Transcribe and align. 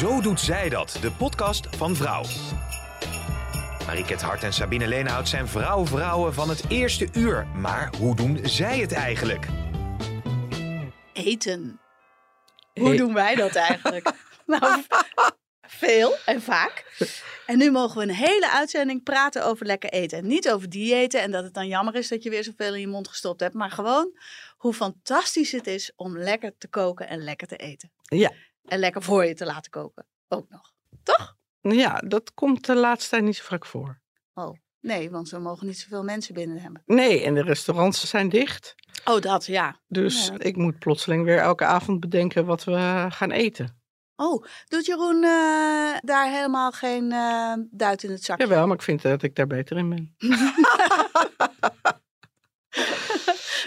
Zo 0.00 0.20
doet 0.20 0.40
zij 0.40 0.68
dat, 0.68 0.98
de 1.00 1.12
podcast 1.12 1.76
van 1.76 1.96
Vrouw. 1.96 2.24
Mariket 3.86 4.22
Hart 4.22 4.42
en 4.42 4.52
Sabine 4.52 4.88
Leenhout 4.88 5.28
zijn 5.28 5.48
vrouw-vrouwen 5.48 6.34
van 6.34 6.48
het 6.48 6.64
eerste 6.68 7.08
uur. 7.12 7.46
Maar 7.46 7.92
hoe 7.98 8.16
doen 8.16 8.38
zij 8.42 8.78
het 8.78 8.92
eigenlijk? 8.92 9.46
Eten. 11.12 11.80
Hoe 12.74 12.96
doen 12.96 13.14
wij 13.14 13.34
dat 13.34 13.54
eigenlijk? 13.54 14.12
nou, 14.46 14.82
veel 15.62 16.16
en 16.26 16.42
vaak. 16.42 17.04
En 17.46 17.58
nu 17.58 17.70
mogen 17.70 17.96
we 17.96 18.02
een 18.02 18.14
hele 18.14 18.50
uitzending 18.50 19.02
praten 19.02 19.44
over 19.44 19.66
lekker 19.66 19.90
eten. 19.90 20.18
En 20.18 20.26
niet 20.26 20.50
over 20.50 20.68
diëten 20.68 21.20
en 21.20 21.30
dat 21.30 21.44
het 21.44 21.54
dan 21.54 21.66
jammer 21.66 21.94
is 21.94 22.08
dat 22.08 22.22
je 22.22 22.30
weer 22.30 22.44
zoveel 22.44 22.74
in 22.74 22.80
je 22.80 22.86
mond 22.86 23.08
gestopt 23.08 23.40
hebt. 23.40 23.54
Maar 23.54 23.70
gewoon 23.70 24.18
hoe 24.56 24.74
fantastisch 24.74 25.52
het 25.52 25.66
is 25.66 25.92
om 25.96 26.18
lekker 26.18 26.52
te 26.58 26.68
koken 26.68 27.08
en 27.08 27.24
lekker 27.24 27.46
te 27.46 27.56
eten. 27.56 27.92
Ja. 28.02 28.32
En 28.70 28.78
lekker 28.78 29.02
voor 29.02 29.24
je 29.24 29.34
te 29.34 29.44
laten 29.44 29.70
koken. 29.70 30.06
Ook 30.28 30.48
nog. 30.48 30.72
Toch? 31.02 31.36
Ja, 31.60 31.98
dat 31.98 32.34
komt 32.34 32.66
de 32.66 32.76
laatste 32.76 33.10
tijd 33.10 33.22
niet 33.22 33.36
zo 33.36 33.44
vaak 33.44 33.66
voor. 33.66 34.00
Oh, 34.34 34.56
nee, 34.80 35.10
want 35.10 35.30
we 35.30 35.38
mogen 35.38 35.66
niet 35.66 35.78
zoveel 35.78 36.04
mensen 36.04 36.34
binnen 36.34 36.58
hebben. 36.60 36.82
Nee, 36.86 37.24
en 37.24 37.34
de 37.34 37.42
restaurants 37.42 38.08
zijn 38.08 38.28
dicht. 38.28 38.74
Oh, 39.04 39.20
dat, 39.20 39.46
ja. 39.46 39.80
Dus 39.88 40.26
Ja. 40.26 40.38
ik 40.38 40.56
moet 40.56 40.78
plotseling 40.78 41.24
weer 41.24 41.38
elke 41.38 41.64
avond 41.64 42.00
bedenken 42.00 42.46
wat 42.46 42.64
we 42.64 43.06
gaan 43.08 43.30
eten. 43.30 43.78
Oh, 44.16 44.44
doet 44.68 44.86
Jeroen 44.86 45.24
eh, 45.24 45.96
daar 46.00 46.30
helemaal 46.30 46.70
geen 46.72 47.12
eh, 47.12 47.52
duit 47.70 48.02
in 48.02 48.10
het 48.10 48.24
zakje? 48.24 48.46
Jawel, 48.46 48.66
maar 48.66 48.76
ik 48.76 48.82
vind 48.82 49.02
dat 49.02 49.22
ik 49.22 49.34
daar 49.34 49.46
beter 49.46 49.76
in 49.76 49.88
ben. 49.88 50.14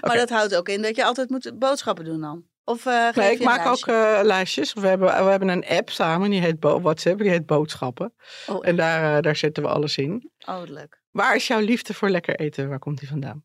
Maar 0.01 0.17
dat 0.17 0.29
houdt 0.29 0.55
ook 0.55 0.69
in 0.69 0.81
dat 0.81 0.95
je 0.95 1.05
altijd 1.05 1.29
moet 1.29 1.59
boodschappen 1.59 2.05
doen 2.05 2.21
dan? 2.21 2.45
Of 2.65 2.81
geef 2.81 3.15
Nee, 3.15 3.31
ik 3.31 3.43
maak 3.43 3.65
lijstje? 3.65 3.91
ook 3.91 3.97
eh, 4.17 4.19
lijstjes. 4.23 4.73
We 4.73 4.87
hebben, 4.87 5.07
we 5.23 5.29
hebben 5.29 5.47
een 5.49 5.65
app 5.67 5.89
samen, 5.89 6.29
die 6.29 6.41
heet 6.41 6.59
Bo- 6.59 6.81
WhatsApp, 6.81 7.19
die 7.19 7.29
heet 7.29 7.45
Boodschappen. 7.45 8.13
Oh, 8.47 8.67
En 8.67 8.75
daar, 8.75 9.15
eh, 9.15 9.21
daar 9.21 9.35
zetten 9.35 9.63
we 9.63 9.69
alles 9.69 9.97
in. 9.97 10.31
oh, 10.45 10.61
leuk. 10.65 11.01
Waar 11.11 11.35
is 11.35 11.47
jouw 11.47 11.59
liefde 11.59 11.93
voor 11.93 12.09
lekker 12.09 12.35
eten? 12.39 12.69
Waar 12.69 12.79
komt 12.79 12.99
die 12.99 13.07
vandaan? 13.07 13.43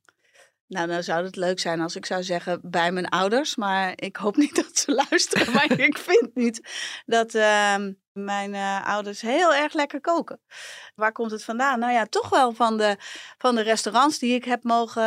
Nou, 0.69 0.87
dan 0.87 1.03
zou 1.03 1.25
het 1.25 1.37
leuk 1.37 1.61
zijn 1.61 1.81
als 1.81 1.97
ik 1.97 2.07
zou 2.07 2.23
zeggen 2.23 2.61
bij 2.63 2.93
mijn 2.93 3.09
ouders. 3.09 3.57
Maar 3.57 3.93
ik 3.95 4.17
hoop 4.17 4.37
niet 4.37 4.55
dat 4.55 4.79
ze 4.79 4.93
luisteren. 5.09 5.53
maar 5.53 5.79
ik 5.81 5.99
vind 5.99 6.31
niet 6.35 6.69
dat 7.07 7.35
ehm, 7.35 7.93
mijn 8.13 8.55
eh, 8.55 8.87
ouders 8.87 9.21
heel 9.21 9.55
erg 9.55 9.73
lekker 9.73 10.01
koken. 10.01 10.41
Waar 10.95 11.13
komt 11.13 11.31
het 11.31 11.45
vandaan? 11.45 11.79
Nou 11.79 11.93
ja, 11.93 12.05
toch 12.07 12.29
wel 12.29 12.53
van 12.53 12.77
de, 12.77 12.97
van 13.39 13.55
de 13.55 13.61
restaurants 13.63 14.19
die 14.19 14.35
ik 14.35 14.45
heb 14.45 14.63
mogen 14.63 15.03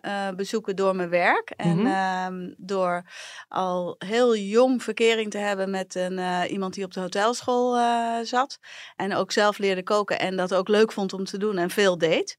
eh, 0.00 0.28
bezoeken 0.36 0.76
door 0.76 0.96
mijn 0.96 1.08
werk. 1.08 1.50
En 1.50 1.76
Mhm. 1.78 1.86
ehm, 1.86 2.54
door 2.56 3.02
al 3.48 3.94
heel 3.98 4.36
jong 4.36 4.82
verkering 4.82 5.30
te 5.30 5.38
hebben 5.38 5.70
met 5.70 5.94
een, 5.94 6.18
eh, 6.18 6.40
iemand 6.50 6.74
die 6.74 6.84
op 6.84 6.92
de 6.92 7.00
hotelschool 7.00 7.76
zat. 8.24 8.58
En 8.96 9.14
ook 9.14 9.32
zelf 9.32 9.58
leerde 9.58 9.82
koken 9.82 10.18
en 10.18 10.36
dat 10.36 10.54
ook 10.54 10.68
leuk 10.68 10.92
vond 10.92 11.12
om 11.12 11.24
te 11.24 11.38
doen 11.38 11.58
en 11.58 11.70
veel 11.70 11.98
deed. 11.98 12.38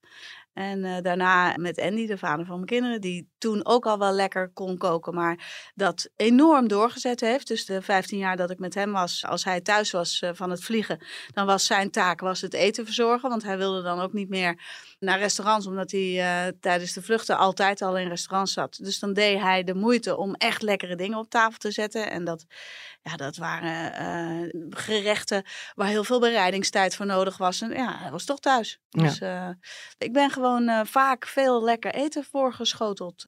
En 0.54 0.86
eh, 0.86 1.02
daarna 1.02 1.58
met 1.58 1.80
Andy, 1.80 2.08
de 2.08 2.18
vader 2.18 2.46
van 2.46 2.56
mijn 2.56 2.68
kinderen, 2.68 3.02
die 3.02 3.32
toen 3.38 3.66
ook 3.66 3.86
al 3.86 4.00
wel 4.00 4.12
lekker 4.12 4.50
kon 4.54 4.78
koken, 4.78 5.14
maar 5.14 5.72
dat 5.76 6.10
enorm 6.16 6.68
doorgezet 6.68 7.20
heeft. 7.20 7.48
Dus 7.48 7.66
de 7.66 7.82
15 7.82 8.18
jaar 8.18 8.38
dat 8.38 8.50
ik 8.50 8.60
met 8.60 8.74
hem 8.74 8.92
was, 8.92 9.26
als 9.26 9.44
hij 9.44 9.62
thuis 9.62 9.92
was 9.92 10.22
eh, 10.22 10.30
van 10.34 10.50
het 10.50 10.64
vliegen, 10.64 11.06
dan 11.32 11.46
was 11.46 11.66
zijn 11.66 11.92
taak 11.92 12.20
was 12.20 12.42
het 12.42 12.54
eten 12.54 12.86
verzorgen. 12.86 13.30
Want 13.30 13.44
hij 13.44 13.58
wilde 13.58 13.82
dan 13.82 14.00
ook 14.00 14.14
niet 14.14 14.30
meer 14.30 14.62
naar 15.00 15.20
restaurants, 15.20 15.68
omdat 15.68 15.92
hij 15.92 16.22
eh, 16.22 16.52
tijdens 16.60 16.94
de 16.94 17.02
vluchten 17.02 17.38
altijd 17.38 17.82
al 17.82 17.98
in 17.98 18.08
restaurants 18.08 18.54
zat. 18.54 18.78
Dus 18.82 19.00
dan 19.00 19.14
deed 19.14 19.40
hij 19.40 19.64
de 19.64 19.76
moeite 19.76 20.18
om 20.18 20.34
echt 20.34 20.62
lekkere 20.62 20.96
dingen 20.96 21.18
op 21.18 21.30
tafel 21.30 21.58
te 21.58 21.72
zetten. 21.72 22.12
En 22.12 22.24
dat, 22.24 22.46
ja, 23.02 23.16
dat 23.16 23.36
waren 23.38 24.52
gerechten 24.70 25.44
waar 25.76 25.88
heel 25.88 26.04
veel 26.04 26.20
bereidingstijd 26.20 26.96
voor 26.96 27.06
nodig 27.06 27.38
was. 27.38 27.62
En 27.62 27.70
ja, 27.70 27.98
hij 27.98 28.12
was 28.12 28.26
toch 28.26 28.40
thuis. 28.40 28.80
Ja. 28.90 29.04
Dus 29.04 29.20
ik 29.98 30.14
ben 30.14 30.30
gewoon 30.30 30.43
eh, 30.46 30.82
vaak 30.84 31.26
veel 31.28 31.64
lekker 31.64 31.94
eten 31.94 32.24
voorgeschoteld. 32.24 33.28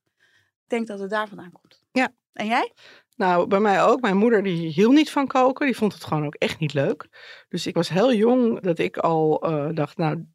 Ik 0.64 0.70
denk 0.70 0.88
dat 0.88 1.00
het 1.00 1.10
daar 1.10 1.28
vandaan 1.28 1.52
komt. 1.52 1.84
Ja. 1.92 2.14
En 2.34 2.48
jij? 2.48 2.74
Nou, 3.16 3.48
bij 3.48 3.60
mij 3.60 3.84
ook. 3.84 4.02
Mijn 4.02 4.18
moeder 4.18 4.44
die 4.44 4.68
hield 4.68 4.94
niet 4.94 5.12
van 5.12 5.28
koken. 5.28 5.66
Die 5.66 5.76
vond 5.76 5.94
het 5.94 6.04
gewoon 6.04 6.26
ook 6.26 6.36
echt 6.36 6.60
niet 6.60 6.74
leuk. 6.74 7.08
Dus 7.50 7.68
ik 7.68 7.76
was 7.76 7.90
heel 7.90 8.14
jong 8.14 8.62
dat 8.62 8.80
ik 8.80 8.98
al 8.98 9.42
eh, 9.42 9.70
dacht, 9.74 9.98
nou, 9.98 10.26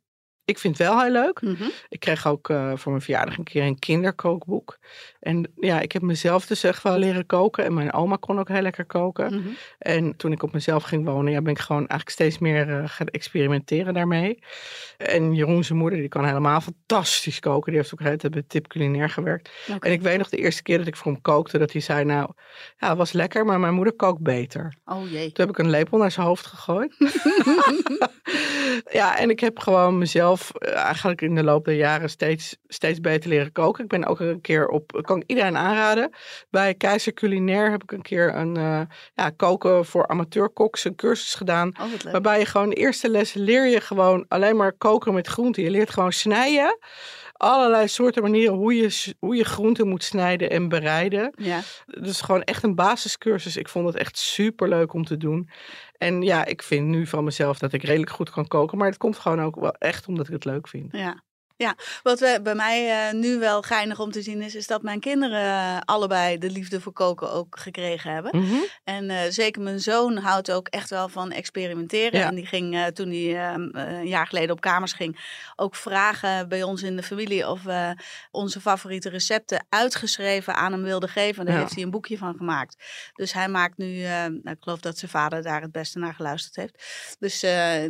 ik 0.45 0.59
vind 0.59 0.79
het 0.79 0.87
wel 0.87 1.01
heel 1.01 1.11
leuk. 1.11 1.41
Ik 1.89 2.01
kreeg 2.01 2.27
ook 2.27 2.49
eh, 2.49 2.73
voor 2.77 2.93
mijn 2.93 3.05
verjaardag 3.05 3.39
een 3.39 3.45
keer 3.45 3.63
een 3.63 3.79
kinderkookboek. 3.79 4.79
En 5.21 5.53
ja, 5.57 5.81
ik 5.81 5.93
heb 5.93 6.03
mezelf 6.03 6.47
dus 6.47 6.65
echt 6.65 6.83
wel 6.83 6.99
leren 6.99 7.27
koken. 7.27 7.65
En 7.65 7.75
mijn 7.75 7.93
oma 7.93 8.17
kon 8.17 8.39
ook 8.39 8.49
heel 8.49 8.61
lekker 8.61 8.85
koken. 8.85 9.35
Mhm. 9.35 9.49
En 9.79 10.17
toen 10.17 10.33
ik 10.33 10.43
op 10.43 10.53
mezelf 10.53 10.83
ging 10.83 11.05
wonen, 11.05 11.33
ja, 11.33 11.43
ben 11.43 11.53
ik 11.53 11.59
gewoon 11.59 11.79
eigenlijk 11.79 12.11
steeds 12.11 12.39
meer 12.39 12.71
eh, 12.71 12.83
gaan 12.89 13.07
experimenteren 13.07 13.95
daarmee. 13.95 14.39
En 14.97 15.35
Jeroen, 15.35 15.65
zijn 15.65 15.79
moeder, 15.79 15.99
die 15.99 16.09
kan 16.09 16.25
helemaal 16.25 16.61
fantastisch 16.61 17.41
koken. 17.41 17.73
Die 17.73 17.81
heeft 17.81 17.93
ook 17.93 18.01
heel 18.01 18.17
tijd 18.17 18.33
bij 18.33 18.45
Tip 18.47 18.67
Culinair 18.67 19.11
gewerkt. 19.11 19.51
En 19.81 19.93
ik 19.93 20.03
weet 20.03 20.19
nog 20.19 20.29
de 20.29 20.37
eerste 20.37 20.63
keer 20.63 20.79
dat 20.79 20.87
ik 20.87 20.97
voor 20.97 21.13
hem 21.13 21.21
kookte, 21.21 21.59
dat 21.59 21.73
hij 21.73 21.81
zei, 21.81 22.05
nou, 22.05 22.31
ja, 22.79 22.89
het 22.89 22.99
was 22.99 23.13
lekker, 23.13 23.45
maar 23.45 23.61
mijn 23.61 23.75
moeder 23.75 23.95
kookt 23.95 24.23
beter. 24.23 24.75
Oh 24.85 25.11
jee. 25.11 25.33
Toen 25.33 25.47
heb 25.47 25.59
ik 25.59 25.65
een 25.65 25.71
lepel 25.71 25.99
naar 25.99 26.11
zijn 26.11 26.27
hoofd 26.27 26.47
gegooid. 26.47 26.97
ja, 29.01 29.19
en 29.19 29.31
ik 29.31 29.41
heb 29.41 29.59
gewoon 29.59 29.99
mezelf 29.99 30.30
eh, 30.39 30.75
eigenlijk 30.75 31.21
in 31.21 31.35
de 31.35 31.43
loop 31.43 31.65
der 31.65 31.75
jaren 31.75 32.11
steeds, 32.11 32.57
steeds 32.67 33.01
beter 33.01 33.31
leren 33.31 33.53
koken. 33.53 33.85
Ik 33.85 33.91
ben 33.91 34.05
ook 34.05 34.21
een 34.21 34.41
keer 34.41 34.69
op, 34.69 35.01
kan 35.03 35.21
ik 35.21 35.25
iedereen 35.27 35.57
aanraden, 35.57 36.11
bij 36.51 36.75
Keizer 36.75 37.13
Culinair 37.13 37.71
heb 37.71 37.83
ik 37.83 37.93
een 37.93 38.03
keer 38.03 38.35
een 38.35 38.57
eh, 38.57 38.81
ja, 39.15 39.31
koken 39.31 39.85
voor 39.87 40.09
amateurkoks, 40.09 40.85
een 40.85 40.95
cursus 40.95 41.35
gedaan. 41.35 41.73
Oh. 41.81 42.13
Waarbij 42.13 42.39
je 42.39 42.47
gewoon 42.47 42.71
de 42.71 42.77
eerste 42.77 43.11
les 43.11 43.35
leer 43.35 43.67
je 43.67 43.81
gewoon 43.81 44.25
alleen 44.29 44.57
maar 44.57 44.73
koken 44.73 45.15
met 45.15 45.27
groenten. 45.27 45.63
Je 45.63 45.71
leert 45.71 45.91
gewoon 45.91 46.13
snijden. 46.13 46.79
Allerlei 47.33 47.89
soorten 47.89 48.23
manieren 48.23 48.55
hoe 48.55 48.75
je, 48.75 49.15
hoe 49.19 49.37
je 49.37 49.45
groenten 49.45 49.89
moet 49.89 50.05
snijden 50.05 50.51
en 50.51 50.69
bereiden. 50.69 51.33
Ja. 51.37 51.61
Dus 51.87 52.21
gewoon 52.21 52.43
echt 52.43 52.63
een 52.63 52.75
basiscursus. 52.75 53.57
Ik 53.57 53.69
vond 53.69 53.87
het 53.87 53.97
echt 53.97 54.19
super 54.19 54.69
leuk 54.69 54.93
om 54.93 55.05
te 55.05 55.17
doen. 55.17 55.49
En 56.03 56.23
ja, 56.23 56.45
ik 56.45 56.63
vind 56.63 56.87
nu 56.87 57.07
van 57.07 57.25
mezelf 57.25 57.59
dat 57.59 57.73
ik 57.73 57.83
redelijk 57.83 58.11
goed 58.11 58.31
kan 58.31 58.47
koken. 58.47 58.79
Maar 58.79 58.89
het 58.89 58.97
komt 58.97 59.19
gewoon 59.19 59.41
ook 59.41 59.61
wel 59.61 59.75
echt 59.75 60.09
omdat 60.09 60.27
ik 60.27 60.33
het 60.33 60.45
leuk 60.45 60.69
vind. 60.69 60.93
Ja. 60.93 61.23
Ja, 61.61 61.75
wat 62.03 62.21
we, 62.21 62.41
bij 62.43 62.55
mij 62.55 63.09
eh, 63.09 63.15
nu 63.15 63.39
wel 63.39 63.63
geinig 63.63 64.01
om 64.01 64.11
te 64.11 64.23
zien 64.23 64.43
is, 64.43 64.55
is 64.55 64.67
dat 64.67 64.83
mijn 64.83 65.01
kinderen 65.01 65.85
allebei 65.85 66.39
de 66.39 66.51
liefde 66.51 66.81
voor 66.81 66.93
koken 66.93 67.33
ook 67.33 67.59
gekregen 67.59 68.13
hebben. 68.13 68.41
Mhm. 68.41 68.55
En 68.85 69.11
eh, 69.11 69.19
zeker 69.29 69.63
mijn 69.63 69.81
zoon 69.81 70.17
houdt 70.17 70.51
ook 70.53 70.69
echt 70.69 70.91
wel 70.91 71.09
van 71.09 71.31
experimenteren. 71.33 72.21
Ja. 72.21 72.27
En 72.27 72.35
die 72.35 72.47
ging 72.47 72.75
eh, 72.75 72.87
toen 72.87 73.09
hij 73.09 73.55
een 73.73 74.07
jaar 74.07 74.27
geleden 74.27 74.51
op 74.51 74.61
kamers 74.61 74.93
ging, 74.93 75.19
ook 75.57 75.75
vragen 75.75 76.49
bij 76.49 76.63
ons 76.63 76.83
in 76.83 76.97
de 76.97 77.03
familie 77.03 77.49
of 77.49 77.63
we 77.63 77.95
onze 78.31 78.61
favoriete 78.61 79.09
recepten 79.09 79.67
uitgeschreven 79.69 80.55
aan 80.55 80.73
hem 80.73 80.83
wilden 80.83 81.09
geven. 81.09 81.39
En 81.39 81.45
daar 81.45 81.55
Ja. 81.55 81.61
heeft 81.61 81.75
hij 81.75 81.83
een 81.85 81.91
boekje 81.91 82.19
van 82.19 82.35
gemaakt. 82.37 82.85
Dus 83.15 83.33
hij 83.33 83.49
maakt 83.49 83.77
nu, 83.77 84.03
nou, 84.03 84.41
ik 84.51 84.57
geloof 84.61 84.81
dat 84.81 84.99
zijn 84.99 85.11
vader 85.11 85.43
daar 85.43 85.63
het 85.63 85.73
beste 85.73 85.99
naar 85.99 86.15
geluisterd 86.15 86.57
heeft. 86.57 86.85
Dus 87.19 87.41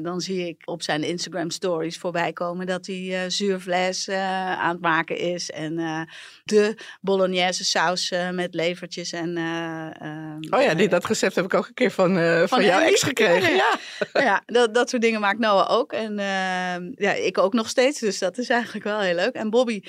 dan 0.02 0.20
zie 0.20 0.48
ik 0.48 0.62
op 0.64 0.82
zijn 0.82 1.02
Instagram 1.02 1.50
stories 1.50 1.98
voorbij 1.98 2.32
komen 2.32 2.66
dat 2.66 2.86
hij 2.86 3.24
eh 3.24 3.28
zuurvlees 3.60 4.08
eh, 4.08 4.58
aan 4.60 4.72
het 4.72 4.80
maken 4.80 5.16
is. 5.18 5.50
En 5.50 5.78
eh, 5.78 6.00
de 6.44 6.74
bolognese 7.00 7.64
saus 7.64 8.10
eh, 8.10 8.30
met 8.30 8.54
levertjes 8.54 9.12
en... 9.12 9.36
eh, 9.36 9.86
eh, 9.86 10.36
Oh 10.50 10.62
ja, 10.62 10.74
dit, 10.74 10.90
dat 10.90 11.04
recept 11.04 11.34
heb 11.34 11.44
ik 11.44 11.54
ook 11.54 11.66
een 11.66 11.74
keer 11.74 11.90
van, 11.90 12.18
eh, 12.18 12.46
van, 12.46 12.64
jouw 12.64 12.80
ex 12.80 13.02
gekregen. 13.02 13.54
Ja. 13.60 13.78
ja, 14.12 14.42
dat, 14.46 14.74
dat 14.74 14.90
soort 14.90 15.02
dingen 15.02 15.20
maakt 15.20 15.38
Noah 15.38 15.70
ook. 15.70 15.92
En 15.92 16.18
eh, 16.18 17.04
ja, 17.06 17.12
ik 17.12 17.38
ook 17.38 17.52
nog 17.52 17.68
steeds. 17.68 17.98
Dus 18.00 18.18
dat 18.18 18.38
is 18.38 18.48
eigenlijk 18.48 18.84
wel 18.84 19.00
heel 19.00 19.14
leuk. 19.14 19.34
En 19.34 19.50
Bobby, 19.50 19.80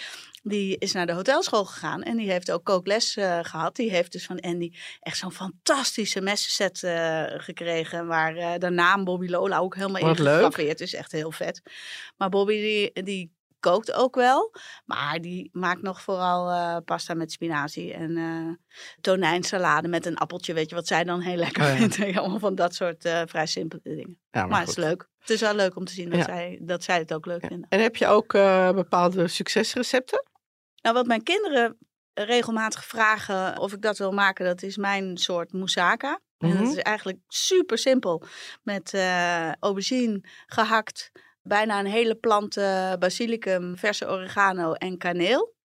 die 0.44 0.77
is 0.77 0.91
naar 0.91 1.06
de 1.06 1.13
hotelschool 1.13 1.65
gegaan. 1.65 2.03
En 2.03 2.17
die 2.17 2.31
heeft 2.31 2.51
ook 2.51 2.63
kookles 2.63 3.15
eh, 3.15 3.39
gehad. 3.41 3.75
Die 3.75 3.91
heeft 3.91 4.12
dus 4.12 4.25
van 4.25 4.39
Andy 4.39 4.71
echt 5.00 5.17
zo'n 5.17 5.31
fantastische 5.31 6.21
messenset 6.21 6.83
eh, 6.83 7.24
gekregen. 7.27 8.07
Waar 8.07 8.35
eh, 8.35 8.53
de 8.57 8.69
naam 8.69 9.03
Bobby 9.03 9.27
Lola 9.29 9.57
ook 9.57 9.75
helemaal 9.75 10.01
Wat 10.01 10.17
in 10.17 10.24
leuk. 10.24 10.33
gegraveerd 10.35 10.81
is. 10.81 10.94
Echt 10.94 11.12
heel 11.12 11.31
vet. 11.31 11.62
Maar 12.17 12.29
Bobby, 12.29 12.53
die, 12.94 13.03
die 13.03 13.31
kookt 13.62 13.92
ook 13.92 14.16
wel. 14.16 14.56
Maar 14.86 15.22
die 15.22 15.50
maakt 15.54 15.81
nog 15.81 16.02
vooral 16.02 16.50
uh, 16.50 16.78
pasta 16.86 17.13
met 17.13 17.31
spinazie 17.31 17.94
en 17.94 18.12
uh, 18.12 18.54
tonijnsalade 19.02 19.88
met 19.88 20.06
een 20.06 20.18
appeltje. 20.18 20.54
Weet 20.54 20.69
je 20.69 20.75
wat 20.75 20.88
zij 20.88 21.04
dan 21.04 21.19
heel 21.19 21.38
lekker 21.46 21.63
oh, 21.63 21.80
ja. 21.80 21.90
vindt? 21.90 22.18
Allemaal 22.18 22.40
van 22.40 22.56
dat 22.56 22.75
soort 22.75 23.06
uh, 23.06 23.22
vrij 23.25 23.46
simpele 23.46 23.81
dingen. 23.84 24.19
Ja, 24.31 24.40
maar, 24.40 24.48
maar 24.50 24.60
het 24.60 24.69
is 24.69 24.75
leuk. 24.75 25.10
Het 25.19 25.30
is 25.30 25.42
wel 25.42 25.56
leuk 25.56 25.75
om 25.75 25.86
te 25.86 25.94
zien 25.94 26.10
dat, 26.10 26.25
zij, 26.25 26.60
dat 26.62 26.84
zij 26.84 26.98
het 26.98 27.13
ook 27.13 27.25
leuk 27.25 27.46
vinden. 27.46 27.66
En 27.69 27.81
heb 27.81 27.96
je 27.96 28.08
ook 28.08 28.31
bepaalde 28.75 29.28
succesrecepten? 29.28 30.25
Nou, 30.81 30.96
wat 30.96 31.06
mijn 31.06 31.24
kinderen 31.24 31.78
regelmatig 32.13 32.86
vragen 32.86 33.60
of 33.60 33.74
ik 33.74 33.81
dat 33.81 33.98
wil 33.98 34.12
maken, 34.12 34.46
dat 34.46 34.62
is 34.62 34.78
mijn 34.78 35.18
soort 35.18 35.54
moussaka. 35.54 36.19
En 36.38 36.50
dat 36.50 36.60
mhm. 36.60 36.69
is 36.69 36.75
eigenlijk 36.75 37.19
super 37.28 37.78
simpel. 37.78 38.24
Met 38.63 38.94
aubergine 39.60 40.24
gehakt, 40.46 41.12
bijna 41.43 41.79
een 41.79 41.85
hele 41.85 42.15
plant 42.15 42.55
basilicum, 42.99 43.77
verse 43.77 44.09
oregano 44.09 44.73
en 44.73 44.97
kaneel. 44.97 45.59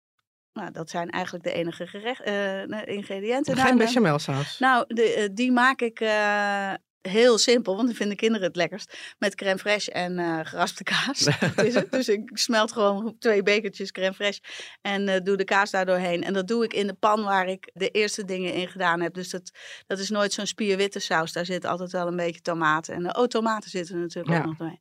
Nou, 0.56 0.70
dat 0.70 0.90
zijn 0.90 1.10
eigenlijk 1.10 1.44
de 1.44 1.52
enige 1.52 1.86
gerecht, 1.86 2.26
uh, 2.26 2.86
ingrediënten. 2.86 3.56
Geen 3.56 3.78
bechamelsaus? 3.78 4.58
Nou, 4.58 4.84
de, 4.88 5.30
die 5.32 5.52
maak 5.52 5.80
ik 5.80 6.00
uh, 6.00 6.72
heel 7.00 7.38
simpel, 7.38 7.74
want 7.74 7.86
dan 7.86 7.96
vinden 7.96 8.16
kinderen 8.16 8.46
het 8.46 8.56
lekkerst. 8.56 8.98
Met 9.18 9.34
crème 9.34 9.58
fraîche 9.58 9.92
en 9.92 10.18
uh, 10.18 10.40
geraspte 10.42 10.82
kaas. 10.82 11.26
is 11.56 11.74
het. 11.74 11.90
Dus 11.90 12.08
ik 12.08 12.30
smelt 12.32 12.72
gewoon 12.72 13.16
twee 13.18 13.42
bekertjes 13.42 13.92
crème 13.92 14.14
fraîche 14.14 14.40
en 14.82 15.08
uh, 15.08 15.14
doe 15.22 15.36
de 15.36 15.44
kaas 15.44 15.70
daar 15.70 15.86
doorheen. 15.86 16.24
En 16.24 16.32
dat 16.32 16.48
doe 16.48 16.64
ik 16.64 16.72
in 16.72 16.86
de 16.86 16.94
pan 16.94 17.24
waar 17.24 17.48
ik 17.48 17.70
de 17.72 17.88
eerste 17.88 18.24
dingen 18.24 18.52
in 18.52 18.68
gedaan 18.68 19.00
heb. 19.00 19.14
Dus 19.14 19.30
dat, 19.30 19.50
dat 19.86 19.98
is 19.98 20.10
nooit 20.10 20.32
zo'n 20.32 20.46
spierwitte 20.46 21.00
saus. 21.00 21.32
Daar 21.32 21.46
zit 21.46 21.64
altijd 21.64 21.92
wel 21.92 22.06
een 22.06 22.16
beetje 22.16 22.40
tomaten. 22.40 22.94
En 22.94 23.02
de 23.02 23.14
oh, 23.18 23.24
tomaten 23.24 23.70
zitten 23.70 24.00
natuurlijk 24.00 24.38
ook 24.38 24.46
nog 24.46 24.56
doorheen 24.56 24.80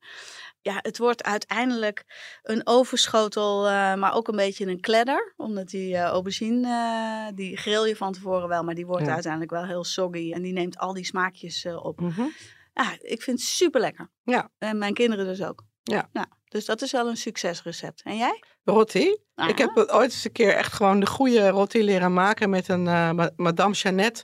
ja, 0.66 0.80
het 0.82 0.98
wordt 0.98 1.24
uiteindelijk 1.24 2.06
een 2.44 2.62
overschotel, 2.64 3.66
uh, 3.66 3.96
maar 3.96 4.14
ook 4.14 4.28
een 4.28 4.36
beetje 4.36 4.66
een 4.66 4.80
kledder. 4.80 5.34
Omdat 5.38 5.68
die 5.68 5.94
uh, 5.94 6.02
aubergine, 6.02 6.68
uh, 6.68 7.36
die 7.36 7.58
grill 7.58 7.88
je 7.88 7.96
van 7.96 8.14
tevoren 8.14 8.48
wel, 8.48 8.64
maar 8.64 8.76
die 8.76 8.86
wordt 8.86 9.08
uiteindelijk 9.08 9.52
wel 9.52 9.66
heel 9.66 9.84
soggy. 9.84 10.32
En 10.32 10.42
die 10.42 10.54
neemt 10.54 10.78
al 10.78 10.94
die 10.94 11.06
smaakjes 11.06 11.66
op. 11.66 12.00
Mm 12.00 12.10
-hmm. 12.10 12.34
Ja, 12.74 12.98
ik 13.00 13.22
vind 13.22 13.40
het 13.40 13.48
super 13.48 13.82
lekker. 13.82 14.10
Ja. 14.24 14.50
En 14.58 14.78
mijn 14.78 14.94
kinderen 14.94 15.26
dus 15.26 15.44
ook. 15.44 15.64
Ja. 15.84 16.10
Nou, 16.14 16.28
dus 16.48 16.66
dat 16.66 16.82
is 16.82 16.92
wel 16.92 17.08
een 17.08 17.18
succesrecept. 17.18 18.02
En 18.04 18.18
jij? 18.18 18.44
Rotti. 18.64 19.18
Ik 19.48 19.58
heb 19.58 19.78
ooit 19.78 20.12
eens 20.12 20.26
een 20.26 20.32
keer 20.32 20.54
echt 20.54 20.74
gewoon 20.74 21.00
de 21.00 21.08
goede 21.08 21.50
roti 21.50 21.84
leren 21.84 22.14
maken 22.14 22.50
met 22.50 22.68
een 22.68 22.84
Madame 23.36 23.74
Jeannette 23.74 24.24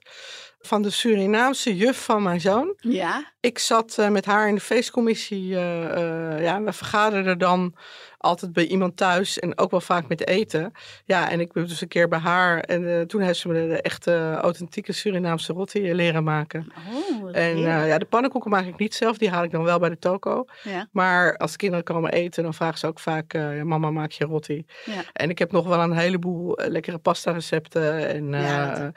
van 0.62 0.82
de 0.82 0.90
Surinaamse 0.90 1.76
juf 1.76 2.04
van 2.04 2.24
mijn 2.24 2.42
zoon. 2.42 2.74
Ja. 2.78 3.32
Ik 3.40 3.60
zat 3.60 3.98
uh, 4.00 4.10
met 4.10 4.26
haar 4.26 4.48
in 4.48 4.56
de 4.56 4.62
feestcommissie. 4.62 5.48
Uh, 5.48 5.82
uh, 5.82 6.42
ja, 6.42 6.62
we 6.62 6.74
vergaderden 6.74 7.38
dan 7.38 7.76
altijd 8.18 8.54
bij 8.54 8.66
iemand 8.66 8.98
thuis 8.98 9.40
en 9.40 9.58
ook 9.58 9.72
wel 9.72 9.82
vaak 9.82 10.08
met 10.08 10.28
eten. 10.28 10.72
Ja, 11.06 11.30
en 11.30 11.40
ik 11.40 11.52
ben 11.52 11.68
dus 11.68 11.82
een 11.82 11.88
keer 11.88 12.08
bij 12.08 12.20
haar 12.20 12.60
en 12.60 13.08
toen 13.08 13.22
heeft 13.22 13.40
ze 13.40 13.48
me 13.48 13.68
de 13.68 13.82
echte 13.82 14.38
authentieke 14.42 14.94
Surinaamse 14.94 15.54
rotti 15.54 15.94
leren 15.94 16.24
maken. 16.24 16.72
Oh, 16.94 17.30
en 17.38 17.58
ja, 17.58 17.98
de 17.98 18.06
pannenkoeken 18.06 18.50
maak 18.50 18.66
ik 18.66 18.78
niet 18.78 18.94
zelf, 18.94 19.18
die 19.18 19.30
haal 19.30 19.44
ik 19.44 19.52
dan 19.52 19.64
wel 19.64 19.80
bij 19.80 19.90
de 19.90 20.00
toko. 20.00 20.46
Ja. 20.64 20.88
Maar 20.92 21.38
als 21.38 21.52
de 21.52 21.58
kinderen 21.58 21.86
komen 21.86 22.12
eten, 22.12 22.44
dan 22.44 22.54
vragen 22.54 22.80
ze 22.80 22.88
ook 22.88 23.00
vaak, 23.00 23.34
mama 23.64 23.92
maak 23.92 24.12
je 24.12 24.26
rotti. 24.26 24.66
Ja. 24.86 25.04
En 25.14 25.30
ik 25.30 25.40
heb 25.40 25.52
nog 25.52 25.68
wel 25.68 25.80
een 25.80 25.98
heleboel 25.98 26.60
lekkere 26.68 26.98
pasta 26.98 27.32
recepten 27.32 28.08
en... 28.08 28.30
Ja, 28.30 28.92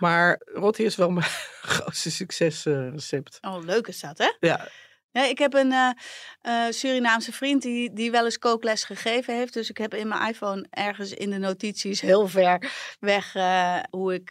maar 0.00 0.40
rotti 0.44 0.84
is 0.84 0.96
wel 0.96 1.10
mijn 1.10 1.26
grootste 1.74 2.10
succesrecept. 2.10 3.38
oh, 3.40 3.64
leuk 3.64 3.86
is 3.86 4.00
dat, 4.00 4.18
hè? 4.18 4.32
Ja. 4.40 4.68
Ja, 5.12 5.24
ik 5.24 5.38
heb 5.38 5.54
een 5.54 5.72
uh, 5.72 5.90
uh, 6.42 6.64
Surinaamse 6.70 7.32
vriend 7.32 7.62
die, 7.62 7.92
die 7.92 8.10
wel 8.10 8.24
eens 8.24 8.38
kookles 8.38 8.84
gegeven 8.84 9.36
heeft. 9.36 9.52
Dus 9.52 9.70
ik 9.70 9.78
heb 9.78 9.94
in 9.94 10.08
mijn 10.08 10.28
iPhone 10.28 10.66
ergens 10.70 11.12
in 11.12 11.30
de 11.30 11.38
notities 11.38 12.00
heel 12.10 12.28
ver 12.28 12.70
weg 13.00 13.34
uh, 13.34 13.76
hoe 13.90 14.14
ik 14.14 14.30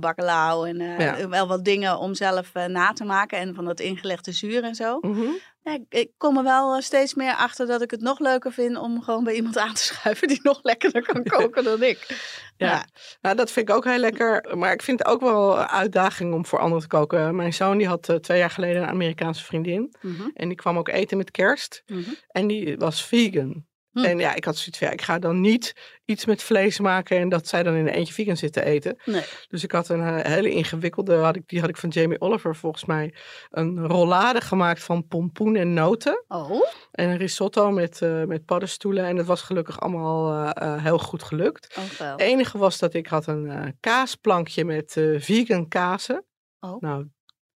bakkelauw 0.00 0.64
en 0.64 1.28
wel 1.28 1.46
wat 1.46 1.64
dingen 1.64 1.98
om 1.98 2.14
zelf 2.14 2.52
na 2.52 2.92
te 2.92 3.04
maken. 3.04 3.38
En 3.38 3.54
van 3.54 3.64
dat 3.64 3.80
ingelegde 3.80 4.32
zuur 4.32 4.64
en 4.64 4.74
zo. 4.74 4.98
Mm 5.00 5.14
-hmm. 5.14 5.38
Ja, 5.62 5.78
ik 5.88 6.10
kom 6.16 6.36
er 6.36 6.42
wel 6.42 6.80
steeds 6.80 7.14
meer 7.14 7.34
achter 7.34 7.66
dat 7.66 7.82
ik 7.82 7.90
het 7.90 8.00
nog 8.00 8.18
leuker 8.18 8.52
vind 8.52 8.76
om 8.76 9.02
gewoon 9.02 9.24
bij 9.24 9.34
iemand 9.34 9.58
aan 9.66 9.74
te 9.74 9.82
schuiven 9.82 10.28
die 10.28 10.40
nog 10.42 10.58
lekkerder 10.62 11.02
kan 11.02 11.24
koken 11.36 11.64
dan 11.64 11.82
ik. 11.82 12.20
Ja. 12.56 12.86
nou 13.20 13.36
dat 13.36 13.50
vind 13.50 13.68
ik 13.68 13.74
ook 13.74 13.84
heel 13.84 13.98
lekker. 13.98 14.56
Maar 14.56 14.72
ik 14.72 14.82
vind 14.82 14.98
het 14.98 15.08
ook 15.08 15.20
wel 15.20 15.58
een 15.58 15.66
uitdaging 15.66 16.34
om 16.34 16.46
voor 16.46 16.58
anderen 16.58 16.82
te 16.82 16.88
koken. 16.88 17.36
Mijn 17.36 17.52
zoon 17.52 17.78
die 17.78 17.86
had 17.86 18.18
twee 18.20 18.38
jaar 18.38 18.50
geleden 18.50 18.82
een 18.82 18.88
Amerikaanse 18.88 19.44
vriendin. 19.44 19.94
Mhm. 20.00 20.28
En 20.34 20.48
die 20.48 20.56
kwam 20.56 20.78
ook 20.78 20.88
eten 20.88 21.16
met 21.16 21.30
kerst. 21.30 21.82
Mhm. 21.86 22.10
En 22.28 22.46
die 22.46 22.76
was 22.76 23.04
vegan. 23.04 23.68
Hm. 23.92 23.98
En 23.98 24.18
ja, 24.18 24.34
ik 24.34 24.44
had 24.44 24.56
zoiets 24.56 24.78
van, 24.78 24.86
ja, 24.86 24.92
ik 24.92 25.02
ga 25.02 25.18
dan 25.18 25.40
niet 25.40 25.74
iets 26.04 26.24
met 26.24 26.42
vlees 26.42 26.80
maken 26.80 27.18
en 27.18 27.28
dat 27.28 27.48
zij 27.48 27.62
dan 27.62 27.74
in 27.74 27.86
een 27.86 27.92
eentje 27.92 28.14
vegan 28.14 28.36
zitten 28.36 28.64
eten. 28.64 28.96
Nee. 29.04 29.22
Dus 29.48 29.64
ik 29.64 29.72
had 29.72 29.88
een 29.88 30.00
eh, 30.00 30.32
hele 30.32 30.50
ingewikkelde, 30.50 31.14
had 31.14 31.36
ik, 31.36 31.48
die 31.48 31.60
had 31.60 31.68
ik 31.68 31.76
van 31.76 31.88
Jamie 31.88 32.20
Oliver 32.20 32.56
volgens 32.56 32.84
mij, 32.84 33.14
een 33.50 33.86
rollade 33.86 34.40
gemaakt 34.40 34.82
van 34.82 35.06
pompoen 35.06 35.56
en 35.56 35.72
noten. 35.72 36.24
Oh. 36.28 36.50
En 36.90 37.08
een 37.08 37.16
risotto 37.16 37.70
met, 37.70 38.00
uh, 38.00 38.24
met 38.24 38.44
paddenstoelen 38.44 39.04
en 39.04 39.16
dat 39.16 39.26
was 39.26 39.42
gelukkig 39.42 39.80
allemaal 39.80 40.32
uh, 40.32 40.82
heel 40.82 40.98
goed 40.98 41.22
gelukt. 41.22 41.76
Oh, 41.78 42.08
Het 42.10 42.20
enige 42.20 42.58
was 42.58 42.78
dat 42.78 42.94
ik 42.94 43.06
had 43.06 43.26
een 43.26 43.76
kaasplankje 43.80 44.64
met 44.64 44.92
vegan 45.16 45.68
kazen. 45.68 46.24
Oh. 46.60 46.80
Nou, 46.80 47.06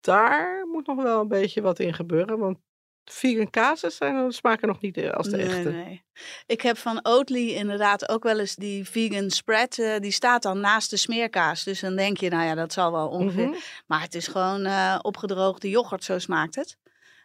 daar 0.00 0.66
moet 0.72 0.86
nog 0.86 1.02
wel 1.02 1.20
een 1.20 1.28
beetje 1.28 1.62
wat 1.62 1.78
in 1.78 1.94
gebeuren, 1.94 2.38
want 2.38 2.58
vegan 3.04 3.50
kazen 3.50 3.92
zijn, 3.92 4.32
smaken 4.32 4.68
nog 4.68 4.80
niet 4.80 5.10
als 5.10 5.28
de 5.28 5.36
echte. 5.36 5.70
Nee. 5.70 6.02
Ik 6.46 6.60
heb 6.60 6.78
van 6.78 7.04
Oatly 7.06 7.48
inderdaad 7.48 8.08
ook 8.08 8.22
wel 8.22 8.38
eens 8.38 8.54
die 8.54 8.88
vegan 8.88 9.30
spread. 9.30 9.78
Uh, 9.78 9.98
die 9.98 10.10
staat 10.10 10.42
dan 10.42 10.60
naast 10.60 10.90
de 10.90 10.96
smeerkaas. 10.96 11.64
Dus 11.64 11.80
dan 11.80 11.96
denk 11.96 12.16
je, 12.16 12.28
nou 12.28 12.44
ja, 12.44 12.54
dat 12.54 12.72
zal 12.72 12.92
wel 12.92 13.08
ongeveer. 13.08 13.48
Mhm. 13.48 13.58
Maar 13.86 14.00
het 14.00 14.14
is 14.14 14.26
gewoon 14.26 14.66
uh, 14.66 14.98
opgedroogde 15.02 15.70
yoghurt, 15.70 16.04
zo 16.04 16.18
smaakt 16.18 16.54
het. 16.54 16.76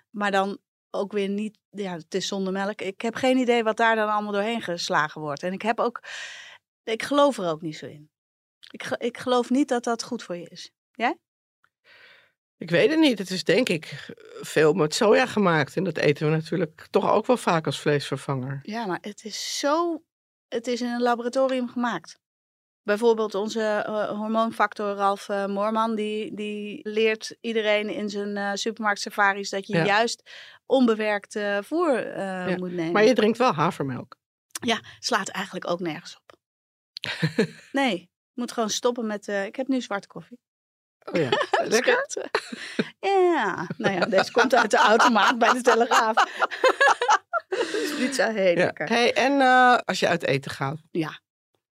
Maar 0.09 0.31
dan 0.31 0.57
ook 0.91 1.11
weer 1.11 1.29
niet, 1.29 1.57
ja, 1.69 1.93
het 1.93 2.13
is 2.13 2.27
zonder 2.27 2.53
melk. 2.53 2.81
Ik 2.81 3.01
heb 3.01 3.15
geen 3.15 3.37
idee 3.37 3.63
wat 3.63 3.77
daar 3.77 3.95
dan 3.95 4.09
allemaal 4.09 4.31
doorheen 4.31 4.61
geslagen 4.61 5.21
wordt. 5.21 5.43
En 5.43 5.53
ik 5.53 5.61
heb 5.61 5.79
ook, 5.79 6.03
ik 6.83 7.03
geloof 7.03 7.37
er 7.37 7.49
ook 7.49 7.61
niet 7.61 7.77
zo 7.77 7.85
in. 7.85 8.09
Ik, 8.69 8.95
ik 8.97 9.17
geloof 9.17 9.49
niet 9.49 9.67
dat 9.67 9.83
dat 9.83 10.03
goed 10.03 10.23
voor 10.23 10.35
je 10.35 10.49
is. 10.49 10.71
Jij? 10.91 11.17
Ik 12.57 12.69
weet 12.69 12.89
het 12.89 12.99
niet. 12.99 13.19
Het 13.19 13.29
is 13.29 13.43
denk 13.43 13.69
ik 13.69 14.13
veel 14.41 14.73
met 14.73 14.93
soja 14.93 15.25
gemaakt. 15.25 15.75
En 15.75 15.83
dat 15.83 15.97
eten 15.97 16.25
we 16.25 16.31
natuurlijk 16.31 16.87
toch 16.89 17.11
ook 17.11 17.25
wel 17.25 17.37
vaak 17.37 17.65
als 17.65 17.79
vleesvervanger. 17.79 18.59
Ja, 18.63 18.85
maar 18.85 18.97
het 19.01 19.23
is 19.23 19.59
zo. 19.59 20.03
Het 20.47 20.67
is 20.67 20.81
in 20.81 20.87
een 20.87 21.01
laboratorium 21.01 21.69
gemaakt. 21.69 22.19
Bijvoorbeeld 22.83 23.35
onze 23.35 23.85
uh, 23.87 24.09
hormoonfactor 24.09 24.95
Ralf 24.95 25.29
uh, 25.29 25.45
Moorman, 25.45 25.95
die, 25.95 26.35
die 26.35 26.79
leert 26.89 27.37
iedereen 27.41 27.89
in 27.89 28.09
zijn 28.09 28.35
uh, 28.37 28.51
supermarkt 28.53 29.01
safaris 29.01 29.49
dat 29.49 29.67
je 29.67 29.77
juist 29.77 30.31
onbewerkt 30.65 31.39
voer 31.61 31.93
moet 32.57 32.71
nemen. 32.71 32.91
Maar 32.91 33.03
je 33.03 33.13
drinkt 33.13 33.37
wel 33.37 33.53
havermelk. 33.53 34.15
Ja, 34.65 34.81
slaat 34.99 35.27
eigenlijk 35.27 35.69
ook 35.69 35.79
nergens 35.79 36.17
op. 36.17 36.37
nee, 37.71 38.09
moet 38.33 38.51
gewoon 38.51 38.69
stoppen 38.69 39.07
met. 39.07 39.27
ik 39.27 39.55
heb 39.55 39.67
nu 39.67 39.81
zwarte 39.81 40.07
koffie. 40.07 40.39
Oh 41.11 41.21
ja, 41.21 41.29
lekker. 41.75 42.07
ja, 42.99 43.67
nou 43.77 43.93
ja, 43.93 44.05
deze 44.05 44.31
komt 44.31 44.55
uit 44.55 44.71
de 44.71 44.77
automaat 44.77 45.37
bij 45.37 45.53
de 45.53 45.61
Telegraaf. 45.61 46.15
is 47.47 47.97
niet 47.99 48.15
zo 48.15 48.29
heel 48.31 48.55
lekker. 48.55 48.87
Hey, 48.87 49.13
en 49.13 49.31
uh, 49.31 49.77
als 49.85 49.99
je 49.99 50.07
uit 50.07 50.25
eten 50.25 50.51
gaat? 50.51 50.77
Ja. 50.91 51.19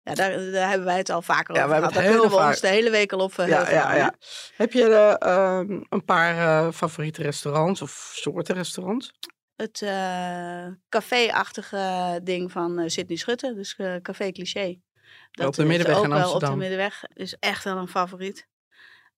Ja, 0.02 0.14
daar, 0.14 0.50
daar, 0.50 0.68
hebben 0.68 0.86
wij 0.86 0.96
het 0.96 1.10
al 1.10 1.22
vaker 1.22 1.54
over 1.54 1.76
gehad. 1.76 1.92
Daar 1.92 2.04
kunnen 2.04 2.22
we 2.22 2.30
vaak... 2.30 2.48
ons 2.48 2.60
de 2.60 2.68
hele 2.68 2.90
week 2.90 3.12
al 3.12 3.18
op 3.18 3.32
ja, 3.36 3.70
ja, 3.70 3.94
ja. 3.94 4.14
Heb 4.56 4.72
je 4.72 5.16
uh, 5.22 5.78
een 5.88 6.04
paar 6.04 6.34
uh, 6.36 6.72
favoriete 6.72 7.22
restaurants 7.22 7.82
of 7.82 8.12
soorten 8.14 8.54
restaurants? 8.54 9.12
Het 9.56 9.80
uh, 9.80 10.66
café-achtige 10.88 12.20
ding 12.22 12.52
van 12.52 12.90
Sydney 12.90 13.16
Schutte, 13.16 13.54
dus 13.54 13.76
Café 14.02 14.30
Cliché. 14.30 14.80
Dat 15.30 15.46
op 15.46 15.54
de 15.54 15.64
Middenweg 15.64 16.02
in 16.02 16.12
Amsterdam. 16.12 16.48
Op 16.48 16.54
de 16.54 16.60
Middenweg 16.60 17.04
is 17.14 17.36
echt 17.38 17.64
wel 17.64 17.76
een 17.76 17.88
favoriet. 17.88 18.48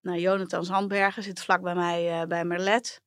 Nou, 0.02 0.18
Jonathan 0.18 0.64
Zandbergen 0.64 1.23
zit 1.23 1.40
vlak 1.40 1.62
bij 1.62 1.75
mij 1.75 2.21
uh, 2.21 2.26
bij 2.26 2.44
Merlet. 2.44 3.00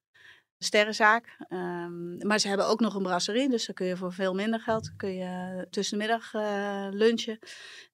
Sterrenzaak. 0.57 1.37
Um, 1.49 2.17
maar 2.17 2.39
ze 2.39 2.47
hebben 2.47 2.67
ook 2.67 2.79
nog 2.79 2.95
een 2.95 3.03
brasserie. 3.03 3.49
Dus 3.49 3.65
dan 3.65 3.75
kun 3.75 3.85
je 3.85 3.97
voor 3.97 4.13
veel 4.13 4.33
minder 4.33 4.59
geld 4.59 4.95
kun 4.95 5.13
je 5.13 5.67
tussen 5.69 5.97
de 5.97 6.03
middag 6.03 6.33
uh, 6.33 6.87
lunchen. 6.91 7.39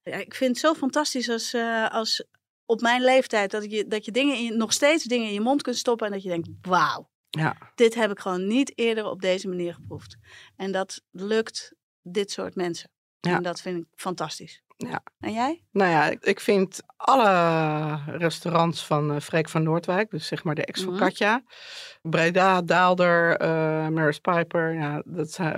Ja, 0.04 0.16
ik 0.16 0.36
vind 0.36 0.50
het 0.50 0.60
zo 0.60 0.74
fantastisch 0.74 1.30
als, 1.30 1.56
als 1.90 2.26
op 2.66 2.82
mijn 2.82 3.02
leeftijd 3.02 3.52
dat 3.52 3.72
je, 3.72 3.88
dat 3.88 4.06
je 4.06 4.12
dingen 4.12 4.38
in, 4.38 4.58
nog 4.58 4.74
steeds 4.74 5.04
dingen 5.04 5.28
in 5.28 5.34
je 5.34 5.42
mond 5.42 5.62
kunt 5.62 5.78
stoppen. 5.78 6.08
En 6.08 6.14
dat 6.14 6.24
je 6.24 6.30
denkt, 6.30 6.50
wauw. 6.62 7.10
Ja. 7.30 7.58
Dit 7.76 7.96
heb 7.96 8.12
ik 8.12 8.20
gewoon 8.20 8.48
niet 8.48 8.78
eerder 8.78 9.06
op 9.06 9.22
deze 9.22 9.48
manier 9.48 9.74
geproefd. 9.74 10.18
En 10.56 10.72
dat 10.72 11.02
lukt 11.12 11.74
dit 12.02 12.32
soort 12.32 12.56
mensen. 12.56 12.90
Ja. 13.20 13.36
En 13.36 13.44
dat 13.44 13.62
vind 13.62 13.78
ik 13.78 13.86
fantastisch. 13.96 14.62
Ja. 14.90 15.04
En 15.20 15.34
jij? 15.34 15.62
Nou 15.72 15.92
ja, 15.92 16.14
ik 16.22 16.40
vind 16.40 16.82
alle 16.98 18.00
restaurants 18.06 18.86
van 18.86 19.12
uh, 19.12 19.20
Freek 19.20 19.50
van 19.50 19.64
Noordwijk, 19.64 20.10
dus 20.10 20.28
zeg 20.28 20.44
maar 20.44 20.56
de 20.56 20.66
ex 20.66 20.82
van 20.82 20.94
mhm. 20.94 21.02
Katja, 21.02 21.44
Breda, 22.02 22.62
Daalder, 22.62 23.42
uh, 23.42 23.88
Maris 23.88 24.20
Piper, 24.20 24.74
ja, 24.74 25.02
dat 25.06 25.32
zijn 25.32 25.54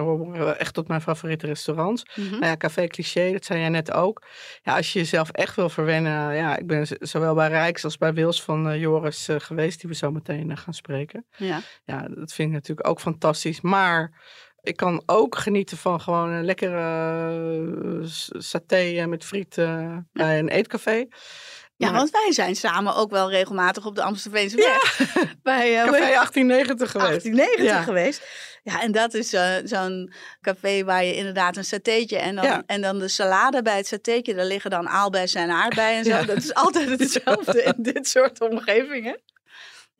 echt 0.57 0.73
tot 0.73 0.87
mijn 0.87 1.01
favoriete 1.01 1.45
restaurants. 1.45 2.05
Mm 2.15 2.29
Nou 2.29 2.45
ja, 2.45 2.57
Café 2.57 2.87
Cliché, 2.87 3.31
dat 3.31 3.45
zei 3.45 3.59
jij 3.59 3.69
net 3.69 3.91
ook. 3.91 4.25
Ja, 4.61 4.75
als 4.75 4.93
je 4.93 4.99
jezelf 4.99 5.29
echt 5.29 5.55
wil 5.55 5.69
verwennen, 5.69 6.35
ja, 6.35 6.57
ik 6.57 6.67
ben 6.67 6.87
zowel 6.99 7.33
bij 7.35 7.47
Rijks 7.47 7.83
als 7.83 7.97
bij 7.97 8.13
Wils 8.13 8.43
van 8.43 8.67
uh, 8.67 8.79
Joris 8.79 9.27
geweest, 9.37 9.81
die 9.81 9.89
we 9.89 9.95
zo 9.95 10.11
meteen 10.11 10.57
gaan 10.57 10.73
spreken. 10.73 11.25
Ja. 11.35 11.61
ja, 11.83 12.07
dat 12.07 12.33
vind 12.33 12.47
ik 12.47 12.53
natuurlijk 12.53 12.87
ook 12.87 12.99
fantastisch, 12.99 13.61
maar 13.61 14.11
ik 14.63 14.75
kan 14.75 15.03
ook 15.05 15.37
genieten 15.37 15.77
van 15.77 16.01
gewoon 16.01 16.29
een 16.29 16.45
lekkere 16.45 17.31
uh, 18.01 18.07
saté 18.37 19.05
met 19.05 19.25
friet 19.25 19.55
bij 20.13 20.39
een 20.39 20.49
eetcafé. 20.49 21.05
Ja, 21.75 21.91
want 21.91 22.09
wij 22.09 22.31
zijn 22.31 22.55
samen 22.55 22.95
ook 22.95 23.11
wel 23.11 23.29
regelmatig 23.29 23.85
op 23.85 23.95
de 23.95 24.03
Amsterdamse 24.03 24.55
weg. 24.55 24.97
Ja. 24.97 25.21
Bij 25.43 25.71
uh, 25.71 25.83
Café 25.83 25.99
1890 25.99 26.91
geweest. 26.91 27.23
1890 27.23 27.65
ja. 27.65 27.81
geweest. 27.81 28.21
Ja, 28.63 28.81
en 28.81 28.91
dat 28.91 29.13
is 29.13 29.29
zo'n 29.63 30.13
café 30.41 30.83
waar 30.83 31.03
je 31.03 31.15
inderdaad 31.15 31.57
een 31.57 31.65
satéetje 31.65 32.17
en 32.17 32.35
dan, 32.35 32.63
en 32.65 32.81
dan 32.81 32.99
de 32.99 33.07
salade 33.07 33.61
bij 33.61 33.77
het 33.77 33.87
satéetje. 33.87 34.33
Daar 34.33 34.45
liggen 34.45 34.69
dan 34.69 34.89
aalbessen 34.89 35.41
en 35.41 35.49
aardbeien 35.49 35.97
en 35.97 36.03
zo. 36.03 36.25
Dat 36.25 36.37
is 36.37 36.53
altijd 36.53 36.89
hetzelfde 36.99 37.63
in 37.63 37.75
dit 37.77 38.07
soort 38.07 38.41
omgevingen. 38.41 39.21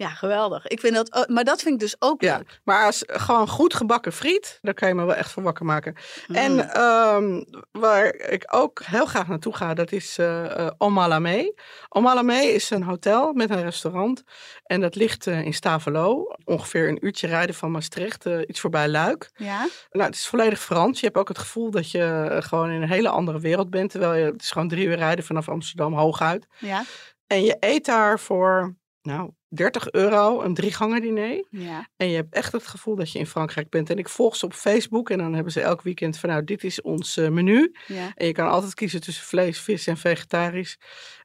Ja, 0.04 0.10
geweldig. 0.10 0.68
Ik 0.68 0.80
vind 0.80 0.96
dat, 0.96 1.30
maar 1.30 1.44
dat 1.44 1.62
vind 1.62 1.74
ik 1.74 1.80
dus 1.80 1.96
ook 2.00 2.22
ja, 2.22 2.38
leuk. 2.38 2.62
Maar 2.64 2.86
als 2.86 3.04
gewoon 3.08 3.48
goed 3.48 3.74
gebakken 3.74 4.14
friet, 4.14 4.60
daar 4.62 4.74
kan 4.74 4.88
je 4.88 4.94
me 4.94 5.06
wel 5.06 5.16
echt 5.16 5.32
voor 5.32 5.44
wakker 5.44 5.66
maken. 5.66 5.96
En 6.28 6.52
mm. 6.52 6.60
ehm, 6.60 7.44
waar 7.72 8.16
ik 8.16 8.44
ook 8.48 8.82
heel 8.84 9.06
graag 9.06 9.28
naartoe 9.28 9.56
ga, 9.56 9.74
dat 9.74 9.92
is 9.92 10.18
uh, 10.20 10.68
Omalame. 10.78 11.56
Omalame 11.90 12.46
is 12.46 12.70
een 12.70 12.84
hotel 12.84 13.34
met 13.34 13.50
een 13.50 13.62
restaurant. 13.62 14.24
En 14.64 14.82
dat 14.82 14.96
ligt 14.96 15.28
uh, 15.28 15.46
in 15.46 15.54
Stavelo, 15.54 16.28
ongeveer 16.44 16.90
een 16.90 17.06
uurtje 17.06 17.28
rijden 17.28 17.56
van 17.56 17.72
Maastricht, 17.72 18.26
iets 18.26 18.60
voorbij 18.60 18.88
Luik. 18.88 19.30
Ja. 19.36 19.68
Nou, 19.92 20.06
het 20.06 20.16
is 20.16 20.28
volledig 20.28 20.60
Frans. 20.60 21.00
Je 21.00 21.06
hebt 21.06 21.18
ook 21.18 21.28
het 21.28 21.38
gevoel 21.38 21.72
dat 21.72 21.92
je 21.92 22.38
gewoon 22.40 22.70
in 22.70 22.82
een 22.82 22.90
hele 22.90 23.10
andere 23.10 23.40
wereld 23.40 23.70
bent. 23.70 23.92
Terwijl 23.92 24.14
je, 24.14 24.32
het 24.32 24.42
is 24.42 24.52
gewoon 24.52 24.68
drie 24.68 24.86
uur 24.88 24.96
rijden 24.96 25.26
vanaf 25.26 25.50
Amsterdam 25.50 25.94
hooguit. 25.94 26.48
Ja. 26.58 26.84
En 27.28 27.44
je 27.44 27.58
eet 27.60 27.86
daar 27.86 28.20
voor, 28.20 28.76
nou, 29.04 29.32
30 29.48 29.92
euro 29.92 30.42
een 30.42 30.54
drie 30.54 30.72
gangen 30.72 31.02
diner. 31.02 31.46
Ja. 31.50 31.88
En 31.98 32.10
je 32.10 32.16
hebt 32.16 32.34
echt 32.34 32.52
het 32.52 32.68
gevoel 32.68 32.96
dat 32.96 33.12
je 33.12 33.20
in 33.20 33.28
Frankrijk 33.28 33.70
bent. 33.70 33.90
En 33.90 33.98
ik 33.98 34.10
volg 34.10 34.36
ze 34.36 34.46
op 34.46 34.54
Facebook 34.54 35.10
en 35.10 35.18
dan 35.18 35.34
hebben 35.34 35.52
ze 35.52 35.62
elk 35.62 35.82
weekend 35.82 36.18
van 36.18 36.30
nou, 36.30 36.44
dit 36.44 36.64
is 36.64 36.82
ons 36.82 37.18
uh, 37.18 37.30
menu. 37.30 37.76
Ja. 37.88 38.12
En 38.16 38.28
je 38.28 38.32
kan 38.32 38.50
altijd 38.50 38.74
kiezen 38.74 39.02
tussen 39.02 39.26
vlees, 39.26 39.60
vis 39.60 39.88
en 39.88 39.98
vegetarisch. 39.98 40.78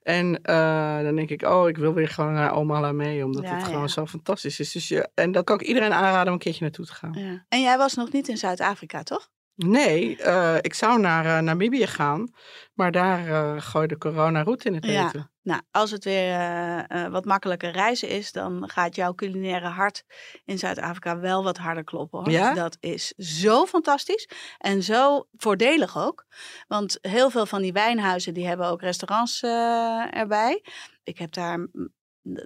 En 0.02 0.40
uh, 0.42 1.02
dan 1.02 1.14
denk 1.14 1.30
ik, 1.30 1.42
oh, 1.42 1.68
ik 1.68 1.76
wil 1.76 1.94
weer 1.94 2.08
gewoon 2.08 2.32
naar 2.32 2.54
Oma 2.54 2.92
mee, 2.92 3.25
omdat 3.25 3.49
het 3.49 3.64
gewoon 3.64 3.88
zo 3.88 4.06
fantastisch 4.06 4.61
is. 4.61 4.73
Dus 4.73 4.88
je, 4.88 5.08
en 5.14 5.32
dat 5.32 5.44
kan 5.44 5.61
ik 5.61 5.66
iedereen 5.66 5.92
aanraden 5.92 6.26
om 6.26 6.32
een 6.32 6.38
keertje 6.38 6.62
naartoe 6.62 6.87
te 6.87 6.94
gaan. 6.94 7.44
En 7.49 7.61
jij 7.61 7.78
was 7.78 7.94
nog 7.94 8.12
niet 8.12 8.28
in 8.28 8.37
Zuid-Afrika, 8.37 9.02
toch? 9.02 9.28
Nee, 9.66 10.18
uh, 10.20 10.56
ik 10.60 10.74
zou 10.74 11.00
naar 11.00 11.24
uh, 11.24 11.38
Namibië 11.38 11.86
gaan, 11.86 12.32
maar 12.74 12.92
daar 12.92 13.28
uh, 13.28 13.60
gooide 13.60 13.98
corona 13.98 14.42
roet 14.42 14.64
in 14.64 14.74
het 14.74 14.84
eten. 14.84 15.10
Ja. 15.12 15.30
Nou, 15.42 15.62
als 15.70 15.90
het 15.90 16.04
weer 16.04 17.10
wat 17.10 17.24
makkelijker 17.24 17.70
reizen 17.70 18.08
is, 18.08 18.32
dan 18.32 18.70
gaat 18.70 18.94
jouw 18.94 19.14
culinaire 19.14 19.68
hart 19.68 20.04
in 20.44 20.58
Zuid-Afrika 20.58 21.18
wel 21.18 21.42
wat 21.42 21.56
harder 21.56 21.84
kloppen. 21.84 22.18
Hoor. 22.18 22.30
Ja? 22.30 22.54
Dat 22.54 22.76
is 22.80 23.08
zo 23.16 23.66
fantastisch 23.66 24.28
en 24.58 24.82
zo 24.82 25.26
voordelig 25.36 25.98
ook. 25.98 26.26
Want 26.66 26.98
heel 27.00 27.30
veel 27.30 27.46
van 27.46 27.62
die 27.62 27.72
wijnhuizen 27.72 28.34
die 28.34 28.46
hebben 28.46 28.66
ook 28.66 28.80
restaurants 28.80 29.42
erbij. 30.10 30.64
Ik 31.02 31.18
heb 31.18 31.32
daar 31.32 31.66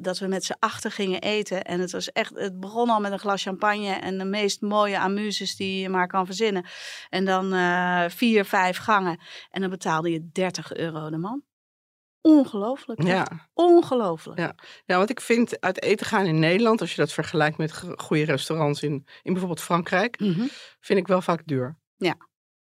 dat 0.01 0.19
we 0.19 0.27
met 0.27 0.45
z'n 0.45 0.57
achter 0.59 0.91
gingen 0.91 1.21
eten. 1.21 1.65
En 1.65 1.81
het 1.81 1.93
was 1.93 2.13
echt, 2.13 2.35
het 2.35 2.61
begon 2.61 2.91
al 2.91 3.01
met 3.01 3.13
een 3.13 3.19
glas 3.19 3.43
champagne 3.43 3.93
en 3.93 4.19
de 4.19 4.25
meest 4.25 4.61
mooie 4.61 4.99
amuses 4.99 5.57
die 5.57 5.81
je 5.81 5.89
maar 5.89 6.07
kan 6.07 6.27
verzinnen. 6.27 6.67
En 7.09 7.25
dan 7.25 7.55
uh, 7.55 8.05
vier, 8.09 8.45
vijf 8.45 8.77
gangen. 8.77 9.21
En 9.51 9.61
dan 9.61 9.71
betaalde 9.71 10.11
je 10.11 10.29
30 10.33 10.75
euro 10.75 11.11
de 11.11 11.19
man. 11.19 11.43
Ongelooflijk. 12.21 13.03
Ja. 13.03 13.27
Ongelooflijk. 13.55 14.39
Ja. 14.39 14.55
ja, 14.85 14.97
want 14.97 15.11
ik 15.11 15.21
vind 15.21 15.61
uit 15.61 15.83
eten 15.83 16.07
gaan 16.07 16.27
in 16.27 16.39
Nederland, 16.39 16.81
als 16.81 16.91
je 16.91 17.01
dat 17.01 17.13
vergelijkt 17.13 17.59
met 17.59 17.85
goede 17.97 18.25
restaurants 18.25 18.83
in, 18.83 18.93
in 19.23 19.33
bijvoorbeeld 19.33 19.61
Frankrijk, 19.61 20.21
mhm. 20.21 20.47
vind 20.81 20.99
ik 20.99 21.07
wel 21.07 21.21
vaak 21.21 21.43
duur. 21.47 21.79
Ja, 21.97 22.17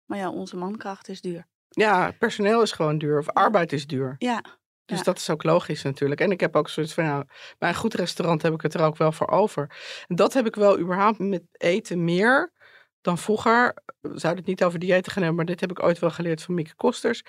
maar 0.05 0.19
ja, 0.19 0.31
onze 0.31 0.57
mankracht 0.57 1.09
is 1.09 1.21
duur. 1.21 1.47
Ja, 1.69 2.11
personeel 2.19 2.63
is 2.63 2.73
gewoon 2.73 2.99
duur 2.99 3.19
of 3.19 3.31
arbeid 3.31 3.73
is 3.73 3.87
duur. 3.87 4.15
Ja, 4.19 4.43
dus 4.87 5.03
dat 5.03 5.17
is 5.17 5.31
ook 5.31 5.43
logisch 5.43 5.83
natuurlijk. 5.83 6.21
En 6.21 6.31
ik 6.31 6.41
heb 6.41 6.57
ook 6.57 6.69
zoiets 6.69 6.95
van, 6.95 7.05
nou, 7.05 7.25
bij 7.59 7.69
een 7.69 7.75
goed 7.75 7.95
restaurant 7.95 8.43
heb 8.43 8.53
ik 8.53 8.61
het 8.61 8.75
er 8.75 8.83
ook 8.83 8.97
wel 8.97 9.13
voor 9.13 9.29
over. 9.29 9.77
En 10.07 10.17
dat 10.17 10.33
heb 10.33 10.47
ik 10.47 10.55
wel 10.55 10.79
überhaupt 10.79 11.19
met 11.19 11.43
eten 11.53 12.05
meer 12.05 12.53
dan 13.01 13.19
vroeger. 13.19 13.83
We 14.01 14.19
zouden 14.19 14.43
het 14.43 14.47
niet 14.47 14.65
over 14.65 14.79
diëten 14.79 15.13
gaan 15.13 15.23
hebben, 15.23 15.35
maar 15.35 15.45
dit 15.45 15.61
heb 15.61 15.71
ik 15.71 15.83
ooit 15.83 15.99
wel 15.99 16.11
geleerd 16.11 16.43
van 16.43 16.55
Mieke 16.55 16.75
Kosters. 16.75 17.23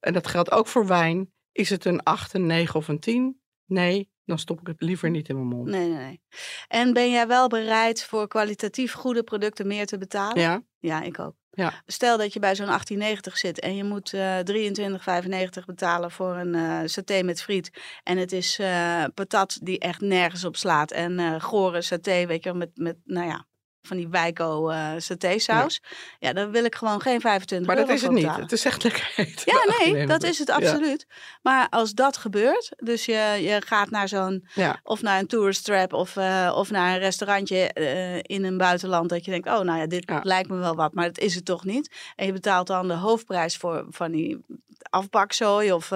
En 0.00 0.12
dat 0.12 0.26
geldt 0.26 0.50
ook 0.50 0.66
voor 0.66 0.86
wijn. 0.86 1.32
Is 1.52 1.70
het 1.70 1.84
een 1.84 2.02
8, 2.02 2.34
een 2.34 2.46
9 2.46 2.74
of 2.74 2.88
een 2.88 3.00
10? 3.00 3.40
Nee, 3.66 4.11
dan 4.32 4.40
stop 4.40 4.60
ik 4.60 4.66
het 4.66 4.80
liever 4.80 5.10
niet 5.10 5.28
in 5.28 5.34
mijn 5.34 5.46
mond. 5.46 5.68
Nee, 5.68 5.88
nee, 5.88 5.98
nee. 5.98 6.20
En 6.68 6.92
ben 6.92 7.10
jij 7.10 7.26
wel 7.26 7.48
bereid 7.48 8.04
voor 8.04 8.28
kwalitatief 8.28 8.92
goede 8.92 9.22
producten 9.22 9.66
meer 9.66 9.86
te 9.86 9.98
betalen? 9.98 10.42
Ja. 10.42 10.62
Ja, 10.78 11.02
ik 11.02 11.18
ook. 11.18 11.34
Ja. 11.50 11.82
Stel 11.86 12.18
dat 12.18 12.32
je 12.32 12.40
bij 12.40 12.54
zo'n 12.54 12.66
1890 12.66 13.38
zit 13.38 13.60
en 13.60 13.76
je 13.76 13.84
moet 13.84 14.12
uh, 14.12 14.38
eh, 14.38 15.58
23,95 15.58 15.64
betalen 15.66 16.10
voor 16.10 16.36
een 16.36 16.54
uh, 16.54 16.80
saté 16.84 17.22
met 17.22 17.42
friet. 17.42 17.70
En 18.02 18.18
het 18.18 18.32
is 18.32 18.58
uh, 18.58 19.04
patat 19.14 19.58
die 19.62 19.78
echt 19.78 20.00
nergens 20.00 20.44
op 20.44 20.56
slaat. 20.56 20.90
En 20.90 21.40
gore 21.40 21.82
saté, 21.82 22.26
weet 22.26 22.44
je, 22.44 22.54
met, 22.54 22.70
met 22.74 22.96
nou 23.04 23.26
ja, 23.26 23.46
van 23.82 23.96
die 23.96 24.08
wijko 24.08 24.70
uh, 24.70 24.90
satésaus. 24.96 25.80
Ja. 25.82 26.28
ja, 26.28 26.32
dan 26.32 26.50
wil 26.50 26.64
ik 26.64 26.74
gewoon 26.74 27.00
geen 27.00 27.20
25 27.20 27.66
maar 27.66 27.76
euro 27.76 27.88
Maar 27.88 28.00
dat 28.00 28.10
is 28.10 28.16
het 28.16 28.26
niet. 28.26 28.42
Het 28.42 28.52
is 28.52 28.64
echt 28.64 28.82
lekker 28.82 29.12
eten. 29.16 29.52
Ja, 29.52 29.84
nee, 29.84 30.06
dat 30.06 30.22
is 30.22 30.38
het 30.38 30.50
absoluut. 30.50 31.06
Maar 31.42 31.68
als 31.68 31.92
dat 31.92 32.16
gebeurt, 32.16 32.72
dus 32.76 33.04
je, 33.04 33.38
je 33.40 33.62
gaat 33.66 33.90
naar 33.90 34.08
zo'n, 34.08 34.46
ja. 34.54 34.80
of 34.82 35.02
naar 35.02 35.18
een 35.18 35.26
tourist 35.26 35.64
trap 35.64 35.92
of, 35.92 36.16
uh, 36.16 36.52
of 36.56 36.70
naar 36.70 36.92
een 36.94 36.98
restaurantje 36.98 37.70
uh, 37.74 38.16
in 38.16 38.44
een 38.44 38.58
buitenland, 38.58 39.08
dat 39.08 39.24
je 39.24 39.30
denkt, 39.30 39.48
oh 39.48 39.60
nou 39.60 39.78
ja, 39.78 39.86
dit 39.86 40.12
lijkt 40.22 40.48
me 40.48 40.56
wel 40.56 40.74
wat, 40.74 40.94
maar 40.94 41.06
dat 41.06 41.18
is 41.18 41.34
het 41.34 41.44
toch 41.44 41.64
niet. 41.64 41.94
En 42.16 42.26
je 42.26 42.32
betaalt 42.32 42.66
dan 42.66 42.88
de 42.88 42.94
hoofdprijs 42.94 43.56
voor 43.56 43.86
van 43.90 44.12
die 44.12 44.44
afbakzooi 44.90 45.72
of 45.72 45.88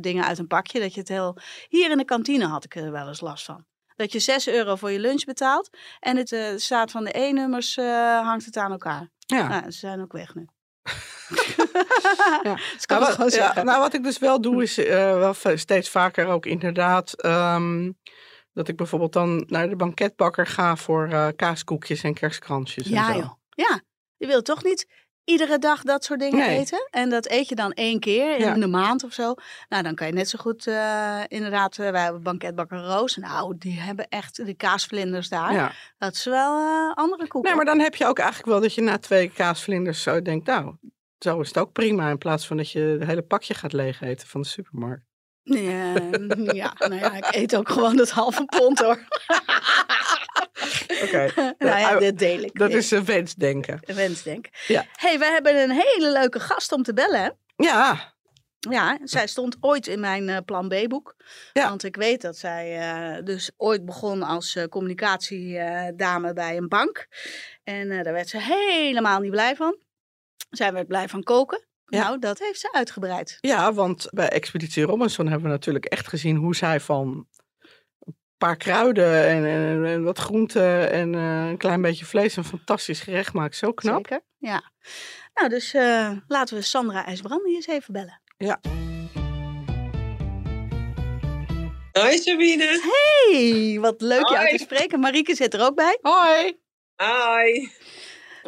dingen 0.00 0.24
uit 0.24 0.38
een 0.38 0.46
pakje, 0.46 0.80
dat 0.80 0.94
je 0.94 1.00
het 1.00 1.08
heel... 1.08 1.36
Hier 1.68 1.90
in 1.90 1.98
de 1.98 2.04
kantine 2.04 2.46
had 2.46 2.64
ik 2.64 2.76
er 2.76 2.92
wel 2.92 3.08
eens 3.08 3.20
last 3.20 3.44
van. 3.44 3.64
Dat 3.96 4.12
je 4.12 4.18
6 4.18 4.48
euro 4.48 4.76
voor 4.76 4.90
je 4.90 4.98
lunch 4.98 5.24
betaalt. 5.24 5.70
En 6.00 6.16
het 6.16 6.32
uh, 6.32 6.48
staat 6.56 6.90
van 6.90 7.04
de 7.04 7.18
E-nummers 7.18 7.76
uh, 7.76 8.20
hangt 8.20 8.44
het 8.44 8.56
aan 8.56 8.70
elkaar. 8.70 9.08
Ja. 9.18 9.48
Nou, 9.48 9.70
ze 9.70 9.78
zijn 9.78 10.00
ook 10.00 10.12
weg 10.12 10.34
nu. 10.34 10.46
ja. 12.42 12.58
nou, 12.86 13.16
wat, 13.16 13.34
ja, 13.34 13.62
nou, 13.62 13.80
wat 13.80 13.94
ik 13.94 14.02
dus 14.02 14.18
wel 14.18 14.40
doe, 14.40 14.62
is 14.62 14.78
uh, 14.78 14.86
wel 15.32 15.34
steeds 15.56 15.90
vaker 15.90 16.26
ook 16.26 16.46
inderdaad. 16.46 17.24
Um, 17.24 17.98
dat 18.52 18.68
ik 18.68 18.76
bijvoorbeeld 18.76 19.12
dan 19.12 19.44
naar 19.46 19.68
de 19.68 19.76
banketbakker 19.76 20.46
ga 20.46 20.76
voor 20.76 21.08
uh, 21.08 21.28
kaaskoekjes 21.36 22.02
en 22.02 22.14
kerstkransjes. 22.14 22.88
Ja, 22.88 23.08
en 23.08 23.14
zo. 23.14 23.20
joh. 23.20 23.32
Ja, 23.48 23.80
je 24.16 24.26
wilt 24.26 24.44
toch 24.44 24.64
niet 24.64 25.05
iedere 25.26 25.58
dag 25.58 25.82
dat 25.82 26.04
soort 26.04 26.20
dingen 26.20 26.48
eten. 26.48 26.88
En 26.90 27.10
dat 27.10 27.30
eet 27.30 27.48
je 27.48 27.54
dan 27.54 27.72
één 27.72 28.00
keer 28.00 28.38
in 28.38 28.60
de 28.60 28.66
maand 28.66 29.04
of 29.04 29.12
zo. 29.12 29.34
Nou, 29.68 29.82
dan 29.82 29.94
kan 29.94 30.06
je 30.06 30.12
net 30.12 30.28
zo 30.28 30.38
goed 30.38 30.66
uh, 30.66 31.20
inderdaad, 31.28 31.78
uh, 31.78 31.90
wij 31.90 32.02
hebben 32.02 32.22
banketbakker 32.22 32.78
Roos. 32.78 33.16
Nou, 33.16 33.54
die 33.58 33.80
hebben 33.80 34.08
echt 34.08 34.46
de 34.46 34.54
kaasvlinders 34.54 35.28
daar. 35.28 35.52
Ja. 35.52 35.72
Dat 35.98 36.14
is 36.14 36.24
wel 36.24 36.60
uh, 36.60 36.94
andere 36.94 37.26
koeken. 37.28 37.50
Nee, 37.50 37.56
maar 37.56 37.74
dan 37.74 37.80
heb 37.80 37.94
je 37.94 38.06
ook 38.06 38.18
eigenlijk 38.18 38.48
wel 38.48 38.60
dat 38.60 38.74
je 38.74 38.80
na 38.80 38.98
twee 38.98 39.30
kaasvlinders 39.30 40.02
zo 40.02 40.22
denkt, 40.22 40.46
nou, 40.46 40.74
zo 41.18 41.40
is 41.40 41.48
het 41.48 41.58
ook 41.58 41.72
prima. 41.72 42.10
In 42.10 42.18
plaats 42.18 42.46
van 42.46 42.56
dat 42.56 42.70
je 42.70 42.80
het 42.80 43.04
hele 43.04 43.22
pakje 43.22 43.54
gaat 43.54 43.72
leeg 43.72 44.00
eten 44.00 44.28
van 44.28 44.40
de 44.40 44.46
supermarkt. 44.46 45.05
Ja, 45.48 45.94
ja, 46.52 46.72
nou 46.78 46.94
ja, 46.94 47.12
ik 47.12 47.34
eet 47.34 47.56
ook 47.56 47.68
gewoon 47.68 47.96
dat 47.96 48.10
halve 48.10 48.44
pond 48.44 48.78
hoor. 48.78 49.06
Oké. 51.02 51.30
nou 51.58 51.78
ja, 51.78 51.98
dat 51.98 52.18
deel 52.18 52.40
ik. 52.40 52.58
Dat 52.58 52.70
is 52.70 52.90
een 52.90 53.04
wensdenken. 53.04 53.78
Een 53.84 53.94
wensdenken. 53.94 54.52
Ja. 54.66 54.84
hey, 54.92 55.18
we 55.18 55.24
hebben 55.24 55.62
een 55.62 55.70
hele 55.70 56.12
leuke 56.12 56.40
gast 56.40 56.72
om 56.72 56.82
te 56.82 56.92
bellen. 56.92 57.38
Ja. 57.56 58.14
Ja, 58.70 58.98
zij 59.02 59.26
stond 59.26 59.56
ooit 59.60 59.86
in 59.86 60.00
mijn 60.00 60.28
uh, 60.28 60.36
Plan 60.44 60.68
B-boek. 60.68 61.16
Ja. 61.52 61.68
Want 61.68 61.84
ik 61.84 61.96
weet 61.96 62.22
dat 62.22 62.36
zij 62.36 62.78
uh, 62.78 63.24
dus 63.24 63.50
ooit 63.56 63.84
begon 63.84 64.22
als 64.22 64.54
uh, 64.54 64.64
communicatiedame 64.64 66.32
bij 66.32 66.56
een 66.56 66.68
bank. 66.68 67.06
En 67.64 67.88
daar 67.88 68.12
werd 68.12 68.28
ze 68.28 68.38
helemaal 68.40 69.20
niet 69.20 69.30
blij 69.30 69.56
van. 69.56 69.78
Zij 70.50 70.72
werd 70.72 70.86
blij 70.86 71.08
van 71.08 71.22
koken. 71.22 71.66
Ja. 71.86 72.02
Nou, 72.02 72.18
dat 72.18 72.38
heeft 72.38 72.60
ze 72.60 72.72
uitgebreid. 72.72 73.38
Ja, 73.40 73.72
want 73.72 74.08
bij 74.10 74.28
Expeditie 74.28 74.84
Robinson 74.84 75.26
hebben 75.26 75.44
we 75.44 75.54
natuurlijk 75.54 75.84
echt 75.84 76.08
gezien 76.08 76.36
hoe 76.36 76.56
zij 76.56 76.80
van 76.80 77.28
paar 78.38 78.56
kruiden 78.56 79.26
en, 79.26 79.44
en, 79.44 79.84
en 79.84 80.02
wat 80.02 80.18
groenten 80.18 80.90
en 80.90 81.12
uh, 81.12 81.48
een 81.48 81.56
klein 81.56 81.82
beetje 81.82 82.04
vlees 82.04 82.36
een 82.36 82.44
fantastisch 82.44 83.00
gerecht 83.00 83.32
maakt. 83.32 83.56
Zo 83.56 83.72
knap. 83.72 84.06
Zeker, 84.06 84.20
ja. 84.38 84.70
Nou, 85.34 85.48
dus 85.48 85.74
uh, 85.74 86.10
laten 86.26 86.56
we 86.56 86.62
Sandra 86.62 87.04
IJsbrandi 87.04 87.54
eens 87.54 87.66
even 87.66 87.92
bellen. 87.92 88.20
Ja. 88.36 88.60
Hoi 91.92 92.18
Sabine. 92.18 92.80
Hey, 92.82 93.78
wat 93.80 94.00
leuk 94.00 94.28
jou 94.28 94.36
Hoi. 94.36 94.56
te 94.56 94.62
spreken. 94.62 95.00
Marieke 95.00 95.34
zit 95.34 95.54
er 95.54 95.60
ook 95.60 95.74
bij. 95.74 95.98
Hoi. 96.00 96.58
Hi. 96.96 97.68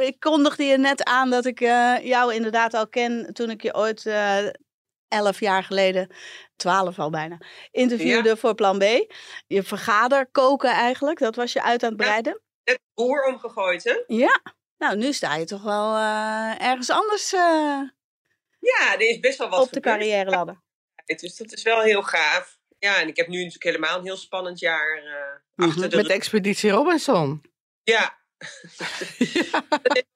Ik 0.01 0.21
kondigde 0.21 0.65
je 0.65 0.79
net 0.79 1.05
aan 1.05 1.31
dat 1.31 1.45
ik 1.45 1.61
eh, 1.61 1.97
jou 2.03 2.35
inderdaad 2.35 2.75
al 2.75 2.89
ken 2.89 3.31
toen 3.33 3.51
ik 3.51 3.63
je 3.63 3.75
ooit 3.75 4.07
eh, 4.07 4.47
elf 5.09 5.41
jaar 5.41 5.65
geleden, 5.65 6.15
twaalf 6.57 6.99
al 6.99 7.11
bijna, 7.11 7.39
interviewde 7.71 8.37
voor 8.37 8.55
Plan 8.55 8.79
B. 8.79 8.83
Je 9.47 9.63
vergader 9.63 10.27
koken 10.27 10.71
eigenlijk, 10.71 11.19
dat 11.19 11.37
was 11.37 11.53
je 11.53 11.63
uit 11.63 11.83
aan 11.83 11.91
het 11.93 12.01
Ja. 12.01 12.07
breiden. 12.07 12.41
Net 12.65 12.81
boer 12.95 13.25
omgegooid, 13.25 13.85
hè? 13.85 14.03
Ja. 14.07 14.41
Nou, 14.79 14.97
nu 14.97 15.13
sta 15.13 15.35
je 15.37 15.45
toch 15.45 15.63
wel 15.63 15.97
eh, 15.97 16.63
ergens 16.63 16.91
anders 16.91 17.33
eh, 17.33 17.81
Ja, 18.59 18.93
er 18.95 19.09
is 19.09 19.21
best 19.21 19.39
wel 19.39 19.49
wat 19.49 19.61
op 19.61 19.73
de 19.73 19.81
carrière 19.81 20.31
ladder. 20.31 20.63
Dus 21.05 21.37
dat 21.37 21.53
is 21.53 21.63
wel 21.63 21.81
heel 21.81 22.03
gaaf. 22.03 22.59
Ja, 22.79 23.01
en 23.01 23.09
ik 23.09 23.17
heb 23.17 23.27
nu 23.29 23.37
natuurlijk 23.37 23.65
helemaal 23.65 23.99
een 23.99 24.05
heel 24.05 24.17
spannend 24.17 24.59
jaar 24.59 25.03
eh, 25.57 25.67
achter 25.67 25.91
de 25.91 25.97
Met. 25.97 26.07
Expeditie 26.07 26.71
Robinson. 26.71 27.43
Ja. 27.83 28.18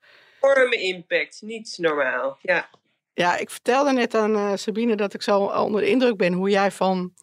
Enorme 0.41 0.77
impact. 0.77 1.43
Niet 1.43 1.75
normaal. 1.81 2.39
Ja. 2.43 2.69
Ja, 3.15 3.37
ik 3.37 3.51
vertelde 3.51 3.93
net 3.93 4.15
aan 4.15 4.37
eh, 4.37 4.53
Sabine 4.55 4.95
dat 4.95 5.15
ik 5.15 5.23
zo 5.23 5.45
onder 5.45 5.81
de 5.81 5.89
indruk 5.89 6.17
ben 6.17 6.33
hoe 6.33 6.51
jij 6.51 6.71
van, 6.71 7.15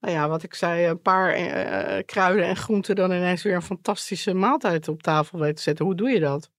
nou 0.00 0.14
ja, 0.14 0.28
wat 0.28 0.42
ik 0.42 0.54
zei, 0.54 0.86
een 0.86 1.02
paar 1.02 1.32
eh, 1.32 2.04
kruiden 2.04 2.44
en 2.44 2.56
groenten 2.56 2.96
dan 2.96 3.12
ineens 3.12 3.42
weer 3.42 3.54
een 3.54 3.62
fantastische 3.62 4.34
maaltijd 4.34 4.88
op 4.88 5.02
tafel 5.02 5.38
weet 5.38 5.56
te 5.56 5.62
zetten. 5.62 5.84
Hoe 5.84 5.94
doe 5.94 6.10
je 6.10 6.20
dat? 6.20 6.50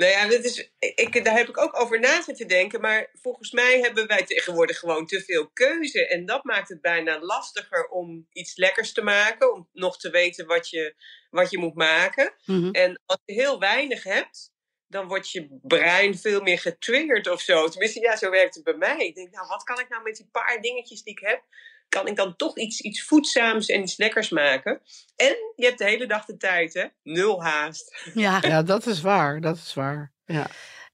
Nou 0.00 0.12
ja, 0.12 0.28
dat 0.28 0.44
is, 0.44 0.70
ik, 0.78 1.24
daar 1.24 1.36
heb 1.36 1.48
ik 1.48 1.58
ook 1.58 1.80
over 1.80 2.00
na 2.00 2.22
zitten 2.22 2.48
denken. 2.48 2.80
Maar 2.80 3.10
volgens 3.12 3.50
mij 3.50 3.80
hebben 3.80 4.06
wij 4.06 4.24
tegenwoordig 4.24 4.78
gewoon 4.78 5.06
te 5.06 5.22
veel 5.22 5.50
keuze. 5.50 6.06
En 6.06 6.26
dat 6.26 6.44
maakt 6.44 6.68
het 6.68 6.80
bijna 6.80 7.20
lastiger 7.20 7.88
om 7.88 8.26
iets 8.32 8.56
lekkers 8.56 8.92
te 8.92 9.02
maken. 9.02 9.52
Om 9.52 9.68
nog 9.72 9.98
te 9.98 10.10
weten 10.10 10.46
wat 10.46 10.68
je, 10.68 10.94
wat 11.30 11.50
je 11.50 11.58
moet 11.58 11.74
maken. 11.74 12.34
Mhm. 12.44 12.70
En 12.70 13.02
als 13.06 13.20
je 13.24 13.32
heel 13.32 13.58
weinig 13.58 14.02
hebt, 14.02 14.52
dan 14.86 15.08
wordt 15.08 15.30
je 15.30 15.58
brein 15.62 16.18
veel 16.18 16.40
meer 16.40 16.58
getriggerd 16.58 17.28
of 17.28 17.40
zo. 17.40 17.68
Tenminste, 17.68 18.00
ja, 18.00 18.16
zo 18.16 18.30
werkt 18.30 18.54
het 18.54 18.64
bij 18.64 18.76
mij. 18.76 19.06
Ik 19.06 19.14
denk, 19.14 19.30
nou, 19.30 19.48
wat 19.48 19.62
kan 19.62 19.80
ik 19.80 19.88
nou 19.88 20.02
met 20.02 20.16
die 20.16 20.28
paar 20.32 20.60
dingetjes 20.60 21.02
die 21.02 21.12
ik 21.12 21.26
heb? 21.26 21.42
Kan 21.90 22.06
ik 22.06 22.16
dan 22.16 22.36
toch 22.36 22.58
iets, 22.58 22.80
iets 22.80 23.02
voedzaams 23.02 23.66
en 23.66 23.82
iets 23.82 23.96
lekkers 23.96 24.28
maken? 24.28 24.80
En 25.16 25.36
je 25.56 25.64
hebt 25.64 25.78
de 25.78 25.84
hele 25.84 26.06
dag 26.06 26.24
de 26.24 26.36
tijd, 26.36 26.74
hè? 26.74 26.84
Nul 27.02 27.42
haast. 27.42 28.10
Ja. 28.14 28.38
Ja, 28.40 28.62
dat 28.62 28.86
is 28.86 29.00
waar. 29.00 29.40
Dat 29.40 29.56
is 29.56 29.74
waar. 29.74 30.12
Ja. 30.24 30.46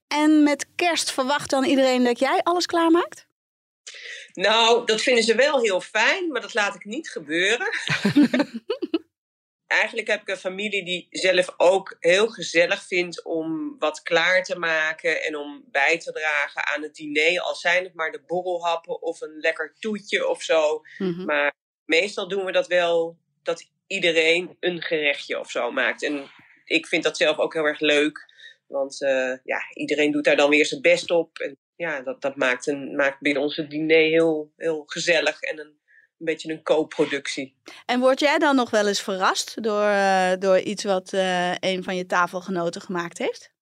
En 0.09 0.43
met 0.43 0.67
kerst 0.75 1.11
verwacht 1.11 1.51
dan 1.51 1.65
iedereen 1.65 2.05
dat 2.05 2.19
jij 2.19 2.41
alles 2.43 2.67
klaarmaakt? 2.67 3.27
Nou, 4.33 4.87
dat 4.87 5.01
vinden 5.01 5.25
ze 5.25 5.35
wel 5.35 5.61
heel 5.61 5.81
fijn, 5.81 6.29
maar 6.29 6.41
dat 6.41 6.55
laat 6.55 6.75
ik 6.75 6.85
niet 6.85 7.09
gebeuren. 7.09 7.69
Eigenlijk 9.67 10.07
heb 10.07 10.21
ik 10.21 10.29
een 10.29 10.37
familie 10.37 10.85
die 10.85 11.07
zelf 11.11 11.55
ook 11.57 11.97
heel 12.01 12.29
gezellig 12.29 12.87
vindt 12.87 13.25
om 13.25 13.77
wat 13.79 14.03
klaar 14.03 14.43
te 14.43 14.59
maken 14.59 15.23
en 15.23 15.37
om 15.37 15.65
bij 15.71 15.99
te 15.99 16.13
dragen 16.13 16.67
aan 16.67 16.83
het 16.83 16.95
diner. 16.95 17.41
Al 17.41 17.55
zijn 17.55 17.85
het 17.85 17.95
maar 17.95 18.13
de 18.13 18.23
borrelhappen 18.27 19.03
of 19.03 19.21
een 19.21 19.39
lekker 19.39 19.75
toetje 19.79 20.29
of 20.29 20.43
zo. 20.43 20.83
Mhm. 20.99 21.25
Maar 21.25 21.53
meestal 21.85 22.29
doen 22.29 22.45
we 22.45 22.53
dat 22.53 22.67
wel 22.67 23.19
dat 23.43 23.71
iedereen 23.87 24.57
een 24.61 24.83
gerechtje 24.83 25.39
of 25.39 25.51
zo 25.51 25.71
maakt. 25.71 26.03
En 26.03 26.31
ik 26.65 26.87
vind 26.87 27.03
dat 27.03 27.17
zelf 27.17 27.39
ook 27.39 27.55
heel 27.55 27.65
erg 27.65 27.81
leuk. 27.81 28.35
Want 28.67 29.03
eh, 29.03 29.33
ja, 29.45 29.61
iedereen 29.75 30.13
doet 30.13 30.25
daar 30.25 30.37
dan 30.37 30.51
weer 30.51 30.67
zijn 30.67 30.81
best 30.81 31.11
op. 31.11 31.39
En 31.39 31.59
ja, 31.77 32.01
dat, 32.01 32.23
dat 32.23 32.37
maakt, 32.37 32.67
een, 32.67 32.97
maakt 32.97 33.21
binnen 33.21 33.43
onze 33.43 33.67
diner 33.67 34.09
heel, 34.09 34.53
heel 34.57 34.83
gezellig 34.87 35.41
en 35.41 35.59
een, 35.59 35.79
een 36.19 36.27
beetje 36.27 36.53
een 36.53 36.63
co-productie. 36.63 37.57
En 37.87 38.01
word 38.01 38.21
jij 38.21 38.39
dan 38.39 38.57
nog 38.57 38.71
wel 38.71 38.87
eens 38.87 39.03
verrast 39.03 39.63
door, 39.63 39.89
eh, 39.89 40.33
door 40.39 40.59
iets 40.59 40.85
wat 40.85 41.13
eh, 41.13 41.55
een 41.55 41.85
van 41.85 41.97
je 41.97 42.07
tafelgenoten 42.07 42.81
gemaakt 42.81 43.19
heeft? 43.19 43.55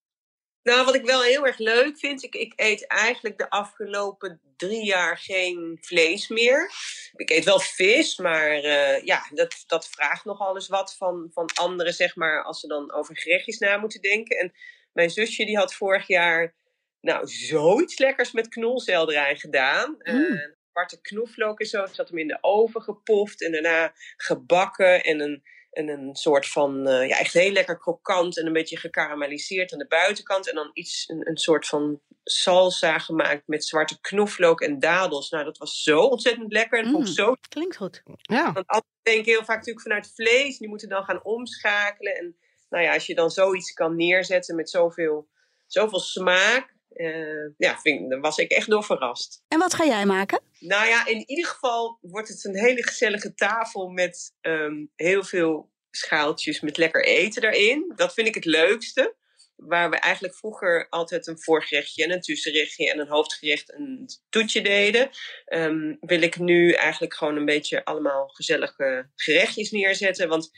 Nou, 0.63 0.85
wat 0.85 0.95
ik 0.95 1.05
wel 1.05 1.23
heel 1.23 1.47
erg 1.47 1.59
leuk 1.59 1.99
vind, 1.99 2.23
ik, 2.23 2.35
ik 2.35 2.53
eet 2.57 2.87
eigenlijk 2.87 3.39
de 3.39 3.51
afgelopen 3.51 4.41
drie 4.57 4.85
jaar 4.85 5.19
geen 5.19 5.79
vlees 5.81 6.29
meer. 6.29 6.71
Ik 7.13 7.31
eet 7.31 7.45
wel 7.45 7.61
vis, 7.61 8.19
maar 8.19 8.51
eh, 8.51 9.05
ja, 9.05 9.27
dat, 9.31 9.65
dat 9.67 9.89
vraagt 9.89 10.25
nogal 10.25 10.55
eens 10.55 10.69
wat 10.69 10.97
van, 10.97 11.31
van 11.33 11.51
anderen, 11.55 11.93
zeg 11.93 12.17
maar, 12.17 12.45
als 12.45 12.61
ze 12.61 12.67
dan 12.67 12.93
over 12.93 13.17
gerechtjes 13.17 13.59
na 13.59 13.77
moeten 13.77 14.01
denken. 14.01 14.39
En 14.39 14.53
mijn 14.93 15.11
zusje 15.11 15.45
die 15.45 15.57
had 15.57 15.75
vorig 15.75 16.07
jaar 16.07 16.55
nou 17.01 17.27
zoiets 17.29 17.99
lekkers 17.99 18.33
met 18.33 18.49
knolselderij 18.49 19.37
gedaan. 19.37 19.97
Mm. 20.03 20.55
Zwarte 20.75 21.01
knoflook 21.01 21.61
en 21.61 21.67
zo. 21.67 21.87
Ze 21.87 21.93
had 21.97 22.09
hem 22.09 22.19
in 22.19 22.29
de 22.29 22.39
oven 22.41 22.83
gepoft 22.83 23.43
en 23.43 23.53
daarna 23.53 23.93
gebakken 24.17 25.03
en 25.05 25.21
een, 25.21 25.43
en 25.71 25.89
een 25.89 26.15
soort 26.15 26.47
van, 26.49 26.87
eh, 26.87 27.09
ja, 27.09 27.19
echt 27.19 27.33
heel 27.33 27.53
lekker 27.53 27.79
krokant 27.79 28.39
en 28.39 28.47
een 28.47 28.53
beetje 28.53 28.77
gekarameliseerd 28.77 29.73
aan 29.73 29.79
de 29.79 29.87
buitenkant. 29.87 30.49
En 30.49 30.55
dan 30.55 30.71
iets, 30.73 31.05
een, 31.09 31.29
een 31.29 31.37
soort 31.37 31.67
van 31.67 32.01
salsa 32.25 32.99
gemaakt 32.99 33.43
met 33.47 33.65
zwarte 33.65 34.01
knoflook 34.01 34.61
en 34.61 34.79
dadels. 34.79 35.31
Nou, 35.31 35.45
dat 35.45 35.59
was 35.59 35.83
zo 35.83 36.01
ontzettend 36.01 36.53
lekker. 36.53 36.79
En 36.79 36.85
dat 36.85 36.93
vond 36.93 37.09
ik 37.09 37.19
Mm. 37.19 37.25
zo 37.25 37.35
Klinkt 37.49 37.77
goed. 37.77 38.03
Ja. 38.23 38.53
want 38.53 38.67
anderen 38.67 38.89
denken 39.03 39.33
heel 39.33 39.45
vaak 39.45 39.57
natuurlijk 39.57 39.87
vanuit 39.87 40.13
vlees. 40.15 40.59
Die 40.59 40.69
moeten 40.69 40.89
dan 40.89 41.05
gaan 41.05 41.25
omschakelen. 41.25 42.17
En 42.17 42.37
nou 42.69 42.85
ja, 42.85 42.95
als 42.95 43.07
je 43.07 43.15
dan 43.15 43.31
zoiets 43.31 43.73
kan 43.73 43.97
neerzetten 43.97 44.57
met 44.57 44.71
zoveel, 44.71 45.29
zoveel 45.67 46.01
smaak. 46.01 46.74
Eh, 46.95 47.51
ja, 47.57 47.79
vind, 47.81 48.11
daar 48.11 48.21
was 48.21 48.39
ik 48.39 48.51
echt 48.51 48.71
door 48.71 48.85
verrast. 48.85 49.43
En 49.49 49.59
wat 49.59 49.75
ga 49.75 49.85
jij 49.85 50.07
maken? 50.07 50.41
Nou 50.59 50.87
ja, 50.87 51.07
in 51.07 51.23
ieder 51.27 51.47
geval 51.47 51.99
wordt 52.01 52.29
het 52.29 52.45
een 52.45 52.59
hele 52.59 52.83
gezellige 52.83 53.35
tafel 53.35 53.89
met 53.89 54.35
ehm, 54.41 54.85
heel 54.95 55.25
veel 55.25 55.73
schaaltjes 55.91 56.61
met 56.61 56.77
lekker 56.77 57.05
eten 57.05 57.43
erin. 57.45 57.93
Dat 57.97 58.15
vind 58.15 58.29
ik 58.29 58.35
het 58.35 58.45
leukste. 58.45 59.15
Waar 59.57 59.91
we 59.91 59.97
eigenlijk 59.97 60.35
vroeger 60.35 60.87
altijd 60.89 61.27
een 61.27 61.41
voorgerechtje 61.43 62.05
en 62.05 62.11
een 62.11 62.21
tussengerechtje 62.21 62.93
en 62.93 62.99
een 62.99 63.09
hoofdgerecht 63.09 63.73
en 63.73 63.81
een 63.83 64.09
toetje 64.29 64.63
deden. 64.63 65.11
ehm, 65.45 65.95
wil 66.01 66.23
ik 66.23 66.39
nu 66.39 66.73
eigenlijk 66.73 67.15
gewoon 67.15 67.37
een 67.37 67.45
beetje 67.45 67.85
allemaal 67.85 68.27
gezellige 68.29 69.11
gerechtjes 69.15 69.71
neerzetten. 69.71 70.29
Want 70.29 70.51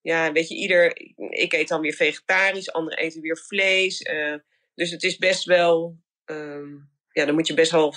ja, 0.00 0.32
weet 0.32 0.48
je, 0.48 0.54
ieder. 0.54 0.96
Ik 1.30 1.52
eet 1.52 1.68
dan 1.68 1.80
weer 1.80 1.92
vegetarisch, 1.92 2.72
anderen 2.72 2.98
eten 2.98 3.20
weer 3.20 3.38
vlees. 3.38 4.02
eh, 4.02 4.34
dus 4.74 4.90
het 4.90 5.02
is 5.02 5.16
best 5.16 5.44
wel. 5.44 5.96
ehm, 6.24 6.68
ja, 7.12 7.24
dan 7.24 7.34
moet 7.34 7.46
je 7.46 7.54
best 7.54 7.70
wel 7.70 7.94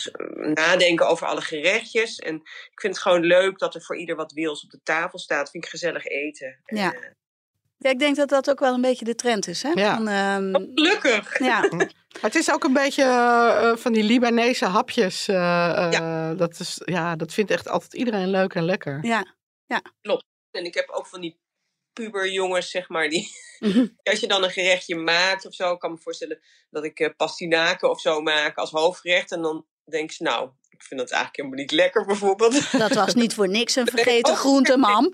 nadenken 0.54 1.08
over 1.08 1.28
alle 1.28 1.42
gerechtjes. 1.42 2.16
En 2.20 2.36
ik 2.72 2.80
vind 2.82 2.94
het 2.94 3.02
gewoon 3.04 3.24
leuk 3.24 3.58
dat 3.60 3.76
er 3.76 3.82
voor 3.82 3.98
ieder 3.98 4.16
wat 4.16 4.32
wils 4.32 4.64
op 4.64 4.70
de 4.70 4.80
tafel 4.84 5.20
staat. 5.20 5.50
Vind 5.50 5.64
ik 5.64 5.70
gezellig 5.70 6.06
eten. 6.06 6.60
Ja. 6.66 6.94
Eh, 6.94 7.00
Ja, 7.78 7.90
ik 7.90 8.00
denk 8.00 8.16
dat 8.16 8.30
dat 8.30 8.50
ook 8.50 8.60
wel 8.60 8.74
een 8.74 8.82
beetje 8.82 9.06
de 9.06 9.16
trend 9.16 9.48
is. 9.48 9.64
Hè? 9.64 9.70
Ja. 9.70 9.96
Van, 9.96 10.08
ehm, 10.08 10.54
gelukkig. 10.74 11.40
ja. 11.40 11.70
Het 12.22 12.36
is 12.36 12.52
ook 12.52 12.64
een 12.64 12.74
beetje 12.74 13.04
eh, 13.04 13.76
van 13.76 13.94
die 13.94 14.04
Libanese 14.04 14.66
hapjes. 14.66 15.28
eh, 15.28 15.94
eh, 15.94 16.38
dat, 16.38 16.60
is, 16.60 16.82
ja, 16.86 17.16
dat 17.16 17.34
vindt 17.34 17.52
echt 17.52 17.68
altijd 17.68 17.94
iedereen 17.94 18.30
leuk 18.30 18.54
en 18.54 18.64
lekker. 18.66 19.06
ja. 19.06 19.26
En 20.52 20.66
ik 20.66 20.74
heb 20.74 20.90
ook 20.90 21.08
van 21.08 21.22
die 21.22 21.40
puberjongens, 21.96 22.70
zeg 22.70 22.90
maar, 22.90 23.10
die... 23.10 23.30
Mhm. 23.60 23.88
Als 24.04 24.20
je 24.20 24.28
dan 24.28 24.44
een 24.44 24.52
gerechtje 24.52 24.96
maakt 24.96 25.46
of 25.46 25.54
zo, 25.54 25.72
ik 25.74 25.80
kan 25.80 25.92
me 25.92 25.98
voorstellen 25.98 26.40
dat 26.70 26.84
ik 26.84 27.00
eh, 27.00 27.10
pastinaken 27.18 27.90
of 27.90 28.02
zo 28.02 28.22
maak 28.22 28.58
als 28.58 28.72
hoofdgerecht. 28.72 29.32
En 29.32 29.42
dan 29.42 29.66
denk 29.84 30.12
ze, 30.12 30.24
nou, 30.24 30.50
ik 30.70 30.84
vind 30.84 31.00
dat 31.00 31.12
eigenlijk 31.12 31.36
helemaal 31.36 31.60
niet 31.60 31.72
lekker 31.72 32.06
bijvoorbeeld. 32.06 32.72
Dat 32.72 32.94
was 32.94 33.14
niet 33.14 33.34
voor 33.34 33.50
niks 33.50 33.76
een 33.76 33.88
vergeten 33.96 34.36
groente, 34.36 34.78
mam. 34.78 35.14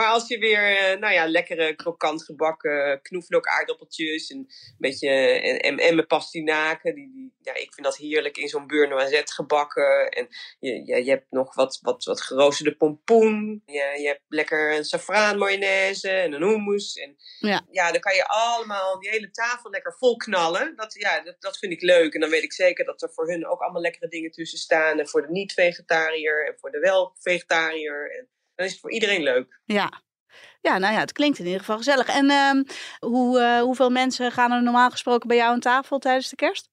Maar 0.00 0.08
als 0.08 0.28
je 0.28 0.38
weer, 0.38 0.76
eh, 0.76 0.98
nou 0.98 1.12
ja, 1.12 1.26
lekkere 1.26 1.74
krokant 1.74 2.24
gebakken 2.24 3.02
knoflook 3.02 3.46
aardappeltjes 3.46 4.30
en 4.30 4.36
een 4.36 4.76
beetje 4.78 5.08
en, 5.08 5.58
en, 5.58 5.78
en 5.78 6.06
pastinaken, 6.06 6.94
die, 6.94 7.12
die, 7.12 7.34
ja, 7.42 7.54
ik 7.54 7.74
vind 7.74 7.86
dat 7.86 7.96
heerlijk 7.96 8.36
in 8.36 8.48
zo'n 8.48 8.66
beurre 8.66 8.88
noisette 8.88 9.32
gebakken. 9.32 10.08
En 10.08 10.28
je, 10.58 10.84
je, 10.84 11.04
je 11.04 11.10
hebt 11.10 11.30
nog 11.30 11.54
wat, 11.54 11.78
wat, 11.82 12.04
wat 12.04 12.20
geroosterde 12.20 12.76
pompoen. 12.76 13.62
Je, 13.66 13.96
je 14.00 14.06
hebt 14.06 14.22
lekker 14.28 14.76
een 14.76 14.84
safraan 14.84 15.38
mayonaise 15.38 16.10
en 16.10 16.32
een 16.32 16.42
hummus. 16.42 16.94
En 16.94 17.16
Ja. 17.38 17.66
ja, 17.70 17.92
dan 17.92 18.00
kan 18.00 18.14
je 18.14 18.26
allemaal 18.26 19.00
die 19.00 19.10
hele 19.10 19.30
tafel 19.30 19.70
lekker 19.70 19.94
vol 19.98 20.16
knallen. 20.16 20.76
Dat, 20.76 20.94
ja, 20.94 21.20
dat, 21.20 21.36
dat 21.38 21.58
vind 21.58 21.72
ik 21.72 21.82
leuk. 21.82 22.14
En 22.14 22.20
dan 22.20 22.30
weet 22.30 22.42
ik 22.42 22.52
zeker 22.52 22.84
dat 22.84 23.02
er 23.02 23.12
voor 23.12 23.28
hun 23.28 23.46
ook 23.46 23.60
allemaal 23.60 23.82
lekkere 23.82 24.08
dingen 24.08 24.30
tussen 24.30 24.58
staan. 24.58 24.98
En 24.98 25.08
voor 25.08 25.22
de 25.22 25.30
niet-vegetariër 25.30 26.46
en 26.46 26.58
voor 26.58 26.70
de 26.70 26.78
wel-vegetariër. 26.78 28.18
En 28.18 28.28
dan 28.60 28.68
is 28.68 28.74
het 28.74 28.84
voor 28.84 28.92
iedereen 28.92 29.22
leuk. 29.22 29.60
Ja. 29.64 30.02
Ja, 30.60 30.78
nou 30.78 30.94
ja, 30.94 31.00
het 31.00 31.12
klinkt 31.12 31.38
in 31.38 31.44
ieder 31.44 31.60
geval 31.60 31.76
gezellig. 31.76 32.08
En 32.08 32.30
ehm, 32.30 32.62
hoe, 32.98 33.40
eh, 33.40 33.60
hoeveel 33.60 33.90
mensen 33.90 34.32
gaan 34.32 34.52
er 34.52 34.62
normaal 34.62 34.90
gesproken 34.90 35.28
bij 35.28 35.36
jou 35.36 35.52
aan 35.52 35.60
tafel 35.60 35.98
tijdens 35.98 36.28
de 36.28 36.36
kerst? 36.36 36.68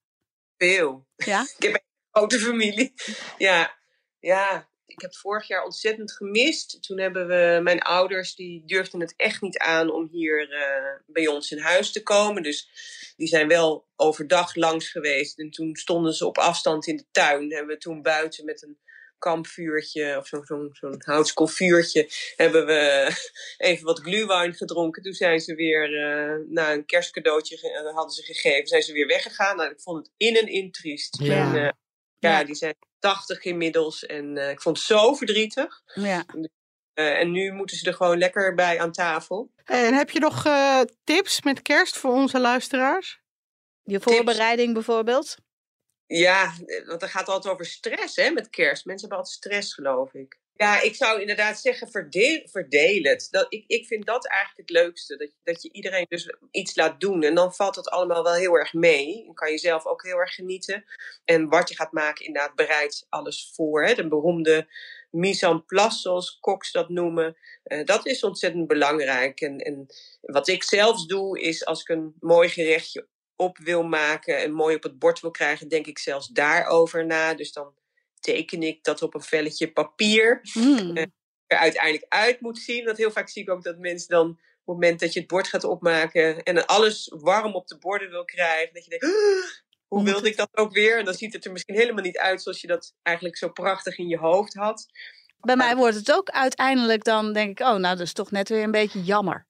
Veel. 0.56 1.06
Ja? 1.16 1.40
Ik 1.58 1.62
heb 1.62 1.74
een 1.74 1.80
grote 2.10 2.38
familie. 2.38 2.92
Ja, 3.38 3.78
ja. 4.18 4.68
Ik 4.86 5.00
heb 5.00 5.14
vorig 5.14 5.48
jaar 5.48 5.64
ontzettend 5.64 6.12
gemist. 6.12 6.82
Toen 6.82 6.98
hebben 6.98 7.26
we, 7.26 7.60
mijn 7.62 7.80
ouders, 7.80 8.34
die 8.34 8.62
durfden 8.66 9.00
het 9.00 9.14
echt 9.16 9.42
niet 9.42 9.58
aan 9.58 9.90
om 9.90 10.08
hier 10.10 10.52
uh, 10.52 11.00
bij 11.06 11.26
ons 11.26 11.50
in 11.50 11.58
huis 11.58 11.92
te 11.92 12.02
komen. 12.02 12.42
Dus 12.42 12.70
die 13.16 13.28
zijn 13.28 13.48
wel 13.48 13.88
overdag 13.96 14.54
langs 14.54 14.90
geweest. 14.90 15.38
En 15.38 15.50
toen 15.50 15.76
stonden 15.76 16.12
ze 16.12 16.26
op 16.26 16.38
afstand 16.38 16.86
in 16.86 16.96
de 16.96 17.06
tuin. 17.10 17.52
Hebben 17.52 17.74
we 17.74 17.80
toen 17.80 18.02
buiten 18.02 18.44
met 18.44 18.62
een 18.62 18.78
kampvuurtje 19.18 20.16
of 20.18 20.26
zo'n 20.26 20.44
zo, 20.44 20.68
zo 20.72 20.90
houtskoolvuurtje 20.98 22.10
hebben 22.36 22.66
we 22.66 23.12
even 23.68 23.84
wat 23.84 24.00
glühwein 24.00 24.54
gedronken. 24.54 25.02
Toen 25.02 25.12
zijn 25.12 25.40
ze 25.40 25.54
weer 25.54 25.90
uh, 25.90 26.46
na 26.48 26.72
een 26.72 26.86
kerstcadeautje 26.86 27.56
uh, 27.56 27.94
hadden 27.94 28.14
ze 28.14 28.22
gegeven, 28.22 28.66
zijn 28.66 28.82
ze 28.82 28.92
weer 28.92 29.06
weggegaan. 29.06 29.56
Nou, 29.56 29.70
ik 29.70 29.80
vond 29.80 29.96
het 29.96 30.14
in 30.16 30.36
en 30.36 30.46
in 30.46 30.70
triest. 30.70 31.18
Ja. 31.22 31.54
En, 31.54 31.62
uh, 31.62 31.70
ja, 32.18 32.44
die 32.44 32.54
zijn 32.54 32.74
80 32.98 33.44
inmiddels 33.44 34.06
en 34.06 34.36
ik 34.36 34.62
vond 34.62 34.76
het 34.76 34.86
zo 34.86 35.14
verdrietig. 35.14 35.82
Ja. 35.94 36.26
en 36.94 37.30
nu 37.30 37.52
moeten 37.52 37.76
ze 37.76 37.86
er 37.86 37.94
gewoon 37.94 38.18
lekker 38.18 38.54
bij 38.54 38.80
aan 38.80 38.92
tafel. 38.92 39.52
En 39.64 39.94
heb 39.94 40.10
je 40.10 40.20
nog 40.20 40.46
tips 41.04 41.42
met 41.42 41.62
kerst 41.62 41.96
voor 41.96 42.12
onze 42.12 42.40
luisteraars? 42.40 43.20
Je 43.82 44.00
voorbereiding 44.00 44.74
tips. 44.74 44.86
bijvoorbeeld? 44.86 45.36
Ja, 46.08 46.54
want 46.86 47.02
er 47.02 47.08
gaat 47.08 47.28
altijd 47.28 47.52
over 47.54 47.66
stress 47.66 48.16
hè, 48.16 48.30
met 48.30 48.50
kerst. 48.50 48.84
Mensen 48.84 49.08
hebben 49.08 49.18
altijd 49.18 49.36
stress, 49.36 49.74
geloof 49.74 50.14
ik. 50.14 50.38
Ja, 50.54 50.80
ik 50.80 50.94
zou 50.94 51.20
inderdaad 51.20 51.60
zeggen, 51.60 51.90
verdeel, 51.90 52.40
verdeel 52.44 53.02
het. 53.02 53.28
Dat, 53.30 53.46
ik, 53.48 53.64
ik 53.66 53.86
vind 53.86 54.06
dat 54.06 54.26
eigenlijk 54.26 54.68
het 54.68 54.78
leukste. 54.78 55.16
Dat, 55.16 55.30
dat 55.42 55.62
je 55.62 55.72
iedereen 55.72 56.06
dus 56.08 56.32
iets 56.50 56.76
laat 56.76 57.00
doen. 57.00 57.22
En 57.22 57.34
dan 57.34 57.54
valt 57.54 57.76
het 57.76 57.88
allemaal 57.88 58.22
wel 58.22 58.34
heel 58.34 58.54
erg 58.54 58.72
mee. 58.72 59.24
Dan 59.24 59.34
kan 59.34 59.50
je 59.50 59.58
zelf 59.58 59.86
ook 59.86 60.04
heel 60.04 60.16
erg 60.16 60.34
genieten. 60.34 60.84
En 61.24 61.48
wat 61.48 61.68
je 61.68 61.74
gaat 61.74 61.92
maken, 61.92 62.24
inderdaad, 62.24 62.54
bereidt 62.54 63.06
alles 63.08 63.50
voor. 63.54 63.84
Hè. 63.84 63.94
De 63.94 64.08
beroemde 64.08 64.68
mise 65.10 65.46
en 65.46 65.64
place, 65.64 65.98
zoals 65.98 66.38
koks 66.40 66.72
dat 66.72 66.88
noemen. 66.88 67.36
Uh, 67.64 67.84
dat 67.84 68.06
is 68.06 68.24
ontzettend 68.24 68.66
belangrijk. 68.66 69.40
En, 69.40 69.58
en 69.58 69.86
wat 70.20 70.48
ik 70.48 70.62
zelfs 70.62 71.06
doe, 71.06 71.40
is 71.40 71.64
als 71.64 71.80
ik 71.80 71.88
een 71.88 72.14
mooi 72.20 72.48
gerechtje 72.48 73.06
op 73.40 73.58
wil 73.58 73.82
maken 73.82 74.38
en 74.38 74.52
mooi 74.52 74.76
op 74.76 74.82
het 74.82 74.98
bord 74.98 75.20
wil 75.20 75.30
krijgen, 75.30 75.68
denk 75.68 75.86
ik 75.86 75.98
zelfs 75.98 76.28
daarover 76.28 77.06
na. 77.06 77.34
Dus 77.34 77.52
dan 77.52 77.74
teken 78.20 78.62
ik 78.62 78.84
dat 78.84 79.02
op 79.02 79.14
een 79.14 79.22
velletje 79.22 79.72
papier. 79.72 80.40
Mm. 80.54 80.96
Uh, 80.96 81.04
er 81.46 81.58
uiteindelijk 81.58 82.04
uit 82.08 82.40
moet 82.40 82.58
zien. 82.58 82.84
Want 82.84 82.96
heel 82.96 83.10
vaak 83.10 83.28
zie 83.28 83.42
ik 83.42 83.50
ook 83.50 83.62
dat 83.62 83.78
mensen 83.78 84.08
dan 84.08 84.28
op 84.28 84.36
het 84.74 84.84
moment 84.84 85.00
dat 85.00 85.12
je 85.12 85.18
het 85.18 85.28
bord 85.28 85.48
gaat 85.48 85.64
opmaken 85.64 86.42
en 86.42 86.54
dan 86.54 86.66
alles 86.66 87.12
warm 87.14 87.54
op 87.54 87.66
de 87.66 87.78
borden 87.78 88.10
wil 88.10 88.24
krijgen, 88.24 88.74
dat 88.74 88.84
je 88.84 88.90
denkt, 88.90 89.06
hoe 89.86 90.04
wilde 90.04 90.28
ik 90.28 90.36
dat 90.36 90.48
ook 90.52 90.72
weer? 90.72 90.98
En 90.98 91.04
dan 91.04 91.14
ziet 91.14 91.32
het 91.32 91.44
er 91.44 91.52
misschien 91.52 91.74
helemaal 91.74 92.04
niet 92.04 92.18
uit 92.18 92.42
zoals 92.42 92.60
je 92.60 92.66
dat 92.66 92.94
eigenlijk 93.02 93.36
zo 93.36 93.48
prachtig 93.48 93.98
in 93.98 94.08
je 94.08 94.18
hoofd 94.18 94.54
had. 94.54 94.86
Bij 95.40 95.56
mij 95.56 95.76
wordt 95.76 95.96
het 95.96 96.12
ook 96.12 96.28
uiteindelijk 96.30 97.04
dan 97.04 97.32
denk 97.32 97.60
ik, 97.60 97.66
oh 97.66 97.74
nou 97.74 97.96
dat 97.96 98.00
is 98.00 98.12
toch 98.12 98.30
net 98.30 98.48
weer 98.48 98.62
een 98.62 98.70
beetje 98.70 99.02
jammer. 99.02 99.46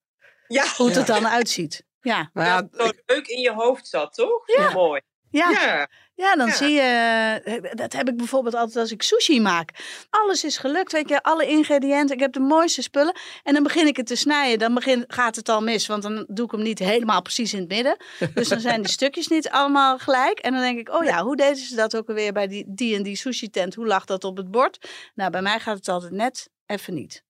Ja. 0.47 0.75
Hoe 0.77 0.89
het 0.89 0.97
er 0.97 1.07
dan 1.07 1.29
uitziet. 1.29 1.87
Ja. 2.01 2.31
Ja, 2.35 2.63
dat 2.63 2.87
het 2.87 3.03
leuk 3.07 3.27
in 3.27 3.41
je 3.41 3.53
hoofd 3.53 3.87
zat, 3.87 4.15
toch? 4.15 4.43
Ja. 4.47 4.71
Mooi. 4.73 5.01
Ja. 5.31 5.51
Ja. 5.51 5.89
Ja, 6.15 6.37
dan 6.37 6.47
Ja. 6.47 6.53
zie 6.55 6.71
je, 6.71 7.71
dat 7.75 7.93
heb 7.93 8.09
ik 8.09 8.17
bijvoorbeeld 8.17 8.55
altijd 8.55 8.77
als 8.77 8.93
ik 8.93 9.03
sushi 9.03 9.41
maak. 9.41 9.71
Alles 10.11 10.45
is 10.45 10.59
gelukt, 10.59 10.93
weet 10.93 11.09
je, 11.09 11.23
alle 11.23 11.47
ingrediënten, 11.47 12.15
ik 12.17 12.21
heb 12.23 12.33
de 12.33 12.41
mooiste 12.41 12.83
spullen. 12.83 13.17
En 13.43 13.55
dan 13.55 13.63
begin 13.63 13.87
ik 13.87 13.97
het 13.97 14.07
te 14.07 14.15
snijden, 14.17 14.59
dan 14.59 14.75
begin, 14.75 15.05
gaat 15.09 15.37
het 15.37 15.49
al 15.49 15.63
mis, 15.63 15.87
want 15.87 16.03
dan 16.03 16.27
doe 16.29 16.45
ik 16.45 16.51
hem 16.51 16.63
niet 16.63 16.79
helemaal 16.79 17.23
precies 17.23 17.53
in 17.53 17.59
het 17.61 17.69
midden. 17.69 17.97
Dus 18.35 18.49
dan 18.49 18.61
zijn 18.61 18.83
die 18.83 18.91
stukjes 18.99 19.29
niet 19.29 19.49
allemaal 19.49 19.99
gelijk. 19.99 20.39
En 20.39 20.53
dan 20.53 20.61
denk 20.61 20.79
ik, 20.79 20.89
oh 20.95 21.05
ja, 21.05 21.23
hoe 21.23 21.37
deden 21.37 21.57
ze 21.57 21.75
dat 21.75 21.97
ook 21.97 22.09
alweer 22.09 22.33
bij 22.33 22.47
die, 22.47 22.65
die 22.69 22.97
en 22.97 23.03
die 23.03 23.17
sushi 23.17 23.51
tent? 23.51 23.75
Hoe 23.75 23.87
lag 23.87 24.05
dat 24.05 24.25
op 24.25 24.37
het 24.37 24.51
bord? 24.51 24.89
Nou, 25.15 25.31
bij 25.31 25.43
mij 25.43 25.61
gaat 25.61 25.77
het 25.77 25.89
altijd 25.89 26.13
net 26.13 26.49
even 26.67 26.95
niet. 26.95 27.23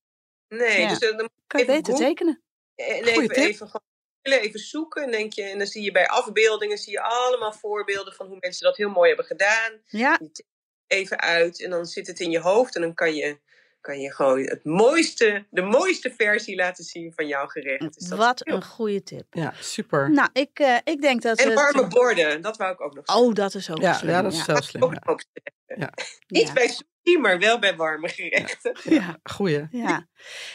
Nee, 0.48 0.80
Ja. 0.80 0.88
dus 0.88 0.98
dan 0.98 1.16
dan 1.16 1.28
Kan 1.46 1.60
je 1.60 1.66
beter 1.66 1.92
goed. 1.92 2.02
tekenen? 2.02 2.42
En 2.74 2.84
Goeie 2.86 3.10
even, 3.10 3.28
tip. 3.28 3.44
even, 3.44 3.66
gewoon 3.66 3.86
even 4.32 4.60
zoeken. 4.60 5.02
En, 5.02 5.10
denk 5.10 5.32
je, 5.32 5.42
en 5.42 5.58
dan 5.58 5.66
zie 5.66 5.82
je 5.82 5.92
bij 5.92 6.06
afbeeldingen 6.06 6.78
zie 6.78 6.92
je 6.92 7.00
allemaal 7.00 7.52
voorbeelden 7.52 8.14
van 8.14 8.26
hoe 8.26 8.36
mensen 8.40 8.66
dat 8.66 8.76
heel 8.76 8.88
mooi 8.90 9.08
hebben 9.08 9.26
gedaan. 9.26 9.82
Ja, 9.86 10.20
Even 10.86 11.20
uit 11.20 11.62
en 11.62 11.70
dan 11.70 11.86
zit 11.86 12.06
het 12.06 12.20
in 12.20 12.30
je 12.30 12.40
hoofd. 12.40 12.74
En 12.74 12.80
dan 12.80 12.94
kan 12.94 13.14
je, 13.14 13.38
kan 13.88 14.00
je 14.00 14.12
gewoon 14.14 14.40
het 14.40 14.64
mooiste, 14.64 15.46
de 15.50 15.62
mooiste 15.62 16.14
versie 16.16 16.56
laten 16.56 16.84
zien 16.84 17.12
van 17.16 17.26
jouw 17.26 17.46
gerecht. 17.46 17.80
Dus 17.98 18.08
dat 18.08 18.18
wat 18.18 18.40
een 18.48 18.64
goede 18.64 19.02
tip. 19.02 19.26
Ja, 19.30 19.52
super. 19.60 20.10
Nou, 20.10 20.28
ik, 20.32 20.58
eh, 20.58 20.76
ik 20.84 21.00
denk 21.00 21.22
dat 21.22 21.38
En 21.38 21.44
het- 21.46 21.54
warme 21.54 21.86
borden, 21.88 22.42
dat 22.42 22.56
wou 22.56 22.72
ik 22.72 22.80
ook 22.80 22.94
nog 22.94 23.04
zeggen. 23.06 23.24
Oh, 23.26 23.34
dat 23.34 23.54
is 23.54 23.70
ook 23.70 23.78
Ja, 23.80 23.92
slim. 23.92 24.10
ja, 24.10 24.22
dat 24.22 24.32
is 24.32 24.44
zo 24.44 24.52
Dat 24.52 24.64
slim. 24.64 24.82
ook 24.82 25.22
Ja. 25.66 25.92
Niet 26.26 26.52
bij 26.54 26.66
sushi, 26.68 27.18
maar 27.18 27.38
wel 27.38 27.58
bij 27.58 27.76
warme 27.76 28.08
gerechten. 28.08 28.76
Ja, 28.82 29.18
Goeie. 29.22 29.66
ja. 29.70 30.06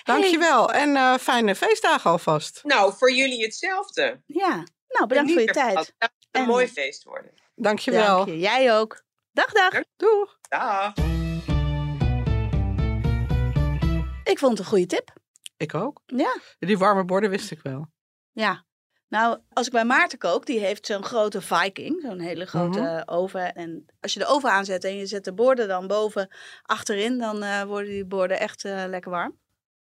Dankjewel. 0.03 0.71
En 0.73 0.95
eh, 0.95 1.13
fijne 1.15 1.55
feestdagen 1.55 2.11
alvast. 2.11 2.59
Nou, 2.63 2.93
voor 2.97 3.11
jullie 3.13 3.43
hetzelfde. 3.43 4.21
Ja, 4.25 4.63
nou 4.87 5.07
bedankt 5.07 5.31
voor 5.31 5.41
je 5.41 5.47
tijd. 5.51 5.77
het 5.97 6.11
een 6.31 6.41
En- 6.41 6.47
mooi 6.47 6.67
feest 6.67 7.03
worden. 7.03 7.31
Dankjewel. 7.55 8.15
Dank 8.17 8.27
je. 8.29 8.39
Jij 8.39 8.77
ook. 8.79 9.03
Dag, 9.31 9.51
dag. 9.51 9.71
Doeg. 9.97 10.37
Dag. 10.49 10.93
Ik 14.33 14.39
vond 14.39 14.51
het 14.51 14.59
een 14.59 14.65
goede 14.71 14.85
tip. 14.85 15.13
Ik 15.57 15.73
ook. 15.73 16.01
Ja. 16.05 16.37
Die 16.59 16.77
warme 16.77 17.05
borden 17.05 17.29
wist 17.29 17.51
ik 17.51 17.59
wel. 17.61 17.87
Ja. 18.31 18.65
Nou, 19.07 19.39
als 19.49 19.65
ik 19.65 19.71
bij 19.71 19.85
Maarten 19.85 20.17
kook, 20.17 20.45
die 20.45 20.59
heeft 20.59 20.85
zo'n 20.85 21.03
grote 21.03 21.41
Viking, 21.41 22.01
zo'n 22.01 22.19
hele 22.19 22.45
grote 22.45 22.79
Mhm. 22.79 23.01
oven. 23.05 23.53
En 23.55 23.85
als 23.99 24.13
je 24.13 24.19
de 24.19 24.25
oven 24.25 24.49
aanzet 24.51 24.83
en 24.83 24.95
je 24.97 25.05
zet 25.05 25.23
de 25.23 25.33
borden 25.33 25.67
dan 25.67 25.87
boven 25.87 26.35
achterin, 26.61 27.17
dan 27.17 27.43
eh, 27.43 27.63
worden 27.63 27.91
die 27.91 28.05
borden 28.05 28.39
echt 28.39 28.65
eh, 28.65 28.83
lekker 28.87 29.11
warm. 29.11 29.37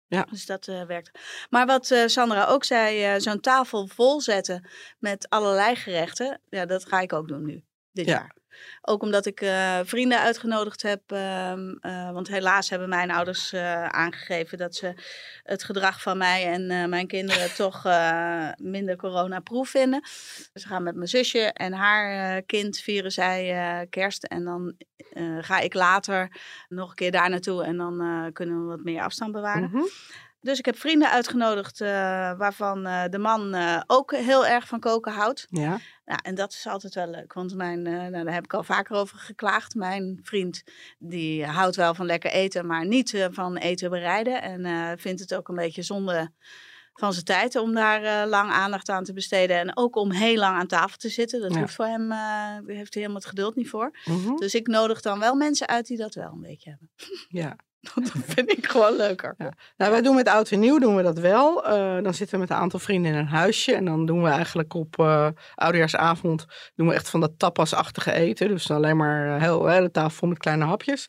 Ja. 0.06 0.22
Dus 0.22 0.46
dat 0.46 0.68
eh, 0.68 0.82
werkt. 0.82 1.18
Maar 1.50 1.66
wat 1.66 1.86
Sandra 2.06 2.44
ook 2.46 2.64
zei, 2.64 3.20
zo'n 3.20 3.40
tafel 3.40 3.86
vol 3.86 4.20
zetten 4.20 4.68
met 4.98 5.28
allerlei 5.28 5.76
gerechten, 5.76 6.40
ja, 6.48 6.66
dat 6.66 6.86
ga 6.86 7.00
ik 7.00 7.12
ook 7.12 7.28
doen 7.28 7.44
nu, 7.46 7.64
dit 7.92 8.06
Ja. 8.06 8.12
jaar. 8.12 8.36
Ook 8.82 9.02
omdat 9.02 9.26
ik 9.26 9.40
eh, 9.40 9.78
vrienden 9.84 10.20
uitgenodigd 10.20 10.82
heb. 10.82 11.02
ehm, 11.06 11.70
eh, 11.80 12.10
want 12.10 12.28
helaas 12.28 12.70
hebben 12.70 12.88
mijn 12.88 13.10
ouders 13.10 13.52
eh, 13.52 13.84
aangegeven 13.84 14.58
dat 14.58 14.74
ze 14.74 14.94
het 15.42 15.64
gedrag 15.64 16.02
van 16.02 16.18
mij 16.18 16.52
en 16.52 16.88
mijn 16.88 17.06
kinderen 17.06 17.54
toch 17.64 17.82
minder 18.56 18.96
coronaproof 18.96 19.68
vinden. 19.68 20.00
Dus 20.52 20.62
we 20.62 20.68
gaan 20.68 20.82
met 20.82 20.94
mijn 20.94 21.08
zusje 21.08 21.40
en 21.52 21.72
haar 21.72 22.42
kind 22.42 22.78
vieren 22.78 23.12
zij 23.12 23.86
kerst. 23.90 24.24
En 24.24 24.44
dan 24.44 24.76
ga 25.40 25.58
ik 25.58 25.74
later 25.74 26.36
nog 26.68 26.88
een 26.88 26.94
keer 26.94 27.10
daar 27.10 27.30
naartoe 27.30 27.64
en 27.64 27.76
dan 27.76 28.30
kunnen 28.32 28.60
we 28.60 28.66
wat 28.66 28.84
meer 28.84 29.02
afstand 29.02 29.32
bewaren. 29.32 29.70
Mhm. 29.72 29.84
Dus 30.40 30.58
ik 30.58 30.64
heb 30.64 30.78
vrienden 30.78 31.10
uitgenodigd 31.10 31.80
eh, 31.80 31.88
waarvan 32.38 32.86
eh, 32.86 33.04
de 33.08 33.18
man 33.18 33.54
eh, 33.54 33.80
ook 33.86 34.14
heel 34.14 34.46
erg 34.46 34.68
van 34.68 34.80
koken 34.80 35.12
houdt. 35.12 35.46
Ja. 35.48 35.78
Ja, 36.04 36.16
en 36.22 36.34
dat 36.34 36.52
is 36.52 36.66
altijd 36.66 36.94
wel 36.94 37.06
leuk, 37.06 37.32
want 37.32 37.54
mijn, 37.54 37.82
nou, 37.82 38.10
daar 38.24 38.34
heb 38.34 38.44
ik 38.44 38.54
al 38.54 38.62
vaker 38.62 38.96
over 38.96 39.18
geklaagd. 39.18 39.74
Mijn 39.74 40.20
vriend 40.22 40.62
die 40.98 41.44
houdt 41.44 41.76
wel 41.76 41.94
van 41.94 42.06
lekker 42.06 42.30
eten, 42.30 42.66
maar 42.66 42.86
niet 42.86 43.28
van 43.30 43.56
eten 43.56 43.90
bereiden. 43.90 44.42
En 44.42 44.98
vindt 44.98 45.20
het 45.20 45.34
ook 45.34 45.48
een 45.48 45.54
beetje 45.54 45.82
zonde 45.82 46.30
van 46.92 47.12
zijn 47.12 47.24
tijd 47.24 47.56
om 47.56 47.74
daar 47.74 48.26
lang 48.26 48.50
aandacht 48.50 48.88
aan 48.88 49.04
te 49.04 49.12
besteden. 49.12 49.58
En 49.58 49.76
ook 49.76 49.96
om 49.96 50.10
heel 50.12 50.36
lang 50.36 50.56
aan 50.56 50.66
tafel 50.66 50.96
te 50.96 51.08
zitten. 51.08 51.40
Dat 51.40 51.54
Ja. 51.54 51.60
hoeft 51.60 51.74
voor 51.74 51.86
hem, 51.86 52.12
heeft 52.66 52.94
hij 52.94 53.02
helemaal 53.02 53.14
het 53.14 53.26
geduld 53.26 53.56
niet 53.56 53.68
voor. 53.68 53.98
Mhm. 54.04 54.36
Dus 54.36 54.54
ik 54.54 54.66
nodig 54.66 55.00
dan 55.00 55.18
wel 55.18 55.34
mensen 55.34 55.68
uit 55.68 55.86
die 55.86 55.96
dat 55.96 56.14
wel 56.14 56.32
een 56.32 56.40
beetje 56.40 56.70
hebben. 56.70 56.90
ja. 57.28 57.56
dat 57.94 58.10
vind 58.26 58.50
ik 58.50 58.66
gewoon 58.66 58.96
leuker. 58.96 59.34
Nou, 59.76 59.92
wij 59.92 60.02
doen 60.02 60.14
met 60.14 60.28
oud 60.28 60.50
en 60.50 60.60
nieuw 60.60 60.78
doen 60.78 60.96
we 60.96 61.02
dat 61.02 61.18
wel. 61.18 61.64
Eh, 61.64 62.02
dan 62.02 62.14
zitten 62.14 62.34
we 62.34 62.40
met 62.40 62.50
een 62.50 62.56
aantal 62.56 62.78
vrienden 62.78 63.12
in 63.12 63.18
een 63.18 63.26
huisje. 63.26 63.74
En 63.74 63.84
dan 63.84 64.06
doen 64.06 64.22
we 64.22 64.28
eigenlijk 64.28 64.74
op 64.74 64.98
eh 64.98 65.28
oudejaarsavond 65.54 66.46
doen 66.74 66.88
we 66.88 66.94
echt 66.94 67.10
van 67.10 67.20
dat 67.20 67.38
tapasachtige 67.38 68.12
eten. 68.12 68.48
Dus 68.48 68.70
alleen 68.70 68.96
maar 68.96 69.34
eh, 69.34 69.42
heel, 69.42 69.66
hele 69.66 69.90
tafel 69.90 70.26
met 70.26 70.38
kleine 70.38 70.64
hapjes. 70.64 71.08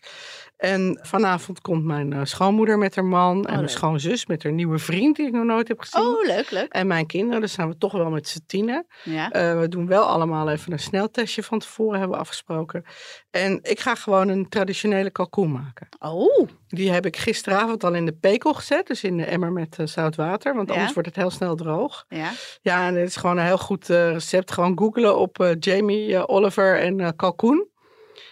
En 0.59 0.99
vanavond 1.01 1.61
komt 1.61 1.83
mijn 1.83 2.13
eh, 2.13 2.19
schoonmoeder 2.23 2.77
met 2.77 2.95
haar 2.95 3.05
man. 3.05 3.35
en 3.37 3.41
mijn 3.41 3.59
leuk. 3.59 3.69
schoonzus 3.69 4.25
met 4.25 4.43
haar 4.43 4.51
nieuwe 4.51 4.77
vriend 4.79 5.15
die 5.15 5.25
ik 5.27 5.31
nog 5.33 5.43
nooit 5.43 5.67
heb 5.67 5.79
gezien. 5.79 6.01
Oh, 6.01 6.25
leuk, 6.25 6.51
leuk. 6.51 6.71
En 6.73 6.87
mijn 6.87 7.05
kinderen, 7.05 7.41
dus 7.41 7.53
zijn 7.53 7.67
we 7.69 7.77
toch 7.77 7.91
wel 7.91 8.09
met 8.09 8.27
z'n 8.27 8.39
tienen. 8.47 8.85
Ja. 9.03 9.29
Eh, 9.31 9.59
we 9.59 9.67
doen 9.67 9.87
wel 9.87 10.03
allemaal 10.03 10.49
even 10.49 10.71
een 10.71 10.79
sneltestje 10.79 11.43
van 11.43 11.59
tevoren, 11.59 11.99
hebben 11.99 12.17
we 12.17 12.23
afgesproken. 12.23 12.83
En 13.31 13.59
ik 13.61 13.79
ga 13.79 13.95
gewoon 13.95 14.27
een 14.27 14.49
traditionele 14.49 15.09
kalkoen 15.09 15.51
maken. 15.51 15.87
Oh, 15.99 16.47
Die 16.67 16.91
heb 16.91 17.05
ik 17.05 17.17
gisteravond 17.17 17.83
al 17.83 17.93
in 17.93 18.05
de 18.05 18.13
pekel 18.13 18.53
gezet, 18.53 18.87
dus 18.87 19.03
in 19.03 19.17
de 19.17 19.25
emmer 19.25 19.51
met 19.51 19.77
eh, 19.79 19.85
zout 19.85 20.15
water. 20.15 20.55
Want 20.55 20.67
Ja. 20.69 20.73
anders 20.75 20.93
wordt 20.93 21.07
het 21.07 21.17
heel 21.17 21.31
snel 21.31 21.55
droog. 21.55 22.05
ja. 22.09 22.31
Ja, 22.61 22.87
en 22.87 22.95
het 22.95 23.07
is 23.09 23.15
gewoon 23.15 23.37
een 23.37 23.45
heel 23.45 23.57
goed 23.57 23.87
recept. 23.87 24.51
Gewoon 24.51 24.77
googlen 24.79 25.17
op 25.17 25.55
Jamie 25.59 26.27
Oliver 26.27 26.79
en 26.79 27.15
kalkoen. 27.15 27.67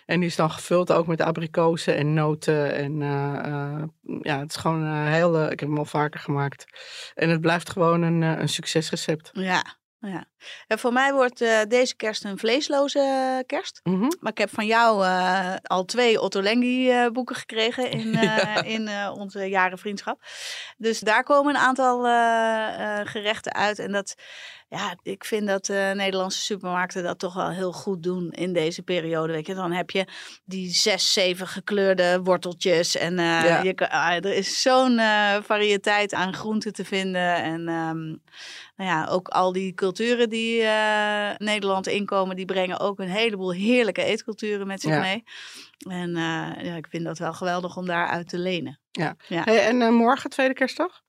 En 0.05 0.19
die 0.19 0.29
is 0.29 0.35
dan 0.35 0.51
gevuld 0.51 0.91
ook 0.91 1.07
met 1.07 1.21
abrikozen 1.21 1.95
en 1.95 2.13
noten. 2.13 2.73
En 2.73 3.01
eh, 3.01 3.45
eh, 3.45 3.83
ja, 4.21 4.39
het 4.39 4.49
is 4.49 4.55
gewoon 4.55 4.81
een 4.81 5.07
heel... 5.07 5.37
eh, 5.37 5.51
ik 5.51 5.59
heb 5.59 5.69
hem 5.69 5.77
al 5.77 5.85
vaker 5.85 6.19
gemaakt. 6.19 6.65
En 7.13 7.29
het 7.29 7.41
blijft 7.41 7.69
gewoon 7.69 8.01
een, 8.01 8.23
eh, 8.23 8.39
een 8.41 8.49
succesrecept. 8.49 9.29
Ja, 9.33 9.63
ja. 9.99 10.25
En 10.67 10.79
voor 10.79 10.93
mij 10.93 11.13
wordt 11.13 11.41
uh, 11.41 11.61
deze 11.67 11.95
kerst 11.95 12.23
een 12.23 12.37
vleesloze 12.37 13.43
kerst. 13.45 13.79
Mhm. 13.83 14.11
Maar 14.19 14.31
ik 14.31 14.37
heb 14.37 14.49
van 14.49 14.65
jou 14.65 15.05
uh, 15.05 15.55
al 15.63 15.85
twee 15.85 16.21
Otto 16.21 16.41
Lengi 16.41 16.91
uh, 16.91 17.07
boeken 17.09 17.35
gekregen 17.35 17.91
in, 17.99 18.11
ja. 18.11 18.63
in 18.63 18.89
onze 19.11 19.45
jaren 19.45 19.77
vriendschap. 19.77 20.21
Dus 20.77 20.99
daar 20.99 21.23
komen 21.23 21.55
een 21.55 21.61
aantal 21.61 22.03
gerechten 23.05 23.53
uit. 23.53 23.79
En 23.79 23.91
dat, 23.91 24.15
ja, 24.69 24.95
ik 25.03 25.25
vind 25.25 25.47
dat 25.47 25.65
de 25.65 25.91
Nederlandse 25.95 26.41
supermarkten 26.41 27.03
dat 27.03 27.19
toch 27.19 27.33
wel 27.33 27.49
heel 27.49 27.71
goed 27.71 28.03
doen 28.03 28.31
in 28.31 28.53
deze 28.53 28.81
periode. 28.81 29.33
Weet 29.33 29.47
je, 29.47 29.53
dan 29.53 29.71
heb 29.71 29.91
je 29.91 30.05
die 30.45 30.69
zes, 30.69 31.13
zeven 31.13 31.47
gekleurde 31.47 32.19
worteltjes. 32.23 32.95
En 32.95 33.17
ja. 33.17 33.61
je, 33.63 33.89
ah, 33.89 34.15
er 34.15 34.33
is 34.33 34.61
zo'n 34.61 34.99
variëteit 35.43 36.13
aan 36.13 36.33
groenten 36.33 36.73
te 36.73 36.85
vinden. 36.85 37.35
En 37.35 37.59
um, 37.59 38.21
nou 38.75 38.89
ja, 38.89 39.05
ook 39.05 39.27
al 39.27 39.51
die 39.51 39.73
culturen 39.73 40.29
die 40.29 40.63
Nederland 41.37 41.87
inkomen, 41.87 42.35
die 42.35 42.45
brengen 42.45 42.79
ook 42.79 42.99
een 42.99 43.09
heleboel 43.09 43.51
heerlijke 43.51 44.03
eetculturen 44.03 44.67
met 44.67 44.81
zich 44.81 44.91
ja. 44.91 44.99
mee. 44.99 45.23
En 45.77 46.15
ja, 46.65 46.75
ik 46.75 46.87
vind 46.89 47.03
dat 47.03 47.17
wel 47.17 47.33
geweldig 47.33 47.77
om 47.77 47.85
daaruit 47.85 48.29
te 48.29 48.39
lenen. 48.39 48.79
Ja. 48.91 49.15
ja. 49.27 49.43
Hey, 49.43 49.67
en 49.67 49.93
morgen, 49.93 50.29
tweede 50.29 50.53
kerstdag? 50.53 51.01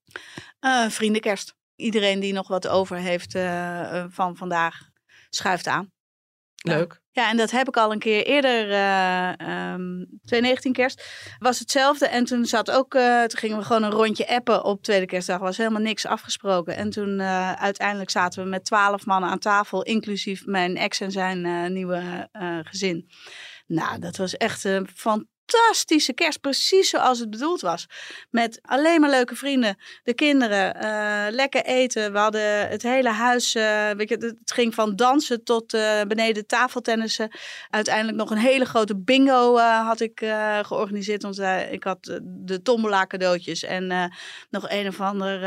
vriendenkerst. 0.88 1.57
Iedereen 1.78 2.20
die 2.20 2.32
nog 2.32 2.48
wat 2.48 2.68
over 2.68 2.96
heeft 2.96 3.32
van 4.08 4.36
vandaag, 4.36 4.80
schuift 5.30 5.66
aan. 5.66 5.92
Leuk. 6.62 7.00
Ja, 7.10 7.30
en 7.30 7.36
dat 7.36 7.50
heb 7.50 7.68
ik 7.68 7.76
al 7.76 7.92
een 7.92 7.98
keer 7.98 8.26
eerder, 8.26 8.70
uh, 8.70 9.28
um, 9.72 10.06
2019 10.24 10.72
kerst, 10.72 11.04
was 11.38 11.58
hetzelfde. 11.58 12.06
En 12.06 12.24
toen 12.24 12.46
zat 12.46 12.70
ook, 12.70 12.94
uh, 12.94 13.22
toen 13.24 13.38
gingen 13.38 13.58
we 13.58 13.64
gewoon 13.64 13.82
een 13.82 13.90
rondje 13.90 14.28
appen 14.28 14.64
op 14.64 14.82
tweede 14.82 15.06
kerstdag. 15.06 15.38
was 15.38 15.56
helemaal 15.56 15.82
niks 15.82 16.06
afgesproken. 16.06 16.76
En 16.76 16.90
toen 16.90 17.18
uh, 17.18 17.52
uiteindelijk 17.52 18.10
zaten 18.10 18.42
we 18.42 18.48
met 18.48 18.64
twaalf 18.64 19.06
mannen 19.06 19.30
aan 19.30 19.38
tafel, 19.38 19.82
inclusief 19.82 20.46
mijn 20.46 20.76
ex 20.76 21.00
en 21.00 21.10
zijn 21.10 21.72
nieuwe 21.72 22.28
gezin. 22.62 23.08
Nou, 23.66 23.98
dat 23.98 24.16
was 24.16 24.36
echt 24.36 24.64
een 24.64 24.88
fantastisch 24.94 25.36
fantastische 25.48 26.12
kerst. 26.12 26.40
Precies 26.40 26.88
zoals 26.88 27.18
het 27.18 27.30
bedoeld 27.30 27.60
was. 27.60 27.86
Met 28.30 28.58
alleen 28.62 29.00
maar 29.00 29.10
leuke 29.10 29.34
vrienden. 29.34 29.76
De 30.02 30.14
kinderen. 30.14 30.76
Uh, 30.76 31.26
lekker 31.30 31.64
eten. 31.64 32.12
We 32.12 32.18
hadden 32.18 32.68
het 32.68 32.82
hele 32.82 33.10
huis. 33.10 33.54
Uh, 33.54 33.90
weet 33.90 34.08
je, 34.08 34.16
het 34.16 34.52
ging 34.52 34.74
van 34.74 34.96
dansen 34.96 35.44
tot 35.44 35.74
uh, 35.74 36.02
beneden 36.02 36.46
tafeltennissen. 36.46 37.30
Uiteindelijk 37.70 38.16
nog 38.16 38.30
een 38.30 38.38
hele 38.38 38.64
grote 38.64 38.96
bingo 38.96 39.56
had 39.58 40.00
ik 40.00 40.18
georganiseerd. 40.62 41.22
Want 41.22 41.38
ik 41.70 41.84
had 41.84 42.20
de 42.22 42.62
tombola 42.62 43.06
cadeautjes. 43.06 43.62
En 43.62 44.12
nog 44.50 44.70
een 44.70 44.86
of 44.86 45.00
ander 45.00 45.40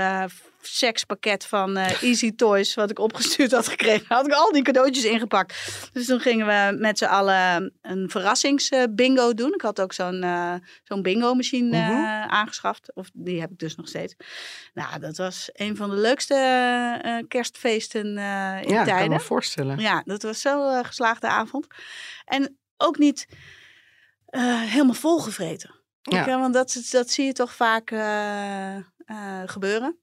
sekspakket 0.61 1.45
van 1.45 1.77
uh, 1.77 2.03
Easy 2.03 2.35
Toys, 2.35 2.73
wat 2.73 2.89
ik 2.89 2.99
opgestuurd 2.99 3.51
had 3.51 3.67
gekregen, 3.67 4.05
had 4.07 4.25
ik 4.25 4.33
al 4.33 4.51
die 4.51 4.61
cadeautjes 4.61 5.03
ingepakt. 5.05 5.89
Dus 5.93 6.05
toen 6.05 6.19
gingen 6.19 6.45
we 6.45 6.77
met 6.79 6.97
z'n 6.97 7.05
allen 7.05 7.73
een 7.81 8.09
verrassingsbingo 8.09 9.33
doen. 9.33 9.53
Ik 9.53 9.61
had 9.61 9.81
ook 9.81 9.93
zo'n 9.93 10.23
uh, 10.23 10.53
zo'n 10.83 11.01
bingo 11.01 11.33
machine 11.33 11.77
uh, 11.77 11.87
-huh. 11.87 12.27
aangeschaft. 12.27 12.93
Of 12.93 13.09
die 13.13 13.39
heb 13.39 13.51
ik 13.51 13.59
dus 13.59 13.75
nog 13.75 13.87
steeds. 13.87 14.15
Nou, 14.73 14.99
dat 14.99 15.17
was 15.17 15.49
een 15.53 15.75
van 15.75 15.89
de 15.89 15.95
leukste 15.95 17.25
kerstfeesten 17.27 18.05
in 18.05 18.13
ja, 18.17 18.63
tijden. 18.63 18.85
Ja, 18.85 18.99
kan 18.99 19.09
me 19.09 19.19
voorstellen. 19.19 19.79
Ja, 19.79 20.01
dat 20.05 20.21
was 20.21 20.41
zo'n 20.41 20.85
geslaagde 20.85 21.27
avond. 21.27 21.67
En 22.25 22.57
ook 22.77 22.97
niet 22.97 23.27
helemaal 24.65 24.93
volgevreten. 24.93 25.75
Ja. 26.01 26.21
Okay, 26.21 26.39
want 26.39 26.53
dat, 26.53 26.87
dat 26.89 27.09
zie 27.09 27.25
je 27.25 27.33
toch 27.33 27.53
vaak 27.53 27.93
gebeuren. 29.45 29.99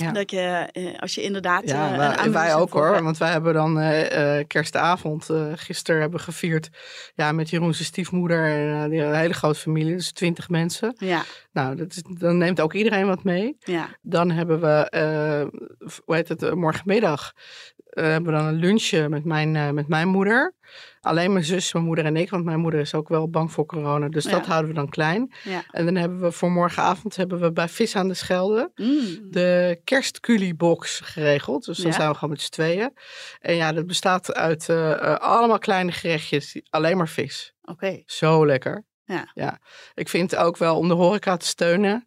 Ja. 0.00 0.12
Dat 0.12 0.30
je, 0.30 0.68
als 1.00 1.14
je 1.14 1.22
inderdaad. 1.22 1.68
Ja, 1.68 1.96
wij, 1.96 2.30
wij 2.30 2.54
ook 2.54 2.72
hoor. 2.72 3.02
Want 3.02 3.18
wij 3.18 3.30
hebben 3.30 3.54
dan 3.54 3.78
uh, 3.80 4.38
kerstavond 4.46 5.28
uh, 5.30 5.52
gisteren 5.54 6.00
hebben 6.00 6.20
gevierd. 6.20 6.68
Ja, 7.14 7.32
met 7.32 7.50
Jeroen's 7.50 7.84
stiefmoeder. 7.84 8.44
En 8.44 8.92
een 8.92 9.14
hele 9.14 9.34
grote 9.34 9.58
familie, 9.58 9.94
dus 9.94 10.12
twintig 10.12 10.48
mensen. 10.48 10.94
Ja. 10.98 11.22
Nou, 11.52 11.76
dat 11.76 11.90
is, 11.90 12.02
dan 12.18 12.38
neemt 12.38 12.60
ook 12.60 12.72
iedereen 12.72 13.06
wat 13.06 13.24
mee. 13.24 13.56
Ja. 13.58 13.88
Dan 14.02 14.30
hebben 14.30 14.60
we, 14.60 14.88
hoe 16.04 16.14
heet 16.14 16.28
het, 16.28 16.54
morgenmiddag. 16.54 17.32
hebben 17.90 18.32
we 18.32 18.38
dan 18.38 18.46
een 18.46 18.58
lunchje 18.58 19.08
met 19.08 19.24
mijn, 19.24 19.74
met 19.74 19.88
mijn 19.88 20.08
moeder. 20.08 20.54
Alleen 21.08 21.32
mijn 21.32 21.44
zus, 21.44 21.72
mijn 21.72 21.84
moeder 21.84 22.04
en 22.04 22.16
ik, 22.16 22.30
want 22.30 22.44
mijn 22.44 22.60
moeder 22.60 22.80
is 22.80 22.94
ook 22.94 23.08
wel 23.08 23.30
bang 23.30 23.52
voor 23.52 23.66
corona. 23.66 24.08
Dus 24.08 24.24
ja. 24.24 24.30
dat 24.30 24.46
houden 24.46 24.70
we 24.70 24.76
dan 24.76 24.88
klein. 24.88 25.32
Ja. 25.44 25.64
En 25.70 25.84
dan 25.84 25.94
hebben 25.94 26.20
we 26.20 26.32
voor 26.32 26.50
morgenavond 26.50 27.16
hebben 27.16 27.40
we 27.40 27.52
bij 27.52 27.68
Vis 27.68 27.96
aan 27.96 28.08
de 28.08 28.14
Schelde 28.14 28.70
mm. 28.74 29.30
de 29.30 29.80
kerstculiebox 29.84 31.00
geregeld. 31.00 31.64
Dus 31.64 31.78
dan 31.78 31.92
zijn 31.92 32.08
we 32.08 32.14
gewoon 32.14 32.30
met 32.30 32.40
z'n 32.40 32.50
tweeën. 32.50 32.92
En 33.40 33.54
ja, 33.54 33.72
dat 33.72 33.86
bestaat 33.86 34.34
uit 34.34 34.68
eh, 34.68 34.92
eh, 34.92 35.14
allemaal 35.14 35.58
kleine 35.58 35.92
gerechtjes, 35.92 36.60
alleen 36.70 36.96
maar 36.96 37.08
vis. 37.08 37.54
Oké. 37.62 38.02
Zo 38.06 38.46
lekker. 38.46 38.84
Ja. 39.04 39.30
ja. 39.34 39.58
Ik 39.94 40.08
vind 40.08 40.36
ook 40.36 40.56
wel 40.56 40.76
om 40.76 40.88
de 40.88 40.94
horeca 40.94 41.36
te 41.36 41.46
steunen. 41.46 42.06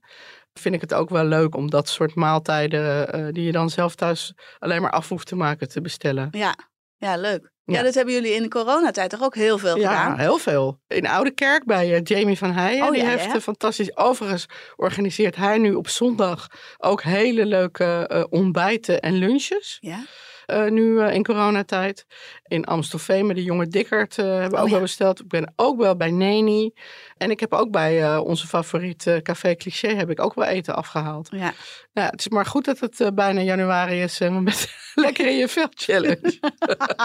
Vind 0.53 0.75
ik 0.75 0.81
het 0.81 0.93
ook 0.93 1.09
wel 1.09 1.25
leuk 1.25 1.55
om 1.55 1.69
dat 1.69 1.89
soort 1.89 2.15
maaltijden 2.15 3.13
eh, 3.13 3.27
die 3.31 3.43
je 3.43 3.51
dan 3.51 3.69
zelf 3.69 3.95
thuis 3.95 4.33
alleen 4.59 4.81
maar 4.81 4.91
af 4.91 5.09
hoeft 5.09 5.27
te 5.27 5.35
maken 5.35 5.69
te 5.69 5.81
bestellen. 5.81 6.27
Ja. 6.31 6.55
ja, 6.97 7.17
leuk. 7.17 7.51
Ja. 7.71 7.77
Ja. 7.77 7.83
dat 7.83 7.93
hebben 7.93 8.13
jullie 8.13 8.33
in 8.33 8.41
de 8.41 8.47
coronatijd 8.47 9.09
toch 9.09 9.23
ook 9.23 9.35
heel 9.35 9.57
veel 9.57 9.77
Ja, 9.77 9.89
gedaan? 10.03 10.19
heel 10.19 10.37
veel. 10.37 10.79
In 10.87 11.07
Oude 11.07 11.31
Kerk 11.31 11.65
bij 11.65 11.93
eh, 11.95 12.01
Jamie 12.03 12.37
van 12.37 12.51
Heijen. 12.53 12.83
Oh, 12.85 12.91
die 12.91 13.01
ja, 13.01 13.07
heeft 13.09 13.25
ja. 13.25 13.33
eh, 13.35 13.41
fantastisch. 13.41 13.97
Overigens 13.97 14.45
organiseert 14.75 15.35
hij 15.35 15.57
nu 15.57 15.73
op 15.73 15.87
zondag 15.89 16.47
ook 16.77 17.03
hele 17.03 17.45
leuke 17.45 18.07
eh, 18.07 18.23
ontbijten 18.29 19.01
en 19.01 19.13
lunches. 19.13 19.77
Ja. 19.81 20.03
eh, 20.45 20.65
nu 20.65 21.03
in 21.03 21.23
coronatijd. 21.23 22.05
In 22.51 22.65
Amstelveen 22.65 23.25
met 23.25 23.35
de 23.35 23.43
jonge 23.43 23.67
Dikkert 23.67 24.15
hebben 24.15 24.49
we 24.49 24.55
Oh, 24.55 24.61
ook 24.61 24.65
ja. 24.65 24.71
wel 24.71 24.81
besteld. 24.81 25.19
Ik 25.19 25.27
ben 25.27 25.53
ook 25.55 25.77
wel 25.77 25.95
bij 25.95 26.11
Neni. 26.11 26.73
En 27.17 27.31
ik 27.31 27.39
heb 27.39 27.53
ook 27.53 27.71
bij 27.71 28.03
eh, 28.03 28.21
onze 28.23 28.47
favoriet 28.47 29.07
eh, 29.07 29.17
Café 29.17 29.55
Cliché 29.55 29.87
heb 29.87 30.09
ik 30.09 30.19
ook 30.19 30.33
wel 30.33 30.45
eten 30.45 30.75
afgehaald. 30.75 31.27
Ja. 31.31 31.53
Ja, 31.93 32.05
het 32.05 32.19
is 32.19 32.29
maar 32.29 32.45
goed 32.45 32.65
dat 32.65 32.79
het 32.79 33.01
eh, 33.01 33.07
bijna 33.13 33.41
januari 33.41 34.01
is 34.01 34.19
en 34.19 34.35
we 34.35 34.41
met 34.51 34.75
lekker 34.95 35.27
in 35.27 35.37
je 35.37 35.47
vel 35.47 35.67
challenge 35.69 36.39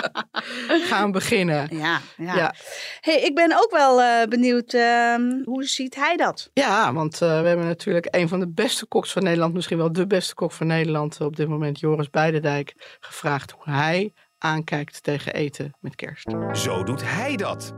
gaan 0.91 1.13
beginnen. 1.13 1.77
Ja, 1.77 2.01
ja. 2.17 2.37
Ja. 2.37 2.55
Hey, 3.01 3.21
ik 3.21 3.35
ben 3.35 3.53
ook 3.53 3.71
wel 3.71 4.27
benieuwd, 4.29 4.73
ehm, 4.73 5.43
hoe 5.45 5.65
ziet 5.65 5.95
hij 5.95 6.17
dat? 6.17 6.51
Ja, 6.53 6.93
want 6.93 7.19
we 7.19 7.25
hebben 7.25 7.67
natuurlijk 7.67 8.09
een 8.11 8.29
van 8.29 8.41
de 8.41 8.49
beste 8.49 8.87
koks 8.87 9.13
van 9.13 9.23
Nederland, 9.23 9.55
misschien 9.55 9.79
wel 9.79 9.93
de 9.93 10.07
beste 10.07 10.35
kok 10.35 10.53
van 10.53 10.67
Nederland 10.67 11.21
op 11.21 11.37
dit 11.37 11.49
moment, 11.49 11.81
Joris 11.81 12.11
Beidendijk, 12.11 12.97
gevraagd 13.01 13.51
hoe 13.51 13.75
hij 13.75 14.13
aankijkt 14.38 15.03
tegen 15.03 15.35
eten 15.35 15.75
met 15.81 15.94
kerst. 15.94 16.35
Zo 16.53 16.83
doet 16.83 17.03
hij 17.05 17.37
dat. 17.37 17.75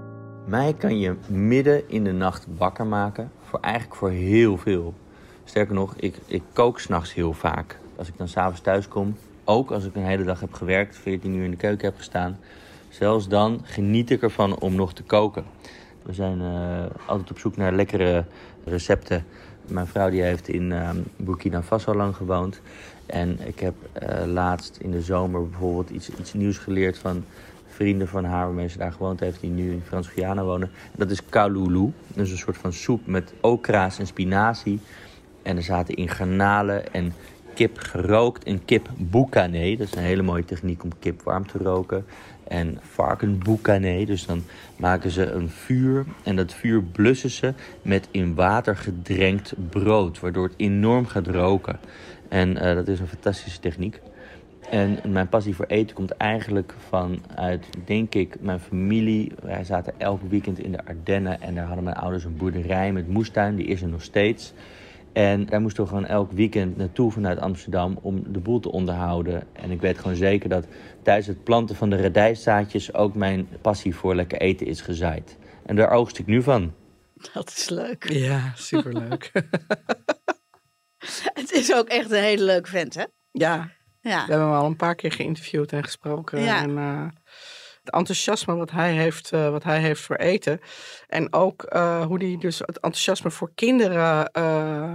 Mij 0.46 0.74
kan 0.74 0.98
je 0.98 1.16
midden 1.28 1.90
in 1.90 2.04
de 2.04 2.12
nacht 2.12 2.46
wakker 2.56 2.86
maken. 2.86 3.30
Voor 3.42 3.60
eigenlijk 3.60 3.94
voor 3.94 4.10
heel 4.10 4.56
veel. 4.56 4.94
Sterker 5.44 5.74
nog, 5.74 5.94
ik, 5.96 6.16
ik 6.26 6.42
kook 6.52 6.80
s'nachts 6.80 7.14
heel 7.14 7.32
vaak. 7.32 7.78
Als 7.96 8.08
ik 8.08 8.16
dan 8.16 8.28
s'avonds 8.28 8.60
thuis 8.60 8.88
kom, 8.88 9.16
ook 9.44 9.70
als 9.70 9.84
ik 9.84 9.94
een 9.94 10.04
hele 10.04 10.24
dag 10.24 10.40
heb 10.40 10.52
gewerkt, 10.52 10.96
14 10.96 11.34
uur 11.34 11.44
in 11.44 11.50
de 11.50 11.56
keuken 11.56 11.88
heb 11.88 11.96
gestaan. 11.96 12.38
Zelfs 12.88 13.28
dan 13.28 13.60
geniet 13.62 14.10
ik 14.10 14.22
ervan 14.22 14.58
om 14.58 14.74
nog 14.74 14.92
te 14.92 15.02
koken. 15.02 15.44
We 16.02 16.12
zijn 16.12 16.40
eh, 16.40 16.84
altijd 17.06 17.30
op 17.30 17.38
zoek 17.38 17.56
naar 17.56 17.72
lekkere 17.72 18.24
recepten. 18.64 19.24
Mijn 19.68 19.86
vrouw 19.86 20.10
die 20.10 20.22
heeft 20.22 20.48
in 20.48 20.72
eh, 20.72 20.90
Burkina 21.16 21.62
Faso 21.62 21.94
lang 21.94 22.16
gewoond. 22.16 22.60
En 23.06 23.38
ik 23.46 23.60
heb 23.60 23.74
eh, 23.92 24.26
laatst 24.26 24.76
in 24.76 24.90
de 24.90 25.02
zomer 25.02 25.48
bijvoorbeeld 25.48 25.90
iets, 25.90 26.10
iets 26.10 26.32
nieuws 26.32 26.58
geleerd 26.58 26.98
van 26.98 27.24
vrienden 27.66 28.08
van 28.08 28.24
haar 28.24 28.44
waarmee 28.44 28.68
ze 28.68 28.78
daar 28.78 28.92
gewoond 28.92 29.20
heeft, 29.20 29.40
die 29.40 29.50
nu 29.50 29.72
in 29.72 29.82
Frans-Guyana 29.86 30.44
wonen. 30.44 30.70
Dat 30.96 31.10
is 31.10 31.24
kaloulou. 31.28 31.92
Dat 32.06 32.24
is 32.24 32.30
een 32.30 32.38
soort 32.38 32.58
van 32.58 32.72
soep 32.72 33.06
met 33.06 33.32
okra's 33.40 33.98
en 33.98 34.06
spinazie. 34.06 34.80
En 35.42 35.56
er 35.56 35.62
zaten 35.62 35.94
in 35.94 36.08
garnalen 36.08 36.92
en 36.92 37.12
kip 37.54 37.78
gerookt 37.78 38.44
en 38.44 38.64
kip 38.64 38.88
boucané. 38.96 39.76
Dat 39.76 39.86
is 39.86 39.94
een 39.94 40.02
hele 40.02 40.22
mooie 40.22 40.44
techniek 40.44 40.82
om 40.82 40.90
kip 40.98 41.22
warm 41.22 41.46
te 41.46 41.58
roken. 41.58 42.04
En 42.48 42.78
varken 42.82 43.38
boucané. 43.38 44.04
Dus 44.04 44.26
dan 44.26 44.42
maken 44.76 45.10
ze 45.10 45.30
een 45.30 45.48
vuur 45.48 46.04
en 46.22 46.36
dat 46.36 46.54
vuur 46.54 46.82
blussen 46.82 47.30
ze 47.30 47.52
met 47.82 48.08
in 48.10 48.34
water 48.34 48.76
gedrenkt 48.76 49.54
brood. 49.70 50.20
Waardoor 50.20 50.44
het 50.44 50.54
enorm 50.56 51.06
gaat 51.06 51.26
roken. 51.26 51.78
En 52.28 52.56
eh, 52.56 52.74
dat 52.74 52.88
is 52.88 53.00
een 53.00 53.08
fantastische 53.08 53.60
techniek. 53.60 54.00
En 54.70 54.98
mijn 55.08 55.28
passie 55.28 55.54
voor 55.54 55.64
eten 55.64 55.94
komt 55.96 56.10
eigenlijk 56.10 56.74
vanuit, 56.88 57.66
denk 57.84 58.14
ik, 58.14 58.36
mijn 58.40 58.60
familie. 58.60 59.32
Wij 59.42 59.64
zaten 59.64 59.92
elk 59.98 60.20
weekend 60.28 60.58
in 60.58 60.72
de 60.72 60.86
Ardennen 60.86 61.40
en 61.40 61.54
daar 61.54 61.66
hadden 61.66 61.84
mijn 61.84 61.96
ouders 61.96 62.24
een 62.24 62.36
boerderij 62.36 62.92
met 62.92 63.08
moestuin. 63.08 63.56
Die 63.56 63.66
is 63.66 63.82
er 63.82 63.88
nog 63.88 64.02
steeds. 64.02 64.52
En 65.12 65.46
daar 65.46 65.60
moesten 65.60 65.82
we 65.82 65.88
gewoon 65.88 66.06
elk 66.06 66.32
weekend 66.32 66.76
naartoe 66.76 67.12
vanuit 67.12 67.38
Amsterdam 67.38 67.98
om 68.02 68.32
de 68.32 68.38
boel 68.38 68.60
te 68.60 68.72
onderhouden. 68.72 69.42
En 69.52 69.70
ik 69.70 69.80
weet 69.80 69.98
gewoon 69.98 70.16
zeker 70.16 70.48
dat 70.48 70.66
tijdens 71.02 71.26
het 71.26 71.44
planten 71.44 71.76
van 71.76 71.90
de 71.90 71.96
radijszaadjes 71.96 72.94
ook 72.94 73.14
mijn 73.14 73.48
passie 73.60 73.94
voor 73.94 74.14
lekker 74.14 74.40
eten 74.40 74.66
is 74.66 74.80
gezaaid. 74.80 75.36
En 75.66 75.76
daar 75.76 75.90
oogst 75.90 76.18
ik 76.18 76.26
nu 76.26 76.42
van. 76.42 76.74
Dat 77.32 77.48
is 77.56 77.68
leuk. 77.68 78.10
Ja, 78.12 78.52
superleuk. 78.54 79.30
Het 81.34 81.52
is 81.52 81.74
ook 81.74 81.88
echt 81.88 82.10
een 82.10 82.22
hele 82.22 82.44
leuke 82.44 82.70
vent, 82.70 82.94
hè? 82.94 83.04
ja, 83.30 83.70
Ja. 84.00 84.24
We 84.24 84.30
hebben 84.30 84.48
hem 84.48 84.56
al 84.56 84.66
een 84.66 84.76
paar 84.76 84.94
keer 84.94 85.12
geïnterviewd 85.12 85.72
en 85.72 85.84
gesproken. 85.84 86.42
Ja. 86.42 86.62
En, 86.62 86.78
eh, 86.78 87.06
het 87.88 87.96
enthousiasme 87.96 88.54
wat 88.56 88.70
hij 88.70 88.92
heeft, 88.92 89.32
eh, 89.32 89.50
wat 89.50 89.64
hij 89.64 89.80
heeft 89.80 90.00
voor 90.00 90.16
eten. 90.16 90.60
En 91.08 91.32
ook 91.32 91.62
eh, 91.62 92.04
hoe 92.04 92.18
hij 92.24 92.36
dus 92.40 92.58
het 92.58 92.74
enthousiasme 92.80 93.30
voor 93.30 93.50
kinderen 93.54 94.30
eh, 94.32 94.94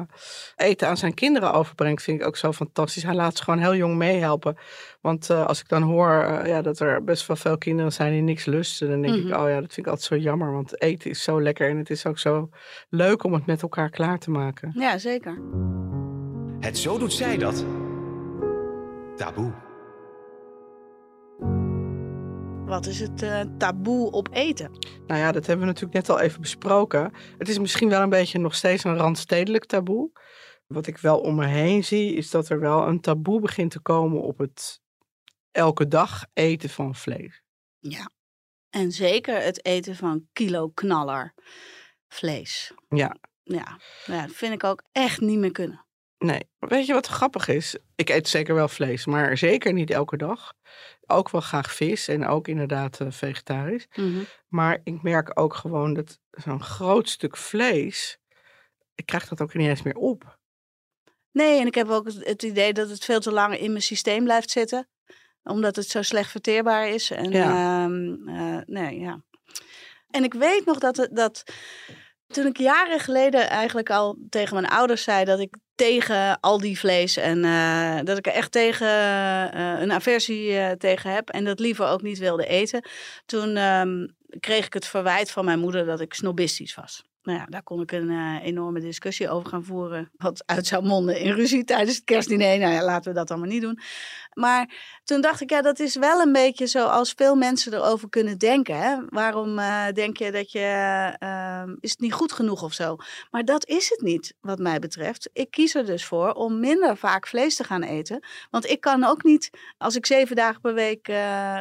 eten 0.55 0.87
aan 0.87 0.97
zijn 0.97 1.13
kinderen 1.13 1.53
overbrengt, 1.53 2.03
vind 2.03 2.21
ik 2.21 2.27
ook 2.27 2.37
zo 2.37 2.51
fantastisch. 2.53 3.03
Hij 3.03 3.13
laat 3.13 3.37
ze 3.37 3.43
gewoon 3.43 3.59
heel 3.59 3.75
jong 3.75 3.95
meehelpen. 3.95 4.57
Want 5.01 5.29
eh, 5.29 5.45
als 5.45 5.59
ik 5.59 5.67
dan 5.67 5.81
hoor 5.81 6.11
eh, 6.23 6.47
ja, 6.47 6.61
dat 6.61 6.79
er 6.79 7.03
best 7.03 7.27
wel 7.27 7.35
veel 7.35 7.57
kinderen 7.57 7.91
zijn 7.93 8.11
die 8.11 8.21
niks 8.21 8.45
lusten, 8.45 8.89
dan 8.89 9.01
denk 9.01 9.15
Mhm. 9.15 9.27
ik, 9.27 9.35
oh 9.37 9.47
ja, 9.49 9.53
dat 9.61 9.73
vind 9.73 9.77
ik 9.77 9.87
altijd 9.87 10.07
zo 10.07 10.15
jammer. 10.17 10.51
Want 10.53 10.81
eten 10.81 11.09
is 11.09 11.23
zo 11.23 11.41
lekker 11.41 11.69
en 11.69 11.77
het 11.77 11.89
is 11.89 12.05
ook 12.05 12.19
zo 12.19 12.49
leuk 12.89 13.23
om 13.23 13.33
het 13.33 13.45
met 13.45 13.61
elkaar 13.61 13.89
klaar 13.89 14.19
te 14.19 14.31
maken. 14.31 14.71
ja, 14.75 14.97
zeker. 14.97 15.37
Het 16.59 16.77
Zo 16.77 16.97
Doet 16.97 17.13
Zij 17.13 17.37
Dat. 17.37 17.65
Taboe. 19.15 19.51
Wat 22.73 22.85
is 22.85 22.99
het 22.99 23.21
eh, 23.21 23.41
taboe 23.57 24.11
op 24.11 24.29
eten? 24.31 24.71
Nou 25.07 25.19
ja, 25.19 25.31
dat 25.31 25.45
hebben 25.45 25.65
we 25.65 25.71
natuurlijk 25.71 25.93
net 25.93 26.09
al 26.09 26.19
even 26.19 26.41
besproken. 26.41 27.13
Het 27.37 27.49
is 27.49 27.59
misschien 27.59 27.89
wel 27.89 28.01
een 28.01 28.09
beetje 28.09 28.39
nog 28.39 28.55
steeds 28.55 28.83
een 28.83 28.97
randstedelijk 28.97 29.65
taboe. 29.65 30.11
Wat 30.67 30.87
ik 30.87 30.97
wel 30.97 31.19
om 31.19 31.35
me 31.35 31.45
heen 31.45 31.83
zie, 31.83 32.13
is 32.13 32.29
dat 32.29 32.49
er 32.49 32.59
wel 32.59 32.87
een 32.87 32.99
taboe 33.01 33.39
begint 33.39 33.71
te 33.71 33.79
komen 33.79 34.21
op 34.21 34.37
het 34.37 34.81
elke 35.51 35.87
dag 35.87 36.25
eten 36.33 36.69
van 36.69 36.95
vlees. 36.95 37.41
Ja. 37.79 38.09
En 38.69 38.91
zeker 38.91 39.41
het 39.41 39.65
eten 39.65 39.95
van 39.95 40.27
kilo 40.31 40.69
knaller 40.69 41.33
vlees. 42.07 42.73
Ja. 42.89 43.15
Ja, 43.43 43.79
ja 44.05 44.21
dat 44.21 44.35
vind 44.35 44.53
ik 44.53 44.63
ook 44.63 44.83
echt 44.91 45.21
niet 45.21 45.39
meer 45.39 45.51
kunnen. 45.51 45.85
Nee, 46.17 46.49
weet 46.59 46.85
je 46.85 46.93
wat 46.93 47.07
grappig 47.07 47.47
is? 47.47 47.77
Ik 47.95 48.09
eet 48.09 48.27
zeker 48.27 48.55
wel 48.55 48.67
vlees, 48.67 49.05
maar 49.05 49.37
zeker 49.37 49.73
niet 49.73 49.89
elke 49.89 50.17
dag. 50.17 50.53
Ook 51.07 51.29
wel 51.29 51.41
graag 51.41 51.73
vis 51.73 52.07
en 52.07 52.27
ook 52.27 52.47
inderdaad 52.47 52.99
eh, 52.99 53.07
vegetarisch. 53.09 53.87
Mhm. 53.95 54.23
Maar 54.47 54.79
ik 54.83 55.01
merk 55.01 55.39
ook 55.39 55.53
gewoon 55.55 55.93
dat 55.93 56.19
zo'n 56.31 56.63
groot 56.63 57.09
stuk 57.09 57.37
vlees, 57.37 58.17
ik 58.95 59.05
krijg 59.05 59.27
dat 59.27 59.41
ook 59.41 59.53
niet 59.53 59.67
eens 59.67 59.81
meer 59.81 59.95
op. 59.97 60.37
Nee, 61.31 61.59
en 61.59 61.67
ik 61.67 61.75
heb 61.75 61.89
ook 61.89 62.05
het, 62.11 62.43
idee 62.43 62.73
dat 62.73 62.89
het 62.89 63.05
veel 63.05 63.19
te 63.19 63.31
lang 63.31 63.57
in 63.57 63.69
mijn 63.69 63.81
systeem 63.83 64.23
blijft 64.23 64.49
zitten. 64.51 64.87
Omdat 65.43 65.75
het 65.75 65.87
zo 65.87 66.01
slecht 66.01 66.31
verteerbaar 66.31 66.87
is. 66.87 67.11
En, 67.11 67.31
Ja. 67.31 67.83
ehm, 67.83 68.27
eh, 68.27 68.61
nee, 68.65 68.99
ja. 68.99 69.23
En 70.09 70.23
ik 70.23 70.33
weet 70.33 70.65
nog 70.65 70.79
dat, 70.79 70.97
het- 70.97 71.15
dat 71.15 71.43
toen 72.27 72.45
ik 72.45 72.57
jaren 72.57 72.99
geleden 72.99 73.49
eigenlijk 73.49 73.89
al 73.89 74.17
tegen 74.29 74.53
mijn 74.53 74.67
ouders 74.73 75.03
zei 75.03 75.25
dat 75.25 75.39
ik 75.39 75.55
tegen 75.75 76.39
al 76.39 76.59
die 76.59 76.79
vlees 76.79 77.17
en 77.17 77.45
eh, 77.45 77.99
dat 78.03 78.17
ik 78.17 78.27
er 78.27 78.33
echt 78.33 78.51
tegen 78.51 78.87
eh, 78.87 79.81
een 79.81 79.91
aversie 79.91 80.57
eh, 80.57 80.71
tegen 80.71 81.13
heb 81.13 81.29
en 81.29 81.43
dat 81.43 81.59
liever 81.59 81.87
ook 81.87 82.01
niet 82.01 82.17
wilde 82.17 82.45
eten. 82.45 82.85
Toen 83.25 83.55
ehm, 83.55 84.07
kreeg 84.39 84.65
ik 84.65 84.73
het 84.73 84.87
verwijt 84.87 85.31
van 85.31 85.45
mijn 85.45 85.59
moeder 85.59 85.85
dat 85.85 85.99
ik 85.99 86.13
snobistisch 86.13 86.75
was. 86.75 87.03
Nou 87.23 87.37
ja, 87.37 87.45
daar 87.45 87.63
kon 87.63 87.81
ik 87.81 87.91
een 87.91 88.09
eh, 88.09 88.45
enorme 88.45 88.79
discussie 88.79 89.29
over 89.29 89.49
gaan 89.49 89.63
voeren. 89.63 90.09
Wat 90.17 90.43
uit 90.45 90.67
zou 90.67 90.83
monden 90.83 91.19
in 91.19 91.33
ruzie 91.33 91.63
tijdens 91.63 91.95
het 91.95 92.05
kerstdiner. 92.05 92.59
Nou 92.59 92.73
ja, 92.73 92.83
laten 92.83 93.11
we 93.11 93.17
dat 93.17 93.31
allemaal 93.31 93.49
niet 93.49 93.61
doen. 93.61 93.79
Maar 94.33 94.69
toen 95.03 95.21
dacht 95.21 95.41
ik, 95.41 95.49
ja, 95.49 95.61
dat 95.61 95.79
is 95.79 95.95
wel 95.95 96.21
een 96.21 96.31
beetje 96.31 96.67
zoals 96.67 97.13
veel 97.15 97.35
mensen 97.35 97.73
erover 97.73 98.09
kunnen 98.09 98.37
denken. 98.37 98.77
Hè? 98.77 98.97
Waarom 99.09 99.59
eh, 99.59 99.87
denk 99.93 100.17
je 100.17 100.31
dat 100.31 100.51
je, 100.51 100.59
eh, 101.19 101.63
is 101.79 101.91
het 101.91 101.99
niet 101.99 102.13
goed 102.13 102.31
genoeg 102.31 102.63
of 102.63 102.73
zo? 102.73 102.95
Maar 103.31 103.45
dat 103.45 103.67
is 103.67 103.89
het 103.89 104.01
niet, 104.01 104.33
wat 104.41 104.59
mij 104.59 104.79
betreft. 104.79 105.29
Ik 105.33 105.51
kies 105.51 105.75
er 105.75 105.85
dus 105.85 106.05
voor 106.05 106.31
om 106.31 106.59
minder 106.59 106.97
vaak 106.97 107.27
vlees 107.27 107.55
te 107.55 107.63
gaan 107.63 107.83
eten. 107.83 108.25
Want 108.49 108.69
ik 108.69 108.81
kan 108.81 109.03
ook 109.03 109.23
niet, 109.23 109.49
als 109.77 109.95
ik 109.95 110.05
zeven 110.05 110.35
dagen 110.35 110.61
per 110.61 110.73
week 110.73 111.07
eh, 111.07 111.59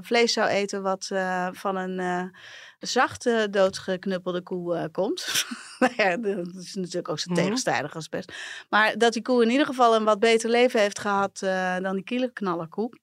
vlees 0.00 0.32
zou 0.32 0.48
eten, 0.48 0.82
wat 0.82 1.10
van 1.52 1.76
een 1.76 2.32
zacht 2.80 3.26
eh, 3.26 3.42
doodgeknuppelde 3.50 4.42
koe 4.42 4.76
eh, 4.76 4.84
komt. 4.92 5.44
nou 5.78 5.92
ja, 5.96 6.16
dat 6.16 6.54
is 6.56 6.74
natuurlijk 6.74 7.08
ook 7.08 7.18
zo 7.18 7.30
Mhm. 7.32 7.40
tegenstrijdig 7.42 7.94
als 7.94 8.08
best. 8.08 8.32
Maar 8.68 8.98
dat 8.98 9.12
die 9.12 9.22
koe 9.22 9.42
in 9.42 9.50
ieder 9.50 9.66
geval 9.66 9.94
een 9.94 10.04
wat 10.04 10.18
beter 10.18 10.50
leven 10.50 10.80
heeft 10.80 10.98
gehad 10.98 11.42
eh, 11.42 11.76
dan 11.78 11.94
die 11.94 12.04
kielenknallerkoe. 12.04 12.98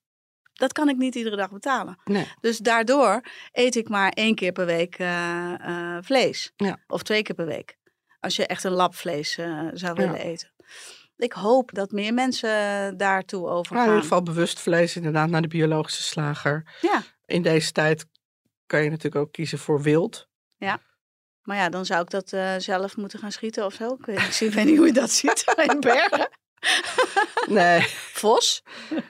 Dat 0.52 0.72
kan 0.72 0.88
ik 0.88 0.96
niet 0.96 1.14
iedere 1.14 1.36
dag 1.36 1.50
betalen. 1.50 1.98
Nee. 2.04 2.26
Dus 2.40 2.58
daardoor 2.58 3.20
eet 3.52 3.74
ik 3.76 3.88
maar 3.88 4.10
één 4.10 4.34
keer 4.34 4.52
per 4.52 4.66
week 4.66 4.98
eh, 4.98 5.98
vlees. 6.00 6.52
Ja. 6.56 6.76
Of 6.86 7.02
twee 7.02 7.22
keer 7.22 7.34
per 7.34 7.46
week. 7.46 7.76
Als 8.20 8.36
je 8.36 8.46
echt 8.46 8.64
een 8.64 8.72
lap 8.72 8.94
vlees 8.94 9.32
zou 9.72 9.94
willen 9.94 10.14
Ja. 10.16 10.20
eten. 10.22 10.50
Ik 11.16 11.32
hoop 11.32 11.74
dat 11.74 11.90
meer 11.90 12.14
mensen 12.14 12.48
daartoe 12.96 13.40
Maar 13.42 13.50
in 13.50 13.56
overgaan. 13.56 13.84
ieder 13.86 14.00
geval 14.02 14.22
bewust 14.22 14.60
vlees 14.60 14.96
inderdaad 14.96 15.28
naar 15.28 15.42
de 15.42 15.48
biologische 15.48 16.02
slager. 16.02 16.78
Ja. 16.80 17.02
In 17.26 17.42
deze 17.42 17.72
tijd 17.72 18.06
kan 18.68 18.82
je 18.82 18.90
natuurlijk 18.90 19.24
ook 19.24 19.32
kiezen 19.32 19.58
voor 19.58 19.82
wild. 19.82 20.26
Maar 21.42 21.56
ja, 21.56 21.68
dan 21.68 21.86
zou 21.86 22.02
ik 22.02 22.10
dat 22.10 22.32
eh, 22.32 22.54
zelf 22.58 22.96
moeten 22.96 23.18
gaan 23.18 23.32
schieten 23.32 23.64
of 23.64 23.74
zo. 23.74 23.94
Ik 23.94 24.06
weet, 24.06 24.40
ik 24.40 24.52
weet 24.52 24.64
niet 24.64 24.76
hoe 24.76 24.86
je 24.86 24.92
dat 24.92 25.10
ziet 25.10 25.44
in 25.72 25.80
bergen. 25.80 26.28
Nee, 27.48 27.80
Vos? 28.12 28.62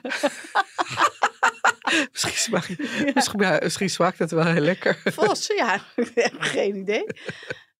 misschien, 2.11 2.37
smaakt, 2.37 2.77
misschien, 3.13 3.41
ja, 3.41 3.59
misschien 3.63 3.89
smaakt 3.89 4.19
het 4.19 4.31
wel 4.31 4.45
heel 4.45 4.61
lekker. 4.61 5.01
Vos, 5.03 5.47
ja. 5.47 5.75
Ik 5.95 6.11
heb 6.13 6.35
geen 6.39 6.75
idee. 6.75 7.05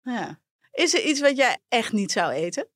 Ja. 0.02 0.40
Is 0.72 0.94
er 0.94 1.02
iets 1.02 1.20
wat 1.20 1.38
jij 1.38 1.58
echt 1.68 1.92
niet 1.92 2.12
zou 2.12 2.32
eten? 2.32 2.68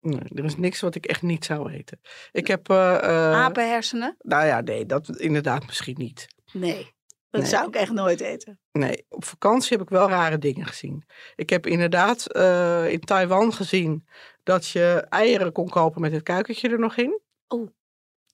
Nee, 0.00 0.20
er 0.34 0.44
is 0.44 0.56
niks 0.56 0.80
wat 0.80 0.94
ik 0.94 1.06
echt 1.06 1.22
niet 1.22 1.44
zou 1.44 1.72
eten. 1.72 2.00
Ik 2.32 2.46
heb... 2.46 2.68
eh, 2.70 3.32
Apenhersenen? 3.32 4.14
Nou 4.18 4.46
ja, 4.46 4.60
nee, 4.60 4.86
dat 4.86 5.08
inderdaad 5.08 5.66
misschien 5.66 5.96
niet. 5.98 6.26
Nee. 6.52 6.93
Dat 7.34 7.42
Nee. 7.42 7.52
zou 7.52 7.68
ik 7.68 7.74
echt 7.74 7.92
nooit 7.92 8.20
eten. 8.20 8.58
Nee, 8.72 9.06
op 9.08 9.24
vakantie 9.24 9.76
heb 9.76 9.86
ik 9.86 9.92
wel 9.92 10.08
rare 10.08 10.38
dingen 10.38 10.66
gezien. 10.66 11.04
Ik 11.34 11.50
heb 11.50 11.66
inderdaad 11.66 12.32
eh, 12.32 12.90
in 12.92 13.00
Taiwan 13.00 13.52
gezien 13.52 14.06
dat 14.42 14.68
je 14.68 15.06
eieren 15.08 15.52
kon 15.52 15.68
kopen 15.68 16.00
met 16.00 16.12
het 16.12 16.22
kuikentje 16.22 16.68
er 16.68 16.78
nog 16.78 16.96
in. 16.96 17.20
Oeh. 17.48 17.68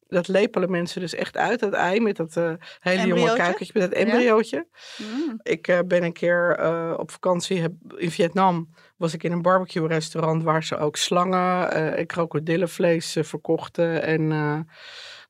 Dat 0.06 0.28
lepelen 0.28 0.70
mensen 0.70 1.00
dus 1.00 1.14
echt 1.14 1.36
uit, 1.36 1.60
dat 1.60 1.72
ei 1.72 2.00
met 2.00 2.16
dat 2.16 2.36
eh, 2.36 2.52
hele 2.78 3.06
jonge 3.06 3.32
kuikentje, 3.36 3.72
met 3.78 3.90
dat 3.90 3.98
Ja. 4.00 4.04
embryootje. 4.06 4.66
Mm. 4.96 5.40
Ik 5.42 5.68
eh, 5.68 5.78
ben 5.86 6.02
een 6.02 6.12
keer 6.12 6.58
op 6.98 7.10
vakantie 7.10 7.60
heb, 7.60 7.72
in 7.96 8.10
Vietnam. 8.10 8.74
Was 8.96 9.14
ik 9.14 9.22
in 9.22 9.32
een 9.32 9.42
barbecue 9.42 9.86
restaurant 9.86 10.42
waar 10.42 10.64
ze 10.64 10.76
ook 10.76 10.96
slangen 10.96 11.72
en 11.96 12.06
krokodillenvlees 12.06 13.16
verkochten. 13.20 14.02
En 14.02 14.32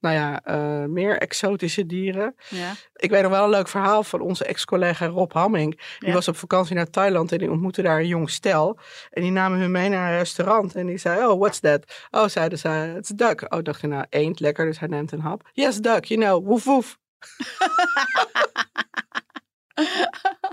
nou 0.00 0.14
ja, 0.14 0.40
eh, 0.44 0.84
meer 0.84 1.18
exotische 1.18 1.86
dieren. 1.86 2.34
Ja. 2.48 2.72
Ik 2.94 3.10
weet 3.10 3.22
nog 3.22 3.30
wel 3.30 3.44
een 3.44 3.50
leuk 3.50 3.68
verhaal 3.68 4.02
van 4.02 4.20
onze 4.20 4.44
ex-collega 4.44 5.06
Rob 5.06 5.32
Hamming. 5.32 5.80
Die 5.98 6.08
Ja. 6.08 6.14
was 6.14 6.28
op 6.28 6.36
vakantie 6.36 6.74
naar 6.74 6.90
Thailand 6.90 7.32
en 7.32 7.38
die 7.38 7.50
ontmoette 7.50 7.82
daar 7.82 7.98
een 7.98 8.06
jong 8.06 8.30
stel. 8.30 8.78
En 9.10 9.22
die 9.22 9.30
namen 9.30 9.58
hun 9.58 9.70
mee 9.70 9.88
naar 9.88 10.10
een 10.12 10.18
restaurant. 10.18 10.74
En 10.74 10.86
die 10.86 10.98
zei, 10.98 11.26
oh, 11.26 11.38
what's 11.38 11.60
that? 11.60 12.06
Oh, 12.10 12.26
zeiden 12.28 12.58
ze, 12.58 12.94
it's 12.96 13.10
a 13.10 13.14
duck. 13.14 13.54
Oh, 13.54 13.62
dacht 13.62 13.80
hij, 13.80 13.90
nou, 13.90 14.04
eend, 14.08 14.40
lekker. 14.40 14.66
Dus 14.66 14.78
hij 14.78 14.88
neemt 14.88 15.12
een 15.12 15.20
hap. 15.20 15.48
Yes, 15.52 15.76
duck, 15.76 16.04
you 16.04 16.20
know, 16.20 16.46
woef 16.46 16.64
woef. 16.64 16.98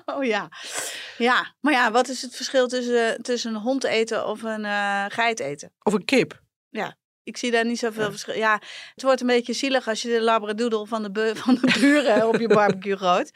Oh 0.06 0.24
ja. 0.24 0.50
Ja, 1.18 1.54
maar 1.60 1.74
ja, 1.74 1.92
wat 1.92 2.08
is 2.08 2.22
het 2.22 2.36
verschil 2.36 2.68
tussen, 2.68 3.22
tussen 3.22 3.56
een 3.56 3.62
hond 3.62 3.84
eten 3.84 4.28
of 4.28 4.44
een 4.44 4.66
eh, 4.66 5.06
geit 5.08 5.40
eten? 5.40 5.72
Of 5.84 5.94
een 5.94 6.06
kip. 6.06 6.42
Ik 7.28 7.38
zie 7.38 7.52
daar 7.52 7.66
niet 7.66 7.80
zoveel 7.80 8.04
Ja. 8.04 8.10
verschil. 8.10 8.36
Ja, 8.36 8.62
het 8.94 9.04
wordt 9.04 9.22
een 9.22 9.28
beetje 9.28 9.54
zielig 9.54 9.88
als 9.88 10.02
je 10.02 10.08
de 10.10 10.22
labradoodle 10.22 10.86
van 10.88 11.04
de, 11.14 11.32
van 11.46 11.56
de 11.56 11.78
buren 11.80 12.28
op 12.28 12.40
je 12.40 12.48
barbecue 12.48 12.98
gooit. 12.98 13.32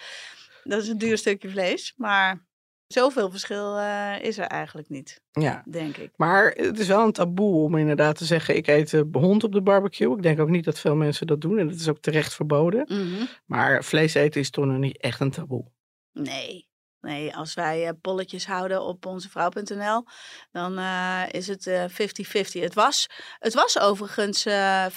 Dat 0.63 0.82
is 0.82 0.88
een 0.88 0.97
duur 0.97 1.17
stukje 1.17 1.49
vlees, 1.49 1.93
maar 1.97 2.45
zoveel 2.88 3.30
verschil 3.32 3.77
eh, 3.77 4.15
is 4.21 4.38
er 4.38 4.45
eigenlijk 4.45 4.89
niet, 4.89 5.21
Ja. 5.32 5.63
denk 5.69 5.97
ik. 5.97 6.12
Maar 6.15 6.51
het 6.51 6.80
is 6.80 6.88
wel 6.88 7.04
een 7.06 7.12
taboe 7.12 7.56
om 7.63 7.77
inderdaad 7.77 8.17
te 8.17 8.25
zeggen, 8.25 8.56
ik 8.56 8.67
eet 8.67 8.93
eh, 8.93 9.01
hond 9.12 9.43
op 9.43 9.51
de 9.51 9.62
barbecue. 9.62 10.15
Ik 10.15 10.21
denk 10.23 10.39
ook 10.39 10.49
niet 10.49 10.65
dat 10.65 10.80
veel 10.80 10.95
mensen 10.95 11.27
dat 11.27 11.41
doen. 11.41 11.58
En 11.58 11.67
dat 11.67 11.75
is 11.80 11.89
ook 11.89 11.99
terecht 11.99 12.34
verboden. 12.34 12.84
Mhm. 12.88 13.25
Maar 13.45 13.84
vlees 13.84 14.13
eten 14.13 14.41
is 14.41 14.49
toch 14.49 14.65
nog 14.65 14.77
niet 14.77 14.97
echt 14.97 15.19
een 15.19 15.32
taboe. 15.32 15.65
Nee. 16.13 16.69
Nee, 17.02 17.36
als 17.36 17.54
wij 17.54 17.88
eh, 17.88 17.94
polletjes 18.02 18.46
houden 18.46 18.82
op 18.84 19.06
onzevrouw.nl, 19.06 20.06
dan 20.52 20.78
eh, 20.78 21.24
is 21.32 21.48
het 21.48 21.68
eh, 21.68 21.84
50-50. 21.90 22.62
het, 22.62 22.74
was, 22.74 23.08
het 23.40 23.54
was 23.54 23.80
overigens 23.80 24.46
eh 24.46 24.86
75% 24.90 24.92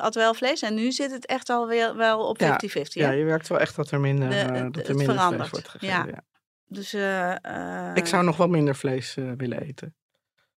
at 0.00 0.14
wel 0.14 0.34
vlees 0.34 0.62
en 0.62 0.74
nu 0.74 0.92
zit 0.92 1.10
het 1.10 1.26
echt 1.26 1.48
alweer 1.50 1.96
wel 1.96 2.28
op 2.28 2.42
50-50. 2.42 2.46
Ja, 2.88 3.10
je 3.10 3.24
werkt 3.24 3.48
wel 3.48 3.58
echt 3.60 3.76
dat 3.76 3.90
er 3.90 4.00
minder, 4.00 4.28
De- 4.30 4.36
eh, 4.36 4.66
dat 4.70 4.88
er 4.88 4.94
minder 4.96 5.20
vlees 5.20 5.50
wordt 5.50 5.68
gegeven. 5.68 5.96
Ja. 5.96 6.06
ja. 6.06 6.22
Dus 6.66 6.92
eh, 6.92 7.90
eh, 7.90 7.96
Ik 7.96 8.06
zou 8.06 8.24
nog 8.24 8.36
wel 8.36 8.48
minder 8.48 8.76
vlees 8.76 9.16
eh, 9.16 9.32
willen 9.36 9.62
eten. 9.62 9.96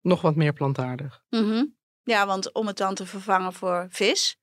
Nog 0.01 0.21
wat 0.21 0.37
meer 0.37 0.53
plantaardig. 0.53 1.23
mhm. 1.31 1.65
Ja, 2.03 2.27
want 2.27 2.53
om 2.53 2.67
het 2.67 2.77
dan 2.77 2.95
te 2.95 3.07
vervangen 3.07 3.53
voor 3.53 3.87
vis, 3.91 4.39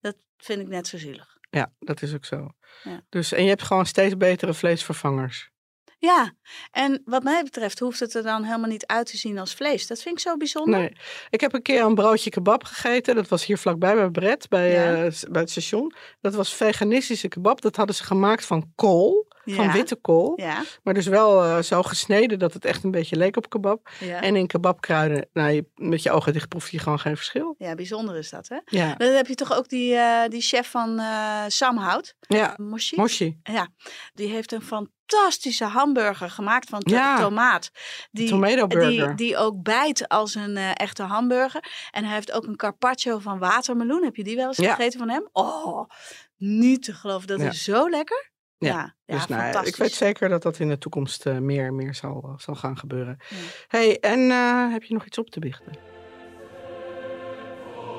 dat 0.00 0.16
vind 0.36 0.60
ik 0.60 0.68
net 0.68 0.86
zo 0.86 0.98
zielig. 0.98 1.35
Ja, 1.56 1.72
dat 1.78 2.02
is 2.02 2.14
ook 2.14 2.24
zo. 2.24 2.48
Ja. 2.82 3.00
Dus, 3.08 3.32
en 3.32 3.42
je 3.42 3.48
hebt 3.48 3.62
gewoon 3.62 3.86
steeds 3.86 4.16
betere 4.16 4.54
vleesvervangers. 4.54 5.50
Ja, 5.98 6.32
en 6.70 7.02
wat 7.04 7.22
mij 7.22 7.42
betreft 7.42 7.78
hoeft 7.78 8.00
het 8.00 8.14
er 8.14 8.22
dan 8.22 8.44
helemaal 8.44 8.68
niet 8.70 8.86
uit 8.86 9.06
te 9.10 9.16
zien 9.16 9.38
als 9.38 9.54
vlees. 9.54 9.86
Dat 9.86 10.02
vind 10.02 10.14
ik 10.14 10.20
zo 10.20 10.36
bijzonder. 10.36 10.78
Nee, 10.80 10.96
ik 11.30 11.40
heb 11.40 11.52
een 11.54 11.62
keer 11.62 11.82
een 11.82 11.94
broodje 11.94 12.30
kebab 12.30 12.64
gegeten. 12.64 13.14
Dat 13.14 13.28
was 13.28 13.44
hier 13.44 13.58
vlakbij 13.58 13.94
bij 13.94 14.10
Brett, 14.10 14.48
bij, 14.48 14.70
Ja. 14.72 15.04
eh, 15.04 15.12
bij 15.30 15.40
het 15.40 15.50
station. 15.50 15.92
Dat 16.20 16.34
was 16.34 16.54
veganistische 16.54 17.28
kebab. 17.28 17.60
Dat 17.60 17.76
hadden 17.76 17.94
ze 17.94 18.04
gemaakt 18.04 18.44
van 18.44 18.72
kool, 18.74 19.26
van 19.54 19.72
witte 19.72 19.96
kool. 19.96 20.38
Maar 20.82 20.94
dus 20.94 21.06
wel 21.06 21.44
eh, 21.44 21.58
zo 21.62 21.82
gesneden 21.82 22.38
dat 22.38 22.52
het 22.52 22.64
echt 22.64 22.84
een 22.84 22.90
beetje 22.90 23.16
leek 23.16 23.36
op 23.36 23.48
kebab. 23.50 23.88
En 24.20 24.36
in 24.36 24.46
kebabkruiden, 24.46 25.28
nou, 25.32 25.50
je, 25.50 25.66
met 25.74 26.02
je 26.02 26.10
ogen 26.10 26.32
dicht 26.32 26.48
proef 26.48 26.68
je 26.70 26.78
gewoon 26.78 26.98
geen 27.00 27.16
verschil. 27.16 27.54
ja, 27.58 27.74
bijzonder 27.74 28.16
is 28.16 28.30
dat, 28.30 28.48
hè? 28.48 28.58
Ja, 28.64 28.94
Dan 28.94 29.12
heb 29.12 29.26
je 29.26 29.34
toch 29.34 29.56
ook 29.56 29.68
die, 29.68 29.94
eh, 29.94 30.28
die 30.28 30.40
chef 30.40 30.70
van 30.70 30.98
eh 30.98 31.44
Samhout, 31.48 32.14
ja. 32.20 32.54
Moshi? 32.56 32.96
Moshi. 32.96 33.38
Ja, 33.42 33.68
die 34.14 34.28
heeft 34.28 34.52
een 34.52 34.62
fantastische 34.62 35.64
hamburger 35.64 36.30
gemaakt 36.30 36.68
van 36.68 36.80
to- 36.80 36.94
Ja. 36.94 37.18
tomaat. 37.20 37.70
Die, 38.10 38.28
tomato 38.28 38.66
burger. 38.66 39.06
Die, 39.06 39.14
die 39.14 39.36
ook 39.36 39.62
bijt 39.62 40.08
als 40.08 40.34
een 40.34 40.56
echte 40.56 41.02
hamburger. 41.02 41.64
En 41.90 42.04
hij 42.04 42.14
heeft 42.14 42.32
ook 42.32 42.44
een 42.44 42.56
carpaccio 42.56 43.18
van 43.18 43.38
watermeloen. 43.38 44.04
Heb 44.04 44.16
je 44.16 44.24
die 44.24 44.36
wel 44.36 44.46
eens 44.46 44.56
Ja. 44.56 44.74
gegeten 44.74 44.98
van 44.98 45.08
hem? 45.08 45.28
Oh, 45.32 45.88
niet 46.36 46.82
te 46.82 46.92
geloven. 46.94 47.26
Dat 47.26 47.40
Ja. 47.40 47.46
is 47.48 47.64
zo 47.64 47.88
lekker. 47.90 48.30
Ja, 48.58 48.68
Ja, 48.68 48.94
ja, 49.04 49.16
dus 49.16 49.26
nou, 49.26 49.42
fantastisch. 49.42 49.70
ik 49.72 49.76
weet 49.76 49.92
zeker 49.92 50.28
dat 50.28 50.42
dat 50.42 50.58
in 50.58 50.68
de 50.68 50.78
toekomst 50.78 51.26
eh, 51.26 51.38
meer, 51.38 51.74
meer 51.74 51.94
zal, 51.94 52.22
eh, 52.22 52.38
zal 52.38 52.54
gaan 52.54 52.78
gebeuren. 52.78 53.16
Ja. 53.28 53.36
hey, 53.68 54.00
en 54.00 54.30
eh, 54.30 54.72
heb 54.72 54.82
je 54.82 54.94
nog 54.94 55.06
iets 55.06 55.18
op 55.18 55.30
te 55.30 55.40
biechten? 55.40 55.72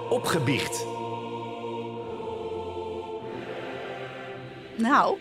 Opgebiecht. 0.09 0.85
Nou, 4.77 5.17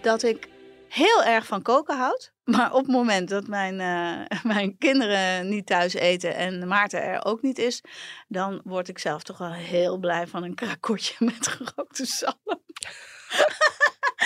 dat 0.00 0.22
ik 0.22 0.48
heel 0.88 1.24
erg 1.24 1.46
van 1.46 1.62
koken 1.62 1.96
houd. 1.96 2.32
Maar 2.44 2.72
op 2.72 2.82
het 2.82 2.92
moment 2.92 3.28
dat 3.28 3.46
mijn, 3.46 3.80
eh, 3.80 4.38
mijn 4.54 4.78
kinderen 4.78 5.48
niet 5.48 5.66
thuis 5.66 5.94
eten 5.94 6.34
en 6.34 6.68
Maarten 6.68 7.02
er 7.02 7.24
ook 7.24 7.42
niet 7.42 7.58
is, 7.58 7.82
dan 8.28 8.60
word 8.64 8.88
ik 8.88 8.98
zelf 8.98 9.22
toch 9.22 9.38
wel 9.38 9.52
heel 9.52 9.98
blij 9.98 10.26
van 10.26 10.42
een 10.42 10.54
krakotje 10.54 11.14
met 11.24 11.46
gerookte 11.46 12.04
zalm. 12.04 12.64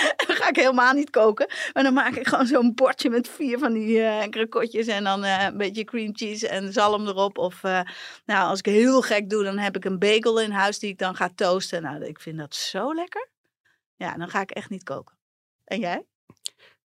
dan 0.26 0.36
ga 0.36 0.48
ik 0.48 0.56
helemaal 0.56 0.92
niet 0.92 1.10
koken. 1.10 1.46
Maar 1.72 1.82
dan 1.82 1.94
maak 1.94 2.14
ik 2.14 2.26
gewoon 2.28 2.46
zo'n 2.46 2.74
bordje 2.74 3.10
met 3.10 3.28
vier 3.28 3.58
van 3.58 3.72
die 3.72 4.28
krakotjes 4.28 4.86
en 4.86 5.04
dan 5.04 5.24
eh, 5.24 5.44
een 5.44 5.56
beetje 5.56 5.84
cream 5.84 6.16
cheese 6.16 6.48
en 6.48 6.72
zalm 6.72 7.06
erop. 7.06 7.38
Of 7.38 7.64
eh, 7.64 7.80
nou, 8.24 8.48
als 8.48 8.58
ik 8.58 8.66
heel 8.66 9.02
gek 9.02 9.30
doe, 9.30 9.44
dan 9.44 9.58
heb 9.58 9.76
ik 9.76 9.84
een 9.84 9.98
bagel 9.98 10.40
in 10.40 10.50
huis 10.50 10.78
die 10.78 10.90
ik 10.90 10.98
dan 10.98 11.14
ga 11.14 11.30
toasten. 11.34 11.82
Nou, 11.82 12.04
ik 12.04 12.20
vind 12.20 12.38
dat 12.38 12.54
zo 12.54 12.94
lekker. 12.94 13.28
Ja, 13.96 14.16
dan 14.16 14.28
ga 14.28 14.40
ik 14.40 14.50
echt 14.50 14.70
niet 14.70 14.82
koken. 14.82 15.16
En 15.64 15.78
jij? 15.78 16.04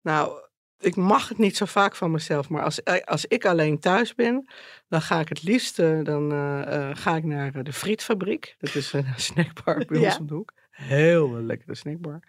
Nou, 0.01 0.41
ik 0.79 0.95
mag 0.95 1.29
het 1.29 1.37
niet 1.37 1.57
zo 1.57 1.65
vaak 1.65 1.95
van 1.95 2.11
mezelf, 2.11 2.49
maar 2.49 2.63
als, 2.63 2.85
als 3.05 3.25
ik 3.25 3.45
alleen 3.45 3.79
thuis 3.79 4.15
ben, 4.15 4.49
dan 4.87 5.01
ga 5.01 5.19
ik 5.19 5.29
het 5.29 5.43
liefst 5.43 5.75
dan, 5.75 6.31
ga 6.95 7.15
ik 7.15 7.23
naar 7.23 7.63
de 7.63 7.73
Frietfabriek. 7.73 8.55
Dat 8.59 8.75
is 8.75 8.93
een 8.93 9.13
snackbar 9.29 9.85
bij 9.85 10.05
ons 10.05 10.17
om 10.17 10.27
de 10.27 10.33
hoek. 10.33 10.53
Heel 10.69 11.41
lekkere 11.41 11.75
snackbar. 11.75 12.19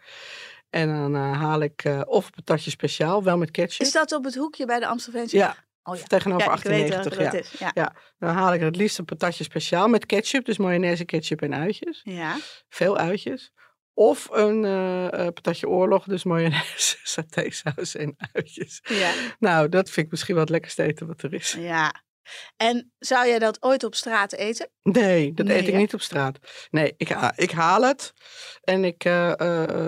En 0.70 0.88
dan 0.88 1.14
eh, 1.16 1.40
haal 1.40 1.60
ik 1.60 1.84
eh, 1.84 2.00
of 2.04 2.30
patatje 2.30 2.70
speciaal, 2.70 3.22
wel 3.22 3.38
met 3.38 3.50
ketchup. 3.50 3.86
Is 3.86 3.92
dat 3.92 4.12
op 4.12 4.24
het 4.24 4.34
hoekje 4.34 4.66
bij 4.66 4.78
de 4.80 4.86
Amstelveense? 4.86 5.36
Ja, 5.36 5.56
Oh 5.88 5.96
ja. 5.96 6.02
tegenover 6.02 6.46
ja, 6.46 6.54
ik 6.56 6.62
weet 6.62 6.82
98. 6.94 7.18
welke 7.18 7.36
ja. 7.36 7.42
is. 7.42 7.58
Ja. 7.58 7.70
Ja. 7.74 7.94
Dan 8.18 8.34
haal 8.34 8.54
ik 8.54 8.60
het 8.60 8.76
liefst 8.76 8.98
een 8.98 9.04
patatje 9.04 9.44
speciaal 9.44 9.88
met 9.88 10.06
ketchup, 10.06 10.44
dus 10.44 10.56
mayonaise, 10.58 11.04
ketchup 11.04 11.42
en 11.42 11.54
uitjes. 11.54 12.00
ja. 12.04 12.36
Veel 12.68 12.96
uitjes. 12.96 13.52
Of 13.94 14.28
een 14.30 14.64
eh, 14.64 15.06
eh, 15.06 15.32
patatje 15.32 15.68
oorlog, 15.68 16.04
dus 16.04 16.24
mayonaise, 16.24 16.96
satésaus 17.16 17.94
en 17.94 18.16
uitjes. 18.32 18.80
Ja. 18.82 19.12
Nou, 19.38 19.68
dat 19.68 19.90
vind 19.90 20.06
ik 20.06 20.10
misschien 20.12 20.34
wel 20.34 20.42
het 20.42 20.52
lekkerste 20.52 20.82
eten 20.82 21.06
wat 21.06 21.22
er 21.22 21.34
is. 21.34 21.52
ja. 21.58 22.06
En 22.56 22.92
zou 22.98 23.26
jij 23.28 23.38
dat 23.38 23.62
ooit 23.62 23.84
op 23.84 23.94
straat 23.94 24.32
eten? 24.32 24.68
Nee, 24.82 25.34
dat 25.34 25.46
Nee, 25.46 25.58
eet 25.58 25.66
ik 25.66 25.72
hè? 25.72 25.78
niet 25.78 25.94
op 25.94 26.00
straat. 26.00 26.38
Nee, 26.70 26.94
ik, 26.96 27.08
ha- 27.08 27.32
ik 27.36 27.50
haal 27.50 27.82
het 27.82 28.12
en 28.64 28.84
ik 28.84 29.04
eh, 29.04 29.32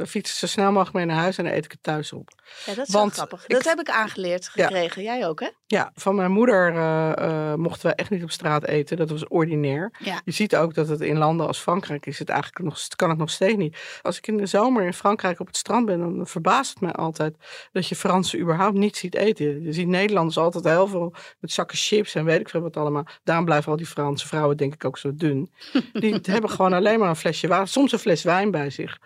fiets 0.07 0.39
zo 0.39 0.47
snel 0.47 0.71
mogelijk 0.73 0.97
mee 0.97 1.05
naar 1.05 1.17
huis 1.17 1.39
en 1.39 1.45
dan 1.45 1.53
eet 1.53 1.65
ik 1.65 1.71
het 1.71 1.83
thuis 1.83 2.13
op. 2.13 2.29
Ja, 2.67 2.75
dat 2.75 2.87
is 2.87 2.93
Want 2.93 3.13
grappig. 3.13 3.43
ik- 3.43 3.51
Dat 3.51 3.65
heb 3.65 3.81
ik 3.81 3.89
aangeleerd 3.91 4.51
Ja. 4.55 4.65
gekregen. 4.67 5.03
Jij 5.03 5.27
ook, 5.27 5.41
hè? 5.41 5.49
Ja, 5.67 5.91
van 5.95 6.15
mijn 6.15 6.31
moeder 6.31 6.75
eh, 6.77 7.55
mochten 7.55 7.87
wij 7.87 7.95
echt 7.95 8.11
niet 8.11 8.23
op 8.23 8.31
straat 8.31 8.65
eten. 8.67 8.97
Dat 8.97 9.11
was 9.11 9.29
ordinair. 9.29 9.95
Ja. 9.99 10.21
Je 10.25 10.33
ziet 10.33 10.57
ook 10.57 10.75
dat 10.75 10.89
het 10.89 11.01
in 11.01 11.19
landen 11.19 11.47
als 11.47 11.59
Frankrijk 11.59 12.07
is 12.07 12.19
het 12.19 12.29
eigenlijk 12.29 12.65
nog, 12.65 12.87
kan 12.97 13.09
het 13.09 13.19
nog 13.19 13.31
steeds 13.31 13.57
niet. 13.57 13.77
Als 14.03 14.17
ik 14.17 14.27
in 14.27 14.37
de 14.37 14.47
zomer 14.47 14.85
in 14.85 14.95
Frankrijk 14.95 15.41
op 15.41 15.47
het 15.47 15.57
strand 15.57 15.87
ben, 15.87 15.99
dan 15.99 16.27
verbaast 16.27 16.71
het 16.71 16.81
mij 16.81 16.93
altijd 16.93 17.37
dat 17.73 17.89
je 17.89 17.97
Fransen 17.97 18.39
überhaupt 18.41 18.77
niet 18.77 18.97
ziet 18.97 19.15
eten. 19.15 19.63
Je 19.63 19.73
ziet 19.73 19.87
Nederlanders 19.89 20.39
altijd 20.39 20.65
heel 20.65 20.87
veel 20.87 21.15
met 21.41 21.53
zakken 21.53 21.77
chips 21.79 22.15
en 22.15 22.25
weet 22.31 22.41
ik 22.41 22.49
veel 22.49 22.61
wat 22.61 22.77
allemaal. 22.77 23.07
Daarom 23.23 23.45
blijven 23.45 23.71
al 23.71 23.77
die 23.77 23.87
Franse 23.87 24.27
vrouwen 24.27 24.57
denk 24.57 24.75
ik 24.75 24.85
ook 24.85 24.99
zo 24.99 25.15
dun. 25.15 25.53
Die 25.93 26.19
hebben 26.23 26.51
gewoon 26.51 26.73
alleen 26.73 26.99
maar 26.99 27.09
een 27.09 27.17
flesje 27.17 27.49
water, 27.49 27.69
soms 27.69 27.93
een 27.93 27.99
fles 27.99 28.23
wijn 28.23 28.51
bij 28.51 28.71
zich. 28.71 28.99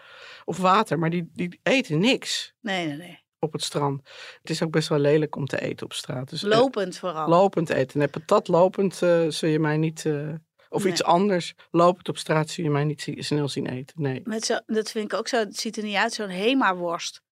Of 0.45 0.59
water, 0.59 0.99
maar 0.99 1.11
die, 1.11 1.31
die 1.33 1.61
eten 1.63 1.99
niks 1.99 2.55
Nee, 2.61 2.87
nee, 2.87 2.97
nee. 2.97 3.19
op 3.39 3.53
het 3.53 3.63
strand. 3.63 4.01
Het 4.41 4.51
is 4.51 4.63
ook 4.63 4.71
best 4.71 4.89
wel 4.89 4.99
lelijk 4.99 5.37
om 5.37 5.47
te 5.47 5.61
eten 5.61 5.87
op 5.87 5.93
straat. 5.93 6.31
Dus, 6.31 6.43
eh, 6.43 6.49
Lopend 6.51 6.99
vooral. 6.99 7.29
Lopend 7.29 7.71
eten. 7.71 7.99
Nee, 7.99 8.09
patat 8.09 8.49
lopend 8.49 9.03
eh, 9.03 9.25
zul 9.29 9.49
je 9.49 9.59
mij 9.59 9.77
niet... 9.77 10.05
eh, 10.07 10.29
of 10.69 10.83
Nee. 10.83 10.93
iets 10.93 11.03
anders. 11.05 11.55
Lopend 11.71 12.09
op 12.09 12.19
straat 12.19 12.51
zul 12.51 12.65
je 12.65 12.71
mij 12.71 12.85
niet 12.85 13.13
snel 13.19 13.49
zien 13.49 13.67
eten. 13.67 14.03
Nee. 14.03 14.21
Met 14.25 14.45
zo, 14.45 14.59
dat 14.67 14.91
vind 14.91 15.13
ik 15.13 15.19
ook 15.19 15.29
zo. 15.29 15.37
Het 15.39 15.57
ziet 15.57 15.77
er 15.77 15.83
niet 15.83 15.97
uit, 15.97 16.13
zo'n 16.13 16.29
Hema-worst. 16.29 17.23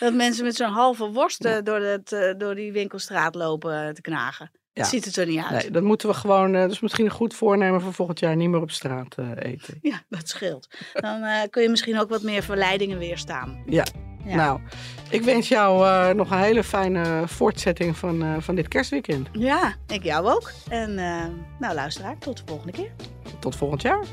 Dat 0.00 0.14
mensen 0.14 0.44
met 0.44 0.54
zo'n 0.56 0.70
halve 0.72 1.10
worst 1.10 1.64
door, 1.64 1.80
het, 1.80 2.34
door 2.38 2.54
die 2.54 2.72
winkelstraat 2.72 3.34
lopen 3.34 3.94
te 3.94 4.00
knagen. 4.00 4.50
Ja. 4.74 4.82
Het 4.82 4.90
ziet 4.90 5.16
er 5.16 5.26
niet 5.26 5.38
uit. 5.38 5.62
nee, 5.62 5.70
dat 5.70 5.82
moeten 5.82 6.08
we 6.08 6.14
gewoon... 6.14 6.54
eh, 6.54 6.68
is 6.68 6.80
misschien 6.80 7.04
een 7.04 7.10
goed 7.10 7.34
voornemen 7.34 7.80
voor 7.80 7.92
volgend 7.92 8.18
jaar 8.18 8.36
niet 8.36 8.48
meer 8.48 8.60
op 8.60 8.70
straat 8.70 9.14
eh, 9.16 9.52
eten. 9.52 9.78
Ja, 9.82 10.02
dat 10.08 10.28
scheelt. 10.28 10.68
Dan 10.92 11.22
eh, 11.22 11.40
kun 11.50 11.62
je 11.62 11.68
misschien 11.68 12.00
ook 12.00 12.08
wat 12.08 12.22
meer 12.22 12.42
verleidingen 12.42 12.98
weerstaan. 12.98 13.62
Ja. 13.66 13.84
Ja. 14.24 14.34
Nou, 14.34 14.60
ik 15.10 15.22
wens 15.22 15.48
jou 15.48 16.14
nog 16.14 16.30
een 16.30 16.38
hele 16.38 16.64
fijne 16.64 17.22
voortzetting 17.26 17.96
van, 17.96 18.42
van 18.42 18.54
dit 18.54 18.68
kerstweekend. 18.68 19.28
Ja, 19.32 19.74
ik 19.86 20.02
jou 20.02 20.26
ook. 20.26 20.52
En 20.68 20.94
nou 21.58 21.74
luisteraar, 21.74 22.18
tot 22.18 22.36
de 22.36 22.42
volgende 22.46 22.72
keer. 22.72 22.90
Tot 23.40 23.56
volgend 23.56 23.82
jaar. 23.82 24.04